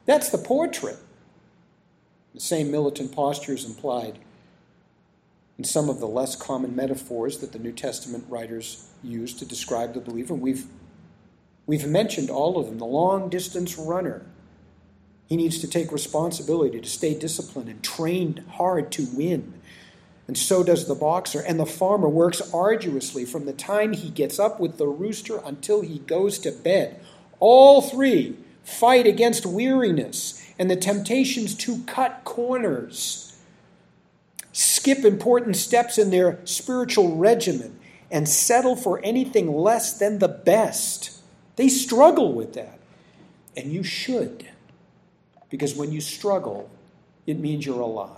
That's 0.07 0.31
the 0.31 0.39
portrait. 0.39 0.97
The 2.35 2.41
same 2.41 2.71
militant 2.71 3.13
posture 3.13 3.53
is 3.53 3.65
implied 3.65 4.19
in 5.59 5.65
some 5.65 5.91
of 5.91 6.01
the 6.01 6.09
less 6.09 6.37
common 6.37 6.75
metaphors 6.75 7.39
that 7.39 7.53
the 7.53 7.59
New 7.59 7.73
Testament 7.73 8.25
writers 8.31 8.89
use 9.03 9.35
to 9.35 9.45
describe 9.45 9.93
the 9.93 10.01
believer. 10.01 10.35
We've, 10.35 10.65
we've 11.67 11.87
mentioned 11.87 12.31
all 12.31 12.59
of 12.59 12.67
them. 12.67 12.79
The 12.79 12.87
long 12.87 13.29
distance 13.29 13.77
runner 13.77 14.25
he 15.31 15.37
needs 15.37 15.61
to 15.61 15.69
take 15.69 15.93
responsibility 15.93 16.81
to 16.81 16.89
stay 16.89 17.15
disciplined 17.15 17.69
and 17.69 17.83
trained 17.85 18.45
hard 18.51 18.91
to 18.91 19.07
win. 19.15 19.55
And 20.27 20.37
so 20.37 20.65
does 20.65 20.89
the 20.89 20.95
boxer. 20.97 21.41
And 21.41 21.59
the 21.59 21.65
farmer 21.65 22.09
works 22.09 22.53
arduously 22.53 23.25
from 23.25 23.47
the 23.47 23.53
time 23.53 23.93
he 23.93 24.11
gets 24.11 24.41
up 24.41 24.59
with 24.59 24.77
the 24.77 24.89
rooster 24.89 25.41
until 25.45 25.83
he 25.83 26.01
goes 26.01 26.41
to 26.41 26.51
bed. 26.51 27.01
All 27.39 27.81
three 27.81 28.37
fight 28.65 29.07
against 29.07 29.47
weariness 29.47 30.45
and 30.59 30.69
the 30.69 30.77
temptations 30.77 31.55
to 31.55 31.85
cut 31.85 32.23
corners, 32.25 33.39
skip 34.53 35.05
important 35.05 35.57
steps 35.57 35.97
in 35.97 36.11
their 36.11 36.41
spiritual 36.45 37.17
regimen, 37.17 37.79
and 38.11 38.29
settle 38.29 38.75
for 38.75 39.01
anything 39.05 39.53
less 39.53 39.97
than 39.97 40.19
the 40.19 40.29
best. 40.29 41.23
They 41.55 41.69
struggle 41.69 42.33
with 42.33 42.55
that. 42.55 42.81
And 43.57 43.73
you 43.73 43.85
should. 43.85 44.50
Because 45.51 45.75
when 45.75 45.93
you 45.93 46.01
struggle, 46.01 46.71
it 47.27 47.39
means 47.39 47.67
you're 47.67 47.81
alive. 47.81 48.17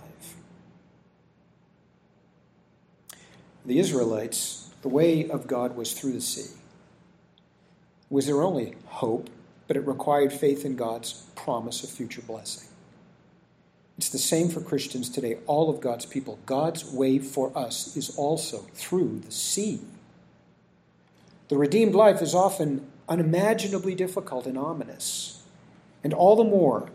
The 3.65 3.79
Israelites, 3.79 4.69
the 4.81 4.89
way 4.89 5.29
of 5.29 5.47
God 5.47 5.75
was 5.75 5.93
through 5.93 6.13
the 6.13 6.21
sea. 6.21 6.51
It 6.51 8.13
was 8.13 8.27
their 8.27 8.41
only 8.41 8.75
hope, 8.85 9.29
but 9.67 9.77
it 9.77 9.87
required 9.87 10.31
faith 10.31 10.65
in 10.65 10.75
God's 10.75 11.23
promise 11.35 11.83
of 11.83 11.89
future 11.89 12.21
blessing. 12.21 12.69
It's 13.97 14.09
the 14.09 14.17
same 14.17 14.49
for 14.49 14.59
Christians 14.59 15.09
today, 15.09 15.37
all 15.45 15.69
of 15.69 15.79
God's 15.79 16.05
people. 16.05 16.39
God's 16.45 16.83
way 16.91 17.19
for 17.19 17.55
us 17.57 17.95
is 17.95 18.15
also 18.17 18.65
through 18.73 19.21
the 19.25 19.31
sea. 19.31 19.79
The 21.49 21.57
redeemed 21.57 21.93
life 21.93 22.21
is 22.21 22.33
often 22.33 22.85
unimaginably 23.07 23.95
difficult 23.95 24.47
and 24.47 24.57
ominous, 24.57 25.43
and 26.03 26.13
all 26.13 26.35
the 26.35 26.43
more 26.43 26.89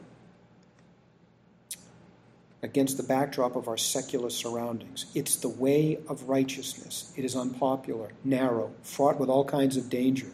against 2.62 2.96
the 2.96 3.02
backdrop 3.02 3.54
of 3.54 3.68
our 3.68 3.76
secular 3.76 4.30
surroundings. 4.30 5.06
It's 5.14 5.36
the 5.36 5.48
way 5.48 5.98
of 6.08 6.28
righteousness. 6.28 7.12
It 7.16 7.24
is 7.24 7.36
unpopular, 7.36 8.10
narrow, 8.24 8.72
fraught 8.82 9.20
with 9.20 9.28
all 9.28 9.44
kinds 9.44 9.76
of 9.76 9.88
danger. 9.88 10.26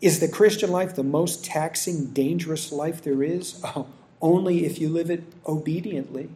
Is 0.00 0.20
the 0.20 0.28
Christian 0.28 0.70
life 0.70 0.94
the 0.94 1.02
most 1.02 1.44
taxing, 1.44 2.06
dangerous 2.06 2.72
life 2.72 3.02
there 3.02 3.22
is? 3.22 3.62
Oh, 3.76 3.86
only 4.22 4.64
if 4.64 4.80
you 4.80 4.88
live 4.88 5.10
it 5.10 5.24
obediently. 5.46 6.30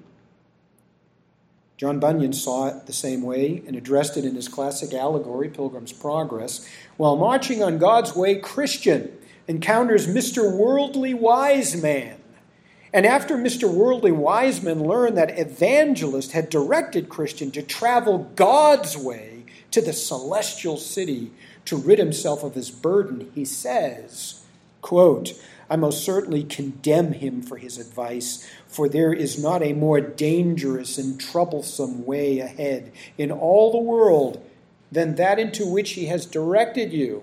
John 1.78 1.98
Bunyan 1.98 2.34
saw 2.34 2.68
it 2.68 2.86
the 2.86 2.92
same 2.92 3.22
way 3.22 3.62
and 3.66 3.74
addressed 3.74 4.18
it 4.18 4.26
in 4.26 4.34
his 4.34 4.48
classic 4.48 4.92
allegory, 4.92 5.48
Pilgrim's 5.48 5.94
Progress. 5.94 6.68
While 6.98 7.16
marching 7.16 7.62
on 7.62 7.78
God's 7.78 8.14
way, 8.14 8.38
Christian 8.38 9.10
encounters 9.48 10.06
Mr. 10.06 10.54
Worldly 10.54 11.14
Wiseman 11.14 12.19
and 12.92 13.06
after 13.06 13.36
Mr. 13.36 13.72
Worldly 13.72 14.12
Wiseman 14.12 14.82
learned 14.84 15.16
that 15.16 15.38
Evangelist 15.38 16.32
had 16.32 16.50
directed 16.50 17.08
Christian 17.08 17.50
to 17.52 17.62
travel 17.62 18.30
God's 18.34 18.96
way 18.96 19.44
to 19.70 19.80
the 19.80 19.92
celestial 19.92 20.76
city 20.76 21.30
to 21.66 21.76
rid 21.76 21.98
himself 21.98 22.42
of 22.42 22.54
his 22.54 22.70
burden, 22.70 23.30
he 23.34 23.44
says, 23.44 24.44
quote, 24.82 25.34
I 25.68 25.76
most 25.76 26.04
certainly 26.04 26.42
condemn 26.42 27.12
him 27.12 27.42
for 27.42 27.56
his 27.56 27.78
advice, 27.78 28.50
for 28.66 28.88
there 28.88 29.12
is 29.12 29.40
not 29.40 29.62
a 29.62 29.72
more 29.72 30.00
dangerous 30.00 30.98
and 30.98 31.20
troublesome 31.20 32.04
way 32.04 32.40
ahead 32.40 32.90
in 33.16 33.30
all 33.30 33.70
the 33.70 33.78
world 33.78 34.44
than 34.90 35.14
that 35.14 35.38
into 35.38 35.64
which 35.64 35.92
he 35.92 36.06
has 36.06 36.26
directed 36.26 36.92
you. 36.92 37.22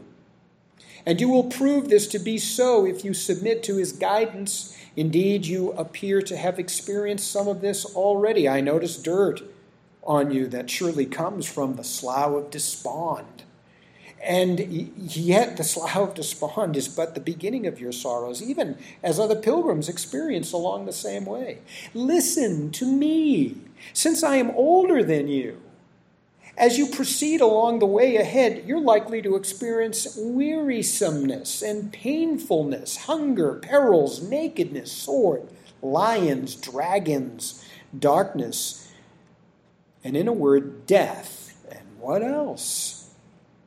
And 1.06 1.20
you 1.20 1.28
will 1.28 1.46
prove 1.46 1.90
this 1.90 2.08
to 2.08 2.20
be 2.20 2.38
so 2.38 2.86
if 2.86 3.04
you 3.04 3.14
submit 3.14 3.64
to 3.64 3.76
his 3.76 3.92
guidance 3.92 4.77
Indeed, 4.98 5.46
you 5.46 5.74
appear 5.74 6.24
to 6.24 6.36
have 6.36 6.58
experienced 6.58 7.32
some 7.32 7.48
of 7.48 7.62
this 7.62 7.86
already. 7.86 8.50
I 8.50 8.62
notice 8.62 8.98
dirt 8.98 9.44
on 10.04 10.32
you 10.32 10.48
that 10.48 10.72
surely 10.72 11.06
comes 11.06 11.46
from 11.46 11.76
the 11.76 11.84
slough 11.84 12.34
of 12.34 12.50
despond. 12.50 13.44
And 14.24 14.60
yet, 14.98 15.56
the 15.58 15.64
slough 15.64 15.96
of 15.96 16.16
despond 16.16 16.76
is 16.76 16.88
but 16.88 17.14
the 17.14 17.22
beginning 17.22 17.68
of 17.68 17.80
your 17.80 17.92
sorrows, 17.92 18.42
even 18.42 18.76
as 19.04 19.20
other 19.20 19.36
pilgrims 19.36 19.88
experience 19.88 20.52
along 20.52 20.88
the 20.88 20.94
same 20.94 21.26
way. 21.26 21.60
Listen 21.94 22.72
to 22.72 22.86
me, 22.92 23.58
since 23.94 24.24
I 24.24 24.38
am 24.38 24.50
older 24.52 25.04
than 25.04 25.28
you. 25.28 25.62
As 26.58 26.80
you 26.80 26.88
proceed 26.88 27.40
along 27.40 27.78
the 27.80 27.86
way 27.86 28.16
ahead, 28.16 28.64
you're 28.66 28.82
likely 28.82 29.22
to 29.22 29.36
experience 29.36 30.18
wearisomeness 30.20 31.62
and 31.62 31.94
painfulness, 31.94 32.98
hunger, 32.98 33.54
perils, 33.54 34.28
nakedness, 34.28 34.92
sword, 34.92 35.48
lions, 35.84 36.56
dragons, 36.56 37.64
darkness, 37.98 38.92
and 40.04 40.18
in 40.18 40.28
a 40.28 40.34
word, 40.34 40.88
death. 40.88 41.56
And 41.70 42.00
what 42.00 42.24
else? 42.24 43.12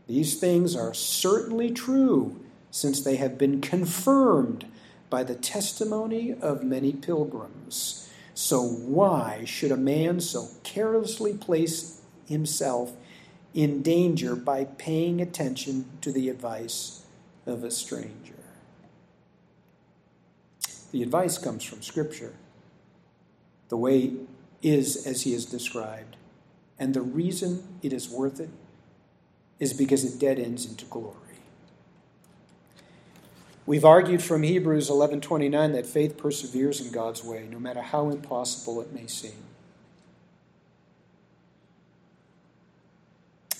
These 0.08 0.40
things 0.40 0.74
are 0.74 0.92
certainly 0.92 1.70
true 1.70 2.40
since 2.72 3.00
they 3.00 3.16
have 3.16 3.38
been 3.38 3.60
confirmed 3.60 4.66
by 5.08 5.22
the 5.22 5.36
testimony 5.36 6.34
of 6.34 6.64
many 6.64 6.92
pilgrims. 6.92 8.10
So, 8.34 8.62
why 8.62 9.44
should 9.44 9.70
a 9.70 9.76
man 9.76 10.20
so 10.20 10.48
carelessly 10.64 11.34
place 11.34 11.99
himself 12.30 12.92
in 13.52 13.82
danger 13.82 14.34
by 14.34 14.64
paying 14.64 15.20
attention 15.20 15.84
to 16.00 16.10
the 16.10 16.28
advice 16.28 17.02
of 17.46 17.62
a 17.64 17.70
stranger. 17.70 18.34
The 20.92 21.02
advice 21.02 21.36
comes 21.38 21.64
from 21.64 21.82
Scripture. 21.82 22.34
The 23.68 23.76
way 23.76 24.14
is 24.62 25.06
as 25.06 25.22
he 25.22 25.34
is 25.34 25.44
described. 25.44 26.16
And 26.78 26.94
the 26.94 27.02
reason 27.02 27.78
it 27.82 27.92
is 27.92 28.08
worth 28.08 28.40
it 28.40 28.50
is 29.58 29.72
because 29.72 30.04
it 30.04 30.18
dead 30.18 30.38
ends 30.38 30.64
into 30.64 30.86
glory. 30.86 31.16
We've 33.66 33.84
argued 33.84 34.22
from 34.22 34.42
Hebrews 34.42 34.88
11:29 34.88 35.72
that 35.72 35.86
faith 35.86 36.16
perseveres 36.16 36.80
in 36.80 36.90
God's 36.90 37.22
way 37.22 37.46
no 37.48 37.60
matter 37.60 37.82
how 37.82 38.08
impossible 38.08 38.80
it 38.80 38.92
may 38.92 39.06
seem. 39.06 39.49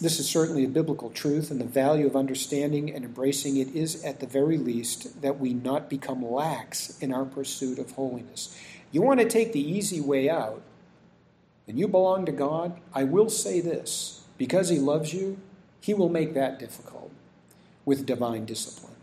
This 0.00 0.18
is 0.18 0.28
certainly 0.28 0.64
a 0.64 0.68
biblical 0.68 1.10
truth, 1.10 1.50
and 1.50 1.60
the 1.60 1.66
value 1.66 2.06
of 2.06 2.16
understanding 2.16 2.92
and 2.92 3.04
embracing 3.04 3.58
it 3.58 3.68
is, 3.74 4.02
at 4.02 4.20
the 4.20 4.26
very 4.26 4.56
least, 4.56 5.20
that 5.20 5.38
we 5.38 5.52
not 5.52 5.90
become 5.90 6.24
lax 6.24 6.98
in 7.00 7.12
our 7.12 7.26
pursuit 7.26 7.78
of 7.78 7.90
holiness. 7.92 8.58
You 8.92 9.02
want 9.02 9.20
to 9.20 9.28
take 9.28 9.52
the 9.52 9.60
easy 9.60 10.00
way 10.00 10.30
out, 10.30 10.62
and 11.68 11.78
you 11.78 11.86
belong 11.86 12.24
to 12.26 12.32
God, 12.32 12.80
I 12.94 13.04
will 13.04 13.28
say 13.28 13.60
this 13.60 14.22
because 14.38 14.70
He 14.70 14.78
loves 14.78 15.12
you, 15.12 15.38
He 15.80 15.92
will 15.92 16.08
make 16.08 16.32
that 16.32 16.58
difficult 16.58 17.10
with 17.84 18.06
divine 18.06 18.46
discipline 18.46 18.96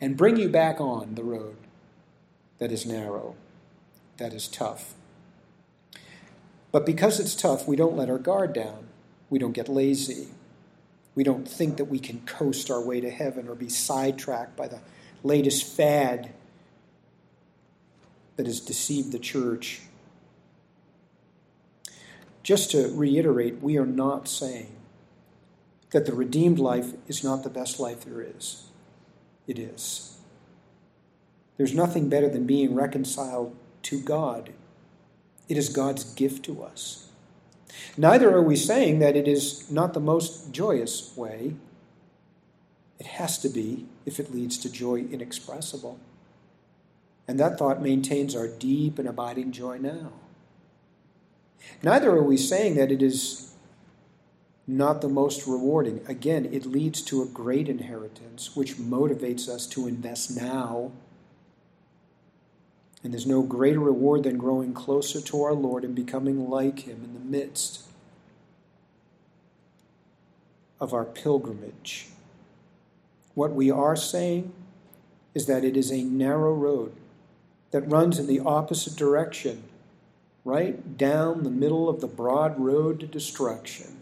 and 0.00 0.16
bring 0.16 0.36
you 0.36 0.48
back 0.48 0.80
on 0.80 1.14
the 1.14 1.24
road 1.24 1.56
that 2.58 2.72
is 2.72 2.86
narrow, 2.86 3.34
that 4.16 4.32
is 4.32 4.48
tough. 4.48 4.94
But 6.72 6.86
because 6.86 7.20
it's 7.20 7.34
tough, 7.34 7.66
we 7.66 7.76
don't 7.76 7.96
let 7.96 8.10
our 8.10 8.18
guard 8.18 8.52
down. 8.52 8.88
We 9.30 9.38
don't 9.38 9.52
get 9.52 9.68
lazy. 9.68 10.28
We 11.18 11.24
don't 11.24 11.48
think 11.48 11.78
that 11.78 11.86
we 11.86 11.98
can 11.98 12.20
coast 12.20 12.70
our 12.70 12.80
way 12.80 13.00
to 13.00 13.10
heaven 13.10 13.48
or 13.48 13.56
be 13.56 13.68
sidetracked 13.68 14.54
by 14.54 14.68
the 14.68 14.78
latest 15.24 15.66
fad 15.66 16.32
that 18.36 18.46
has 18.46 18.60
deceived 18.60 19.10
the 19.10 19.18
church. 19.18 19.80
Just 22.44 22.70
to 22.70 22.92
reiterate, 22.94 23.60
we 23.60 23.76
are 23.78 23.84
not 23.84 24.28
saying 24.28 24.76
that 25.90 26.06
the 26.06 26.14
redeemed 26.14 26.60
life 26.60 26.92
is 27.08 27.24
not 27.24 27.42
the 27.42 27.50
best 27.50 27.80
life 27.80 28.04
there 28.04 28.22
is. 28.22 28.68
It 29.48 29.58
is. 29.58 30.18
There's 31.56 31.74
nothing 31.74 32.08
better 32.08 32.28
than 32.28 32.46
being 32.46 32.76
reconciled 32.76 33.56
to 33.82 34.00
God. 34.00 34.52
It 35.48 35.56
is 35.56 35.68
God's 35.68 36.04
gift 36.04 36.44
to 36.44 36.62
us. 36.62 37.07
Neither 37.96 38.34
are 38.34 38.42
we 38.42 38.56
saying 38.56 38.98
that 39.00 39.16
it 39.16 39.28
is 39.28 39.70
not 39.70 39.94
the 39.94 40.00
most 40.00 40.52
joyous 40.52 41.16
way. 41.16 41.54
It 42.98 43.06
has 43.06 43.38
to 43.38 43.48
be 43.48 43.86
if 44.06 44.18
it 44.18 44.32
leads 44.32 44.58
to 44.58 44.70
joy 44.70 45.00
inexpressible. 45.00 45.98
And 47.26 47.38
that 47.38 47.58
thought 47.58 47.82
maintains 47.82 48.34
our 48.34 48.48
deep 48.48 48.98
and 48.98 49.08
abiding 49.08 49.52
joy 49.52 49.78
now. 49.78 50.12
Neither 51.82 52.10
are 52.10 52.22
we 52.22 52.36
saying 52.36 52.76
that 52.76 52.90
it 52.90 53.02
is 53.02 53.52
not 54.66 55.00
the 55.00 55.08
most 55.08 55.46
rewarding. 55.46 56.00
Again, 56.06 56.46
it 56.52 56.66
leads 56.66 57.02
to 57.02 57.22
a 57.22 57.26
great 57.26 57.68
inheritance, 57.68 58.54
which 58.54 58.76
motivates 58.76 59.48
us 59.48 59.66
to 59.68 59.86
invest 59.86 60.36
now. 60.40 60.92
And 63.02 63.12
there's 63.12 63.26
no 63.26 63.42
greater 63.42 63.78
reward 63.78 64.24
than 64.24 64.38
growing 64.38 64.74
closer 64.74 65.20
to 65.20 65.42
our 65.42 65.54
Lord 65.54 65.84
and 65.84 65.94
becoming 65.94 66.50
like 66.50 66.80
Him 66.80 67.02
in 67.04 67.14
the 67.14 67.20
midst 67.20 67.84
of 70.80 70.92
our 70.92 71.04
pilgrimage. 71.04 72.08
What 73.34 73.52
we 73.52 73.70
are 73.70 73.96
saying 73.96 74.52
is 75.34 75.46
that 75.46 75.64
it 75.64 75.76
is 75.76 75.92
a 75.92 76.02
narrow 76.02 76.52
road 76.52 76.92
that 77.70 77.82
runs 77.82 78.18
in 78.18 78.26
the 78.26 78.40
opposite 78.40 78.96
direction, 78.96 79.62
right 80.44 80.96
down 80.96 81.44
the 81.44 81.50
middle 81.50 81.88
of 81.88 82.00
the 82.00 82.06
broad 82.06 82.58
road 82.58 83.00
to 83.00 83.06
destruction 83.06 83.98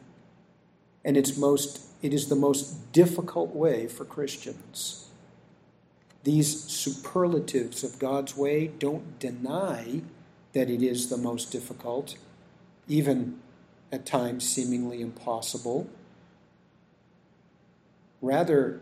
and 1.07 1.17
it's 1.17 1.37
most, 1.37 1.81
it 2.03 2.13
is 2.13 2.29
the 2.29 2.35
most 2.35 2.93
difficult 2.93 3.55
way 3.55 3.87
for 3.87 4.05
Christians. 4.05 5.06
These 6.27 6.65
superlatives 6.65 7.85
of 7.85 8.01
God's 8.01 8.37
way 8.37 8.67
don't 8.67 9.21
deny 9.21 10.03
that 10.55 10.69
it 10.69 10.83
is 10.83 11.09
the 11.09 11.17
most 11.17 11.53
difficult, 11.53 12.17
even 12.89 13.39
at 13.93 14.05
times 14.05 14.45
seemingly 14.45 15.01
impossible. 15.01 15.89
Rather, 18.21 18.81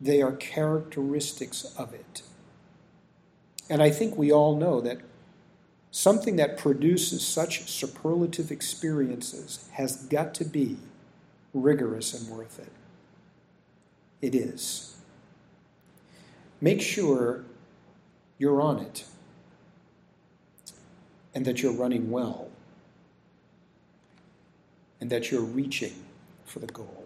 they 0.00 0.20
are 0.20 0.32
characteristics 0.32 1.72
of 1.78 1.94
it. 1.94 2.22
And 3.70 3.80
I 3.80 3.90
think 3.90 4.16
we 4.16 4.32
all 4.32 4.56
know 4.56 4.80
that 4.80 5.02
Something 5.96 6.36
that 6.36 6.58
produces 6.58 7.26
such 7.26 7.70
superlative 7.70 8.50
experiences 8.50 9.66
has 9.72 9.96
got 9.96 10.34
to 10.34 10.44
be 10.44 10.76
rigorous 11.54 12.12
and 12.12 12.28
worth 12.28 12.58
it. 12.58 12.70
It 14.20 14.34
is. 14.34 14.95
Make 16.60 16.80
sure 16.80 17.44
you're 18.38 18.60
on 18.60 18.78
it 18.80 19.04
and 21.34 21.44
that 21.44 21.62
you're 21.62 21.72
running 21.72 22.10
well 22.10 22.48
and 25.00 25.10
that 25.10 25.30
you're 25.30 25.42
reaching 25.42 25.94
for 26.44 26.60
the 26.60 26.66
goal. 26.66 27.05